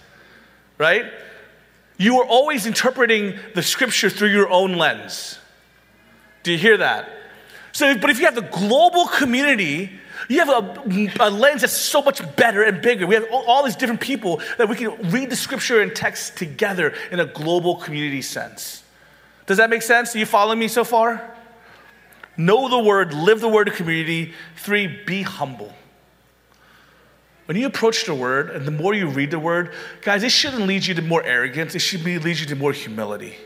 right? 0.78 1.06
You 1.96 2.18
are 2.20 2.24
always 2.24 2.66
interpreting 2.66 3.38
the 3.54 3.62
scripture 3.62 4.10
through 4.10 4.30
your 4.30 4.50
own 4.50 4.74
lens. 4.74 5.38
Do 6.42 6.50
you 6.50 6.58
hear 6.58 6.78
that? 6.78 7.08
So, 7.72 7.96
but 7.96 8.10
if 8.10 8.18
you 8.18 8.24
have 8.24 8.34
the 8.34 8.42
global 8.42 9.06
community 9.06 9.90
you 10.28 10.44
have 10.44 10.48
a, 10.48 11.10
a, 11.20 11.30
lens 11.30 11.60
that's 11.60 11.76
so 11.76 12.02
much 12.02 12.20
better 12.36 12.62
and 12.62 12.80
bigger. 12.80 13.06
We 13.06 13.14
have 13.14 13.26
all, 13.30 13.64
these 13.64 13.76
different 13.76 14.00
people 14.00 14.40
that 14.58 14.68
we 14.68 14.76
can 14.76 15.10
read 15.10 15.30
the 15.30 15.36
scripture 15.36 15.80
and 15.80 15.94
text 15.94 16.36
together 16.36 16.94
in 17.10 17.20
a 17.20 17.26
global 17.26 17.76
community 17.76 18.22
sense. 18.22 18.82
Does 19.46 19.58
that 19.58 19.70
make 19.70 19.82
sense? 19.82 20.14
Are 20.14 20.18
you 20.18 20.26
following 20.26 20.58
me 20.58 20.68
so 20.68 20.84
far? 20.84 21.34
Know 22.36 22.68
the 22.68 22.78
word, 22.78 23.12
live 23.12 23.40
the 23.40 23.48
word 23.48 23.68
of 23.68 23.74
community. 23.74 24.32
Three, 24.56 24.86
be 24.86 25.22
humble. 25.22 25.72
When 27.46 27.56
you 27.56 27.66
approach 27.66 28.06
the 28.06 28.14
word, 28.14 28.50
and 28.50 28.66
the 28.66 28.70
more 28.70 28.94
you 28.94 29.06
read 29.06 29.30
the 29.30 29.38
word, 29.38 29.74
guys, 30.00 30.22
it 30.22 30.30
shouldn't 30.30 30.66
lead 30.66 30.86
you 30.86 30.94
to 30.94 31.02
more 31.02 31.22
arrogance, 31.22 31.74
it 31.74 31.80
should 31.80 32.02
lead 32.02 32.24
you 32.24 32.46
to 32.46 32.56
more 32.56 32.72
humility. 32.72 33.36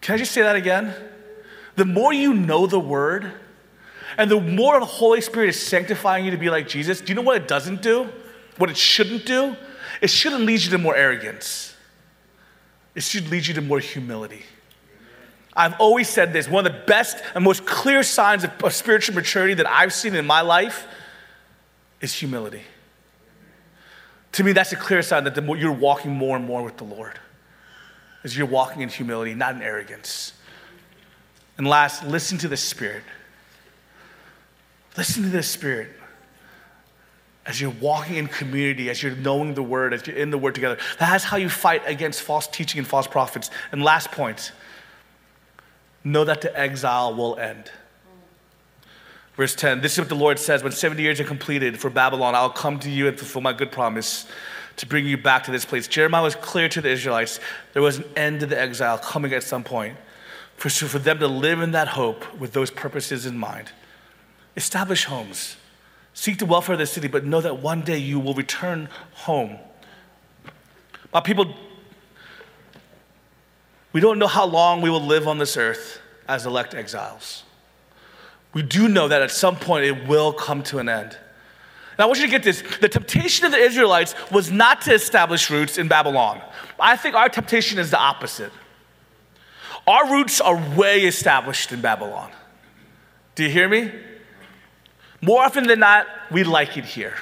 Can 0.00 0.14
I 0.14 0.18
just 0.18 0.32
say 0.32 0.42
that 0.42 0.56
again? 0.56 0.94
The 1.74 1.84
more 1.84 2.12
you 2.12 2.32
know 2.32 2.66
the 2.66 2.80
word, 2.80 3.30
and 4.18 4.30
the 4.30 4.40
more 4.40 4.78
the 4.80 4.86
Holy 4.86 5.20
Spirit 5.20 5.50
is 5.50 5.60
sanctifying 5.60 6.24
you 6.24 6.30
to 6.30 6.36
be 6.36 6.50
like 6.50 6.68
Jesus, 6.68 7.00
do 7.00 7.08
you 7.08 7.14
know 7.14 7.22
what 7.22 7.36
it 7.36 7.48
doesn't 7.48 7.82
do? 7.82 8.08
What 8.56 8.70
it 8.70 8.76
shouldn't 8.76 9.26
do? 9.26 9.56
It 10.00 10.10
shouldn't 10.10 10.44
lead 10.44 10.62
you 10.62 10.70
to 10.70 10.78
more 10.78 10.96
arrogance. 10.96 11.74
It 12.94 13.02
should 13.02 13.28
lead 13.30 13.46
you 13.46 13.54
to 13.54 13.60
more 13.60 13.78
humility. 13.78 14.42
I've 15.54 15.78
always 15.80 16.08
said 16.08 16.32
this 16.32 16.48
one 16.48 16.66
of 16.66 16.72
the 16.72 16.78
best 16.86 17.22
and 17.34 17.42
most 17.42 17.64
clear 17.64 18.02
signs 18.02 18.44
of, 18.44 18.50
of 18.62 18.72
spiritual 18.74 19.14
maturity 19.14 19.54
that 19.54 19.68
I've 19.68 19.92
seen 19.92 20.14
in 20.14 20.26
my 20.26 20.42
life 20.42 20.86
is 22.00 22.12
humility. 22.12 22.62
To 24.32 24.44
me, 24.44 24.52
that's 24.52 24.72
a 24.72 24.76
clear 24.76 25.00
sign 25.00 25.24
that 25.24 25.34
the 25.34 25.40
more 25.40 25.56
you're 25.56 25.72
walking 25.72 26.12
more 26.12 26.36
and 26.36 26.46
more 26.46 26.62
with 26.62 26.76
the 26.76 26.84
Lord, 26.84 27.18
is 28.22 28.36
you're 28.36 28.46
walking 28.46 28.82
in 28.82 28.90
humility, 28.90 29.32
not 29.32 29.54
in 29.54 29.62
arrogance. 29.62 30.34
And 31.56 31.66
last, 31.66 32.04
listen 32.04 32.36
to 32.38 32.48
the 32.48 32.56
Spirit. 32.56 33.02
Listen 34.96 35.22
to 35.24 35.28
this 35.28 35.48
Spirit 35.48 35.90
as 37.44 37.60
you're 37.60 37.70
walking 37.70 38.16
in 38.16 38.26
community, 38.26 38.90
as 38.90 39.02
you're 39.02 39.14
knowing 39.14 39.54
the 39.54 39.62
Word, 39.62 39.94
as 39.94 40.06
you're 40.06 40.16
in 40.16 40.30
the 40.30 40.38
Word 40.38 40.54
together. 40.54 40.78
That's 40.98 41.24
how 41.24 41.36
you 41.36 41.48
fight 41.48 41.82
against 41.86 42.22
false 42.22 42.46
teaching 42.46 42.78
and 42.78 42.86
false 42.86 43.06
prophets. 43.06 43.50
And 43.70 43.82
last 43.82 44.10
point 44.10 44.52
know 46.02 46.24
that 46.24 46.40
the 46.40 46.58
exile 46.58 47.14
will 47.14 47.38
end. 47.38 47.70
Verse 49.36 49.54
10 49.54 49.80
This 49.80 49.92
is 49.92 49.98
what 49.98 50.08
the 50.08 50.16
Lord 50.16 50.38
says 50.38 50.62
When 50.62 50.72
70 50.72 51.02
years 51.02 51.20
are 51.20 51.24
completed 51.24 51.78
for 51.78 51.90
Babylon, 51.90 52.34
I'll 52.34 52.50
come 52.50 52.78
to 52.80 52.90
you 52.90 53.06
and 53.06 53.16
fulfill 53.16 53.42
my 53.42 53.52
good 53.52 53.70
promise 53.70 54.26
to 54.76 54.86
bring 54.86 55.06
you 55.06 55.16
back 55.16 55.44
to 55.44 55.50
this 55.50 55.64
place. 55.64 55.88
Jeremiah 55.88 56.22
was 56.22 56.34
clear 56.34 56.68
to 56.68 56.80
the 56.80 56.90
Israelites 56.90 57.40
there 57.72 57.82
was 57.82 57.98
an 57.98 58.04
end 58.16 58.40
to 58.40 58.46
the 58.46 58.60
exile 58.60 58.98
coming 58.98 59.32
at 59.32 59.42
some 59.42 59.64
point. 59.64 59.96
For, 60.56 60.70
for 60.70 60.98
them 60.98 61.18
to 61.18 61.28
live 61.28 61.60
in 61.60 61.72
that 61.72 61.88
hope 61.88 62.38
with 62.38 62.54
those 62.54 62.70
purposes 62.70 63.26
in 63.26 63.36
mind, 63.36 63.72
establish 64.56 65.04
homes, 65.04 65.56
seek 66.14 66.38
the 66.38 66.46
welfare 66.46 66.74
of 66.74 66.78
the 66.78 66.86
city, 66.86 67.08
but 67.08 67.24
know 67.24 67.40
that 67.40 67.58
one 67.58 67.82
day 67.82 67.98
you 67.98 68.18
will 68.18 68.34
return 68.34 68.88
home. 69.12 69.58
My 71.12 71.20
people, 71.20 71.54
we 73.92 74.00
don't 74.00 74.18
know 74.18 74.26
how 74.26 74.46
long 74.46 74.80
we 74.80 74.90
will 74.90 75.04
live 75.04 75.28
on 75.28 75.38
this 75.38 75.56
earth 75.56 76.00
as 76.28 76.46
elect 76.46 76.74
exiles 76.74 77.44
we 78.56 78.62
do 78.62 78.88
know 78.88 79.06
that 79.06 79.20
at 79.20 79.30
some 79.30 79.54
point 79.54 79.84
it 79.84 80.08
will 80.08 80.32
come 80.32 80.62
to 80.62 80.78
an 80.78 80.88
end. 80.88 81.14
Now, 81.98 82.04
I 82.04 82.06
want 82.06 82.20
you 82.20 82.24
to 82.24 82.30
get 82.30 82.42
this. 82.42 82.62
The 82.80 82.88
temptation 82.88 83.44
of 83.44 83.52
the 83.52 83.58
Israelites 83.58 84.14
was 84.30 84.50
not 84.50 84.80
to 84.82 84.94
establish 84.94 85.50
roots 85.50 85.76
in 85.76 85.88
Babylon. 85.88 86.40
I 86.80 86.96
think 86.96 87.14
our 87.14 87.28
temptation 87.28 87.78
is 87.78 87.90
the 87.90 87.98
opposite. 87.98 88.50
Our 89.86 90.10
roots 90.10 90.40
are 90.40 90.56
way 90.74 91.02
established 91.02 91.70
in 91.70 91.82
Babylon. 91.82 92.30
Do 93.34 93.42
you 93.42 93.50
hear 93.50 93.68
me? 93.68 93.92
More 95.20 95.42
often 95.42 95.66
than 95.66 95.80
not, 95.80 96.06
we 96.30 96.44
like 96.44 96.76
it 96.76 96.84
here. 96.84 97.14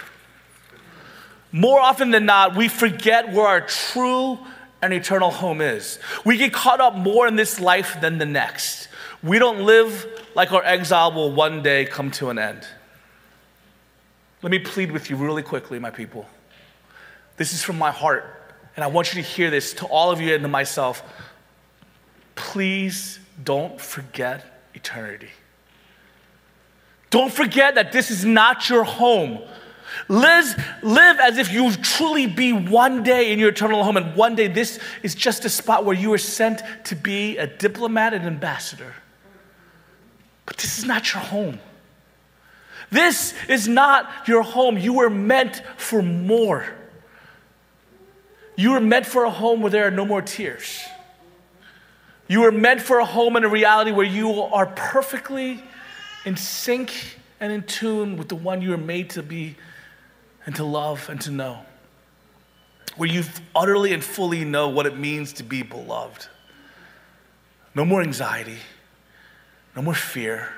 More 1.53 1.80
often 1.80 2.11
than 2.11 2.26
not, 2.26 2.57
we 2.57 2.68
forget 2.68 3.32
where 3.32 3.47
our 3.47 3.61
true 3.61 4.38
and 4.82 4.92
eternal 4.92 5.30
home 5.30 5.61
is. 5.61 5.99
We 6.24 6.36
get 6.36 6.53
caught 6.53 6.80
up 6.80 6.95
more 6.95 7.26
in 7.28 7.36
this 7.36 7.61
life 7.61 8.01
than 8.01 8.18
the 8.18 8.26
next. 8.26 8.88
We 9.22 9.38
don't 9.38 9.64
live 9.64 10.07
like 10.34 10.53
our 10.53 10.64
exile 10.64 11.12
will 11.12 11.32
one 11.32 11.62
day 11.62 11.86
come 11.86 12.11
to 12.12 12.30
an 12.30 12.38
end. 12.38 12.66
Let 14.42 14.51
me 14.51 14.59
plead 14.59 14.92
with 14.92 15.09
you 15.09 15.16
really 15.16 15.42
quickly, 15.42 15.78
my 15.78 15.90
people. 15.90 16.26
This 17.36 17.55
is 17.55 17.62
from 17.62 17.78
my 17.78 17.90
heart, 17.90 18.24
and 18.76 18.84
I 18.84 18.88
want 18.88 19.14
you 19.14 19.22
to 19.22 19.26
hear 19.28 19.51
this 19.51 19.72
to 19.74 19.86
all 19.86 20.11
of 20.11 20.20
you 20.20 20.34
and 20.34 20.42
to 20.42 20.49
myself. 20.49 21.03
Please 22.34 23.18
don't 23.42 23.80
forget 23.80 24.66
eternity. 24.74 25.30
Don't 27.15 27.33
forget 27.33 27.77
that 27.77 27.93
this 27.93 28.11
is 28.11 28.25
not 28.25 28.69
your 28.69 28.83
home. 28.83 29.39
Liz, 30.09 30.57
live 30.83 31.21
as 31.21 31.39
if 31.39 31.53
you 31.53 31.71
truly 31.71 32.27
be 32.27 32.53
one 32.53 33.05
day 33.05 33.31
in 33.33 33.39
your 33.39 33.51
eternal 33.51 33.85
home, 33.85 33.97
and 33.97 34.17
one 34.17 34.35
day 34.35 34.49
this 34.49 34.81
is 35.05 35.15
just 35.15 35.45
a 35.45 35.49
spot 35.49 35.85
where 35.85 35.95
you 35.95 36.12
are 36.12 36.19
sent 36.19 36.65
to 36.87 36.97
be 36.97 37.39
a 37.39 37.47
diplomat 37.47 38.15
and 38.15 38.25
ambassador. 38.25 38.93
But 40.45 40.57
this 40.57 40.77
is 40.77 40.87
not 40.87 41.15
your 41.15 41.23
home. 41.23 41.61
This 42.91 43.33
is 43.49 43.69
not 43.69 44.11
your 44.27 44.43
home. 44.43 44.77
You 44.77 44.95
were 44.95 45.09
meant 45.09 45.62
for 45.77 46.03
more. 46.03 46.67
You 48.57 48.73
were 48.73 48.81
meant 48.81 49.07
for 49.07 49.23
a 49.23 49.31
home 49.31 49.61
where 49.61 49.71
there 49.71 49.87
are 49.87 49.93
no 49.93 50.05
more 50.05 50.21
tears. 50.21 50.83
You 52.27 52.41
were 52.41 52.51
meant 52.51 52.81
for 52.81 52.99
a 52.99 53.05
home 53.05 53.37
and 53.37 53.45
a 53.45 53.49
reality 53.49 53.93
where 53.93 54.05
you 54.05 54.43
are 54.43 54.67
perfectly 54.67 55.62
in 56.25 56.37
sync 56.37 57.18
and 57.41 57.53
in 57.53 57.62
tune 57.62 58.16
with 58.16 58.29
the 58.29 58.37
one 58.37 58.62
you 58.62 58.70
were 58.70 58.77
made 58.77 59.11
to 59.11 59.22
be 59.22 59.57
and 60.47 60.55
to 60.57 60.64
love 60.64 61.09
and 61.09 61.20
to 61.22 61.31
know. 61.31 61.61
Where 62.97 63.09
you 63.09 63.25
utterly 63.55 63.93
and 63.93 64.03
fully 64.05 64.45
know 64.45 64.68
what 64.68 64.87
it 64.87 64.97
means 64.97 65.33
to 65.35 65.43
be 65.43 65.62
beloved. 65.62 66.27
No 67.75 67.85
more 67.85 68.03
anxiety 68.03 68.59
no 69.77 69.83
more 69.83 69.95
fear. 69.95 70.49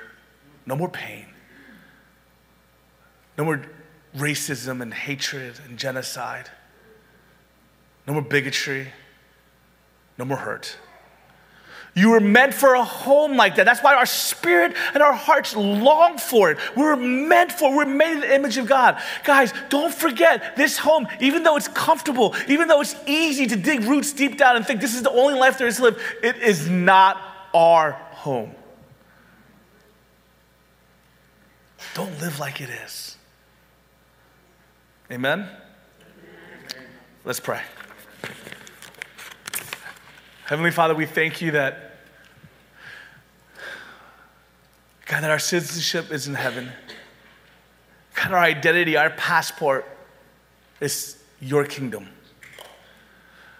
No 0.65 0.75
more 0.75 0.89
pain. 0.89 1.25
No 3.37 3.45
more 3.45 3.61
racism 4.15 4.81
and 4.81 4.93
hatred 4.93 5.59
and 5.67 5.77
genocide. 5.77 6.49
No 8.05 8.13
more 8.13 8.21
bigotry. 8.21 8.87
No 10.17 10.25
more 10.25 10.37
hurt. 10.37 10.77
You 11.97 12.11
were 12.11 12.19
meant 12.19 12.53
for 12.53 12.75
a 12.75 12.83
home 12.83 13.37
like 13.37 13.55
that. 13.55 13.63
That's 13.63 13.81
why 13.81 13.95
our 13.95 14.05
spirit 14.05 14.77
and 14.93 15.01
our 15.01 15.13
hearts 15.13 15.55
long 15.55 16.19
for 16.19 16.51
it. 16.51 16.59
We 16.75 16.83
were 16.83 16.95
meant 16.95 17.51
for, 17.51 17.75
we're 17.75 17.85
made 17.85 18.11
in 18.11 18.19
the 18.19 18.35
image 18.35 18.59
of 18.59 18.67
God. 18.67 19.01
Guys, 19.23 19.51
don't 19.69 19.91
forget 19.91 20.55
this 20.55 20.77
home, 20.77 21.07
even 21.19 21.41
though 21.41 21.57
it's 21.57 21.67
comfortable, 21.67 22.35
even 22.47 22.67
though 22.67 22.81
it's 22.81 22.95
easy 23.07 23.47
to 23.47 23.55
dig 23.55 23.81
roots 23.85 24.13
deep 24.13 24.37
down 24.37 24.55
and 24.55 24.63
think 24.63 24.79
this 24.79 24.93
is 24.93 25.01
the 25.01 25.09
only 25.09 25.33
life 25.33 25.57
there 25.57 25.65
is 25.65 25.77
to 25.77 25.83
live, 25.85 26.03
it 26.21 26.35
is 26.35 26.69
not 26.69 27.19
our 27.55 27.93
home. 27.93 28.53
Don't 31.95 32.21
live 32.21 32.37
like 32.39 32.61
it 32.61 32.69
is. 32.69 33.17
Amen? 35.11 35.49
Let's 37.25 37.39
pray. 37.39 37.61
Heavenly 40.45 40.69
Father, 40.69 40.93
we 40.93 41.07
thank 41.07 41.41
you 41.41 41.51
that, 41.51 41.86
God, 45.07 45.23
that 45.23 45.31
our 45.31 45.39
citizenship 45.39 46.11
is 46.11 46.27
in 46.27 46.35
heaven. 46.35 46.69
God, 48.15 48.33
our 48.33 48.39
identity, 48.39 48.97
our 48.97 49.09
passport 49.11 49.85
is 50.81 51.21
your 51.39 51.65
kingdom. 51.65 52.09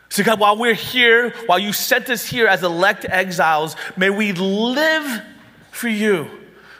So, 0.09 0.23
God, 0.23 0.39
while 0.39 0.57
we're 0.57 0.73
here, 0.73 1.31
while 1.45 1.59
you 1.59 1.73
sent 1.73 2.09
us 2.09 2.25
here 2.25 2.47
as 2.47 2.63
elect 2.63 3.05
exiles, 3.05 3.75
may 3.95 4.09
we 4.09 4.31
live 4.33 5.21
for 5.71 5.87
you 5.87 6.29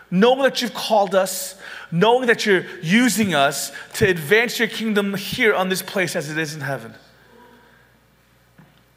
knowing 0.09 0.41
that 0.43 0.61
you've 0.61 0.73
called 0.73 1.13
us, 1.15 1.55
knowing 1.91 2.27
that 2.27 2.45
you're 2.45 2.65
using 2.81 3.33
us 3.33 3.71
to 3.93 4.07
advance 4.07 4.59
your 4.59 4.67
kingdom 4.67 5.13
here 5.13 5.53
on 5.53 5.69
this 5.69 5.81
place 5.81 6.15
as 6.15 6.29
it 6.29 6.37
is 6.37 6.55
in 6.55 6.61
heaven. 6.61 6.93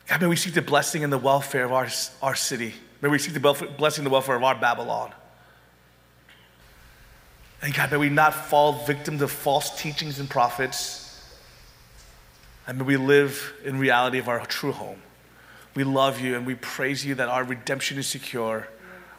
God, 0.06 0.20
may 0.20 0.26
we 0.26 0.36
seek 0.36 0.54
the 0.54 0.62
blessing 0.62 1.04
and 1.04 1.12
the 1.12 1.18
welfare 1.18 1.64
of 1.64 1.72
our, 1.72 1.88
our 2.22 2.34
city. 2.34 2.74
May 3.00 3.08
we 3.08 3.18
seek 3.18 3.34
the 3.34 3.40
blessing 3.40 4.02
and 4.02 4.06
the 4.06 4.12
welfare 4.12 4.36
of 4.36 4.42
our 4.42 4.54
Babylon. 4.54 5.12
And 7.62 7.74
God, 7.74 7.90
may 7.90 7.98
we 7.98 8.08
not 8.08 8.34
fall 8.34 8.72
victim 8.84 9.18
to 9.18 9.28
false 9.28 9.80
teachings 9.80 10.18
and 10.18 10.30
prophets. 10.30 11.22
And 12.66 12.78
may 12.78 12.84
we 12.84 12.96
live 12.96 13.52
in 13.64 13.78
reality 13.78 14.18
of 14.18 14.28
our 14.28 14.44
true 14.46 14.72
home. 14.72 15.02
We 15.74 15.84
love 15.84 16.20
you 16.20 16.36
and 16.36 16.46
we 16.46 16.54
praise 16.54 17.04
you 17.04 17.14
that 17.16 17.28
our 17.28 17.44
redemption 17.44 17.98
is 17.98 18.06
secure. 18.06 18.66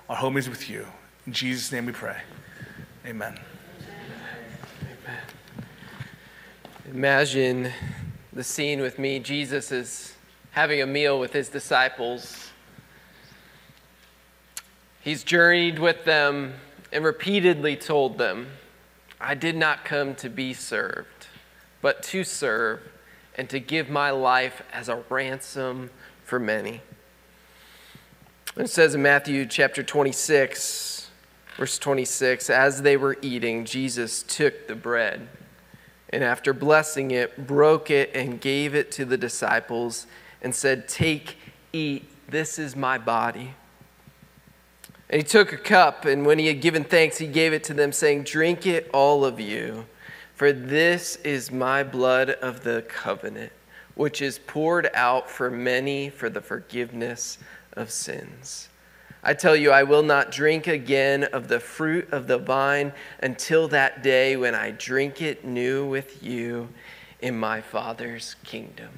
Our 0.09 0.15
home 0.15 0.37
is 0.37 0.49
with 0.49 0.69
you. 0.69 0.85
In 1.27 1.33
Jesus' 1.33 1.71
name 1.71 1.85
we 1.85 1.91
pray. 1.91 2.17
Amen. 3.05 3.39
Amen. 5.05 5.19
Imagine 6.91 7.71
the 8.33 8.43
scene 8.43 8.81
with 8.81 8.97
me. 8.97 9.19
Jesus 9.19 9.71
is 9.71 10.15
having 10.51 10.81
a 10.81 10.85
meal 10.85 11.19
with 11.19 11.31
his 11.31 11.47
disciples. 11.47 12.49
He's 15.01 15.23
journeyed 15.23 15.79
with 15.79 16.05
them 16.05 16.53
and 16.91 17.03
repeatedly 17.03 17.75
told 17.75 18.17
them, 18.17 18.47
I 19.19 19.35
did 19.35 19.55
not 19.55 19.85
come 19.85 20.15
to 20.15 20.29
be 20.29 20.53
served, 20.53 21.27
but 21.81 22.03
to 22.03 22.23
serve 22.23 22.81
and 23.35 23.49
to 23.49 23.59
give 23.59 23.89
my 23.89 24.11
life 24.11 24.61
as 24.73 24.89
a 24.89 25.03
ransom 25.09 25.89
for 26.23 26.39
many. 26.39 26.81
It 28.57 28.69
says 28.69 28.95
in 28.95 29.01
Matthew 29.01 29.45
chapter 29.45 29.83
26, 29.83 31.09
verse 31.57 31.77
26 31.77 32.49
As 32.49 32.81
they 32.81 32.97
were 32.97 33.17
eating, 33.21 33.63
Jesus 33.65 34.23
took 34.23 34.67
the 34.67 34.75
bread 34.75 35.29
and 36.11 36.23
after 36.23 36.53
blessing 36.53 37.11
it, 37.11 37.47
broke 37.47 37.89
it 37.89 38.11
and 38.13 38.41
gave 38.41 38.75
it 38.75 38.91
to 38.93 39.05
the 39.05 39.17
disciples 39.17 40.07
and 40.41 40.53
said, 40.53 40.87
Take, 40.87 41.37
eat, 41.71 42.09
this 42.29 42.59
is 42.59 42.75
my 42.75 42.97
body. 42.97 43.55
And 45.11 45.21
he 45.21 45.27
took 45.27 45.51
a 45.51 45.57
cup, 45.57 46.05
and 46.05 46.25
when 46.25 46.39
he 46.39 46.47
had 46.47 46.61
given 46.61 46.85
thanks, 46.85 47.17
he 47.17 47.27
gave 47.27 47.51
it 47.51 47.65
to 47.65 47.73
them, 47.73 47.91
saying, 47.91 48.23
Drink 48.23 48.65
it, 48.65 48.89
all 48.93 49.25
of 49.25 49.41
you, 49.41 49.85
for 50.35 50.53
this 50.53 51.17
is 51.17 51.51
my 51.51 51.83
blood 51.83 52.29
of 52.29 52.63
the 52.63 52.85
covenant, 52.87 53.51
which 53.95 54.21
is 54.21 54.39
poured 54.39 54.89
out 54.93 55.29
for 55.29 55.51
many 55.51 56.09
for 56.09 56.29
the 56.29 56.39
forgiveness 56.39 57.37
of 57.73 57.91
sins. 57.91 58.69
I 59.21 59.33
tell 59.33 59.53
you, 59.53 59.71
I 59.71 59.83
will 59.83 60.01
not 60.01 60.31
drink 60.31 60.65
again 60.65 61.25
of 61.25 61.49
the 61.49 61.59
fruit 61.59 62.07
of 62.13 62.27
the 62.27 62.37
vine 62.37 62.93
until 63.19 63.67
that 63.67 64.01
day 64.01 64.37
when 64.37 64.55
I 64.55 64.71
drink 64.71 65.21
it 65.21 65.43
new 65.43 65.85
with 65.85 66.23
you 66.23 66.69
in 67.19 67.37
my 67.37 67.59
Father's 67.59 68.37
kingdom. 68.45 68.89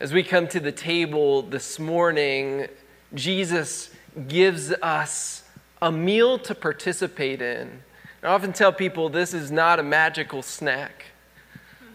As 0.00 0.14
we 0.14 0.22
come 0.22 0.48
to 0.48 0.58
the 0.58 0.72
table 0.72 1.42
this 1.42 1.78
morning, 1.78 2.66
Jesus 3.14 3.90
gives 4.28 4.72
us 4.82 5.44
a 5.80 5.90
meal 5.90 6.38
to 6.38 6.54
participate 6.54 7.40
in. 7.40 7.82
I 8.22 8.26
often 8.28 8.52
tell 8.52 8.72
people 8.72 9.08
this 9.08 9.32
is 9.32 9.50
not 9.50 9.78
a 9.78 9.82
magical 9.82 10.42
snack, 10.42 11.06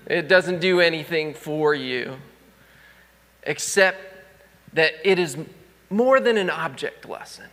it 0.08 0.28
doesn't 0.28 0.60
do 0.60 0.80
anything 0.80 1.34
for 1.34 1.74
you, 1.74 2.18
except 3.44 4.00
that 4.74 4.94
it 5.04 5.20
is 5.20 5.38
more 5.90 6.20
than 6.20 6.38
an 6.38 6.50
object 6.50 7.08
lesson. 7.08 7.46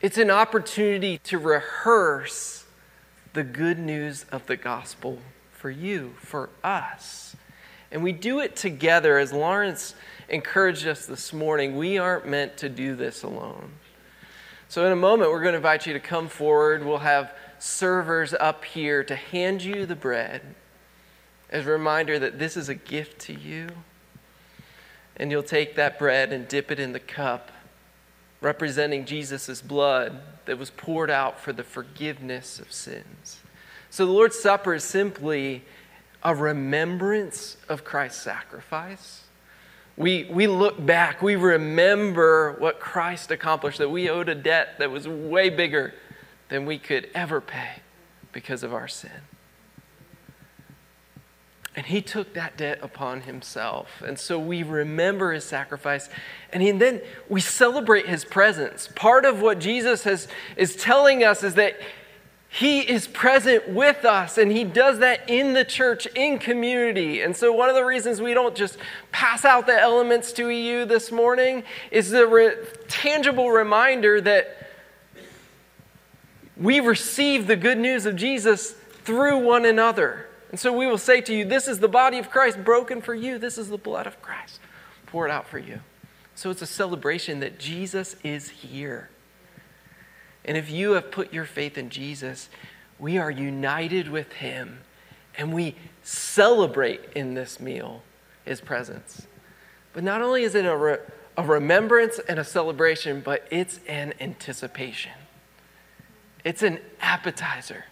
It's 0.00 0.18
an 0.18 0.30
opportunity 0.30 1.18
to 1.24 1.38
rehearse 1.38 2.64
the 3.32 3.42
good 3.42 3.78
news 3.78 4.24
of 4.30 4.46
the 4.46 4.56
gospel 4.56 5.18
for 5.52 5.70
you, 5.70 6.14
for 6.18 6.50
us. 6.62 7.36
And 7.90 8.02
we 8.02 8.12
do 8.12 8.40
it 8.40 8.54
together. 8.54 9.18
As 9.18 9.32
Lawrence 9.32 9.94
encouraged 10.28 10.86
us 10.86 11.06
this 11.06 11.32
morning, 11.32 11.76
we 11.76 11.98
aren't 11.98 12.26
meant 12.26 12.56
to 12.58 12.68
do 12.68 12.94
this 12.94 13.22
alone. 13.22 13.72
So, 14.68 14.84
in 14.84 14.92
a 14.92 14.96
moment, 14.96 15.30
we're 15.30 15.42
going 15.42 15.52
to 15.52 15.58
invite 15.58 15.86
you 15.86 15.94
to 15.94 16.00
come 16.00 16.28
forward. 16.28 16.84
We'll 16.84 16.98
have 16.98 17.34
servers 17.58 18.34
up 18.34 18.64
here 18.64 19.02
to 19.04 19.16
hand 19.16 19.62
you 19.62 19.86
the 19.86 19.96
bread 19.96 20.54
as 21.50 21.66
a 21.66 21.70
reminder 21.70 22.18
that 22.18 22.38
this 22.38 22.56
is 22.56 22.68
a 22.68 22.74
gift 22.74 23.18
to 23.22 23.32
you 23.32 23.68
and 25.18 25.30
you'll 25.30 25.42
take 25.42 25.74
that 25.74 25.98
bread 25.98 26.32
and 26.32 26.46
dip 26.46 26.70
it 26.70 26.78
in 26.78 26.92
the 26.92 27.00
cup, 27.00 27.50
representing 28.40 29.04
Jesus' 29.04 29.60
blood 29.60 30.20
that 30.46 30.58
was 30.58 30.70
poured 30.70 31.10
out 31.10 31.40
for 31.40 31.52
the 31.52 31.64
forgiveness 31.64 32.60
of 32.60 32.72
sins. 32.72 33.40
So 33.90 34.06
the 34.06 34.12
Lord's 34.12 34.38
Supper 34.38 34.74
is 34.74 34.84
simply 34.84 35.64
a 36.22 36.34
remembrance 36.34 37.56
of 37.68 37.84
Christ's 37.84 38.22
sacrifice. 38.22 39.24
We, 39.98 40.28
we 40.30 40.46
look 40.46 40.84
back, 40.84 41.22
we 41.22 41.34
remember 41.34 42.54
what 42.60 42.78
Christ 42.78 43.32
accomplished, 43.32 43.78
that 43.78 43.90
we 43.90 44.08
owed 44.08 44.28
a 44.28 44.34
debt 44.34 44.78
that 44.78 44.92
was 44.92 45.08
way 45.08 45.50
bigger 45.50 45.92
than 46.48 46.66
we 46.66 46.78
could 46.78 47.10
ever 47.16 47.40
pay 47.40 47.82
because 48.32 48.62
of 48.62 48.72
our 48.72 48.86
sin. 48.86 49.10
And 51.74 51.86
he 51.86 52.00
took 52.00 52.34
that 52.34 52.56
debt 52.56 52.78
upon 52.80 53.22
himself. 53.22 54.00
And 54.04 54.18
so 54.18 54.38
we 54.38 54.62
remember 54.62 55.32
his 55.32 55.44
sacrifice. 55.44 56.08
And, 56.52 56.62
he, 56.62 56.70
and 56.70 56.80
then 56.80 57.00
we 57.28 57.40
celebrate 57.40 58.06
his 58.06 58.24
presence. 58.24 58.88
Part 58.94 59.24
of 59.24 59.40
what 59.40 59.58
Jesus 59.58 60.04
has, 60.04 60.28
is 60.56 60.76
telling 60.76 61.24
us 61.24 61.42
is 61.42 61.54
that 61.54 61.76
he 62.50 62.80
is 62.80 63.06
present 63.06 63.68
with 63.68 64.04
us, 64.04 64.38
and 64.38 64.50
he 64.50 64.64
does 64.64 65.00
that 65.00 65.28
in 65.28 65.52
the 65.52 65.64
church, 65.64 66.06
in 66.14 66.38
community. 66.38 67.20
And 67.20 67.36
so, 67.36 67.52
one 67.52 67.68
of 67.68 67.74
the 67.74 67.84
reasons 67.84 68.22
we 68.22 68.32
don't 68.32 68.54
just 68.54 68.78
pass 69.12 69.44
out 69.44 69.66
the 69.66 69.78
elements 69.78 70.32
to 70.32 70.48
EU 70.48 70.86
this 70.86 71.12
morning 71.12 71.62
is 71.90 72.10
the 72.10 72.26
re- 72.26 72.56
tangible 72.88 73.50
reminder 73.50 74.20
that 74.22 74.70
we 76.56 76.80
receive 76.80 77.46
the 77.46 77.56
good 77.56 77.78
news 77.78 78.06
of 78.06 78.16
Jesus 78.16 78.72
through 79.04 79.38
one 79.38 79.64
another. 79.64 80.26
And 80.50 80.58
so 80.58 80.72
we 80.72 80.86
will 80.86 80.98
say 80.98 81.20
to 81.22 81.34
you, 81.34 81.44
This 81.44 81.68
is 81.68 81.78
the 81.78 81.88
body 81.88 82.18
of 82.18 82.30
Christ 82.30 82.64
broken 82.64 83.00
for 83.00 83.14
you. 83.14 83.38
This 83.38 83.58
is 83.58 83.68
the 83.68 83.78
blood 83.78 84.06
of 84.06 84.20
Christ 84.22 84.60
poured 85.06 85.30
out 85.30 85.46
for 85.46 85.58
you. 85.58 85.80
So 86.34 86.50
it's 86.50 86.62
a 86.62 86.66
celebration 86.66 87.40
that 87.40 87.58
Jesus 87.58 88.16
is 88.22 88.48
here. 88.48 89.10
And 90.48 90.56
if 90.56 90.70
you 90.70 90.92
have 90.92 91.10
put 91.10 91.30
your 91.30 91.44
faith 91.44 91.76
in 91.76 91.90
Jesus, 91.90 92.48
we 92.98 93.18
are 93.18 93.30
united 93.30 94.08
with 94.08 94.32
him 94.32 94.78
and 95.36 95.52
we 95.52 95.76
celebrate 96.02 97.02
in 97.14 97.34
this 97.34 97.60
meal 97.60 98.02
his 98.46 98.62
presence. 98.62 99.26
But 99.92 100.04
not 100.04 100.22
only 100.22 100.44
is 100.44 100.54
it 100.54 100.64
a, 100.64 100.74
re- 100.74 100.98
a 101.36 101.44
remembrance 101.44 102.18
and 102.30 102.38
a 102.38 102.44
celebration, 102.44 103.20
but 103.20 103.46
it's 103.50 103.80
an 103.86 104.14
anticipation, 104.20 105.12
it's 106.46 106.62
an 106.62 106.78
appetizer. 107.02 107.84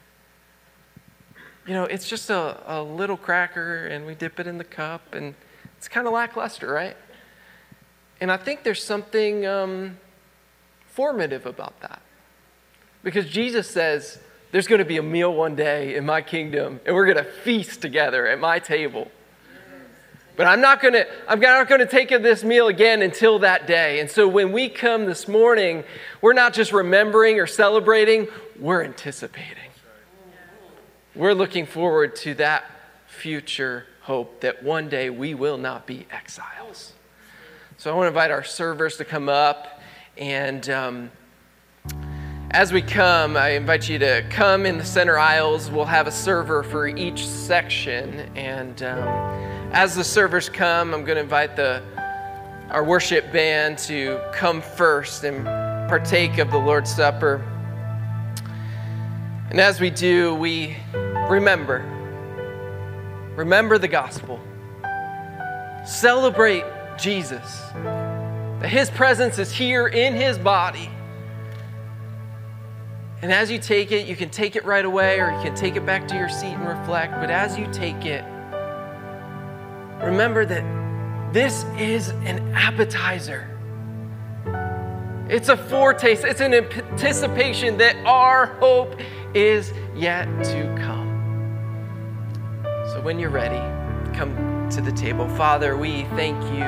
You 1.67 1.75
know, 1.75 1.85
it's 1.85 2.09
just 2.09 2.31
a, 2.31 2.63
a 2.67 2.83
little 2.83 3.19
cracker 3.19 3.87
and 3.87 4.07
we 4.07 4.15
dip 4.15 4.41
it 4.41 4.47
in 4.47 4.57
the 4.57 4.65
cup 4.65 5.15
and 5.15 5.35
it's 5.77 5.89
kind 5.89 6.07
of 6.07 6.15
lackluster, 6.15 6.73
right? 6.73 6.97
And 8.19 8.33
I 8.33 8.39
think 8.39 8.63
there's 8.63 8.83
something 8.83 9.45
um, 9.45 9.99
formative 10.87 11.45
about 11.45 11.79
that. 11.81 12.01
Because 13.07 13.29
Jesus 13.29 13.71
says, 13.71 14.19
there's 14.51 14.67
going 14.67 14.81
to 14.81 14.85
be 14.85 14.97
a 14.97 15.03
meal 15.03 15.33
one 15.33 15.55
day 15.55 15.95
in 15.95 16.05
my 16.05 16.21
kingdom 16.21 16.81
and 16.85 16.93
we're 16.93 17.05
going 17.05 17.25
to 17.25 17.31
feast 17.31 17.81
together 17.81 18.27
at 18.27 18.41
my 18.41 18.59
table. 18.59 19.13
But 20.35 20.49
I'm 20.49 20.61
not 20.61 20.83
going 20.83 20.95
to 20.95 21.07
I'm 21.29 21.39
not 21.39 21.69
going 21.69 21.79
to 21.79 21.87
take 21.87 22.09
this 22.09 22.43
meal 22.43 22.67
again 22.67 23.03
until 23.03 23.39
that 23.39 23.69
day. 23.69 24.01
And 24.01 24.11
so 24.11 24.27
when 24.27 24.51
we 24.51 24.69
come 24.69 25.07
this 25.07 25.29
morning, 25.29 25.85
we're 26.21 26.33
not 26.33 26.53
just 26.53 26.73
remembering 26.73 27.39
or 27.39 27.47
celebrating, 27.47 28.27
we're 28.59 28.83
anticipating. 28.83 29.71
We're 31.15 31.35
looking 31.35 31.65
forward 31.65 32.17
to 32.17 32.35
that 32.35 32.65
future 33.07 33.87
hope 34.01 34.41
that 34.41 34.65
one 34.65 34.89
day 34.89 35.11
we 35.11 35.33
will 35.33 35.59
not 35.59 35.87
be 35.87 36.09
exiles. 36.11 36.93
So 37.79 37.93
I 37.93 37.95
want 37.95 38.07
to 38.07 38.09
invite 38.09 38.33
our 38.33 38.43
servers 38.43 38.97
to 38.97 39.05
come 39.05 39.29
up. 39.29 39.81
And 40.19 40.69
um, 40.69 41.11
as 42.57 42.73
we 42.73 42.81
come, 42.81 43.37
I 43.37 43.51
invite 43.51 43.87
you 43.87 43.99
to 43.99 44.25
come 44.31 44.65
in 44.65 44.79
the 44.79 44.85
center 44.85 45.19
aisles. 45.19 45.71
We'll 45.71 45.85
have 45.85 46.07
a 46.07 46.11
server 46.11 46.63
for 46.63 46.87
each 46.89 47.29
section. 47.29 48.21
And 48.35 48.83
um, 48.83 49.07
as 49.73 49.95
the 49.95 50.03
servers 50.03 50.49
come, 50.49 50.95
I'm 50.95 51.05
going 51.05 51.17
to 51.17 51.23
invite 51.23 51.55
the, 51.55 51.83
our 52.71 52.83
worship 52.83 53.31
band 53.31 53.77
to 53.81 54.19
come 54.33 54.63
first 54.63 55.25
and 55.25 55.45
partake 55.87 56.39
of 56.39 56.51
the 56.51 56.57
Lord's 56.57 56.91
Supper. 56.97 57.45
And 59.51 59.61
as 59.61 59.79
we 59.79 59.91
do, 59.91 60.35
we 60.35 60.79
remember. 61.29 61.81
Remember 63.37 63.77
the 63.77 63.89
gospel. 63.89 64.41
Celebrate 65.85 66.65
Jesus. 66.97 67.61
That 67.75 68.71
his 68.71 68.89
presence 68.89 69.39
is 69.39 69.53
here 69.53 69.89
in 69.89 70.15
his 70.15 70.39
body. 70.39 70.89
And 73.23 73.33
as 73.33 73.51
you 73.51 73.59
take 73.59 73.93
it, 73.93 74.07
you 74.07 74.15
can 74.15 74.29
take 74.29 74.57
it 74.57 74.65
right 74.65 74.85
away 74.85 75.21
or 75.21 75.31
you 75.31 75.43
can 75.43 75.55
take 75.55 75.77
it 75.77 75.87
back 75.87 76.07
to 76.09 76.15
your 76.15 76.29
seat 76.29 76.53
and 76.53 76.69
reflect. 76.69 77.15
But 77.15 77.31
as 77.31 77.59
you 77.59 77.67
take 77.73 78.05
it, 78.05 78.23
remember 80.05 80.45
that 80.45 81.33
this 81.33 81.65
is 81.79 82.11
an 82.25 82.55
appetizer. 82.55 83.51
It's 85.29 85.49
a 85.49 85.57
foretaste, 85.57 86.25
it's 86.25 86.41
an 86.41 86.55
anticipation 86.55 87.79
that 87.79 87.97
our 88.07 88.47
hope 88.61 88.95
is 89.35 89.73
yet 89.97 90.27
to 90.45 90.75
come. 90.79 91.07
So 92.93 93.01
when 93.01 93.19
you're 93.19 93.31
ready, 93.31 93.59
come 94.17 94.69
to 94.71 94.81
the 94.81 94.93
table. 94.93 95.29
Father, 95.31 95.77
we 95.77 96.05
thank 96.17 96.41
you 96.53 96.65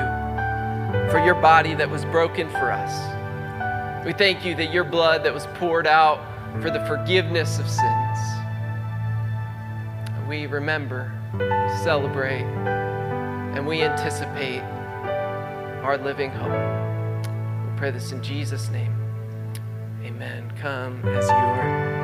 for 1.09 1.23
your 1.23 1.35
body 1.35 1.73
that 1.75 1.89
was 1.89 2.03
broken 2.05 2.49
for 2.49 2.71
us. 2.71 4.05
We 4.05 4.13
thank 4.13 4.43
you 4.45 4.55
that 4.55 4.73
your 4.73 4.83
blood 4.83 5.23
that 5.23 5.33
was 5.33 5.45
poured 5.55 5.87
out 5.87 6.28
for 6.61 6.69
the 6.69 6.83
forgiveness 6.85 7.59
of 7.59 7.69
sins. 7.69 8.19
We 10.27 10.45
remember, 10.45 11.11
celebrate, 11.83 12.43
and 13.55 13.65
we 13.65 13.81
anticipate 13.81 14.61
our 15.83 15.97
living 15.97 16.31
hope. 16.31 16.51
We 17.71 17.77
pray 17.77 17.91
this 17.91 18.11
in 18.11 18.21
Jesus' 18.21 18.69
name. 18.69 18.93
Amen. 20.03 20.51
Come 20.59 21.03
as 21.07 21.25
you 21.27 21.33
are. 21.33 21.98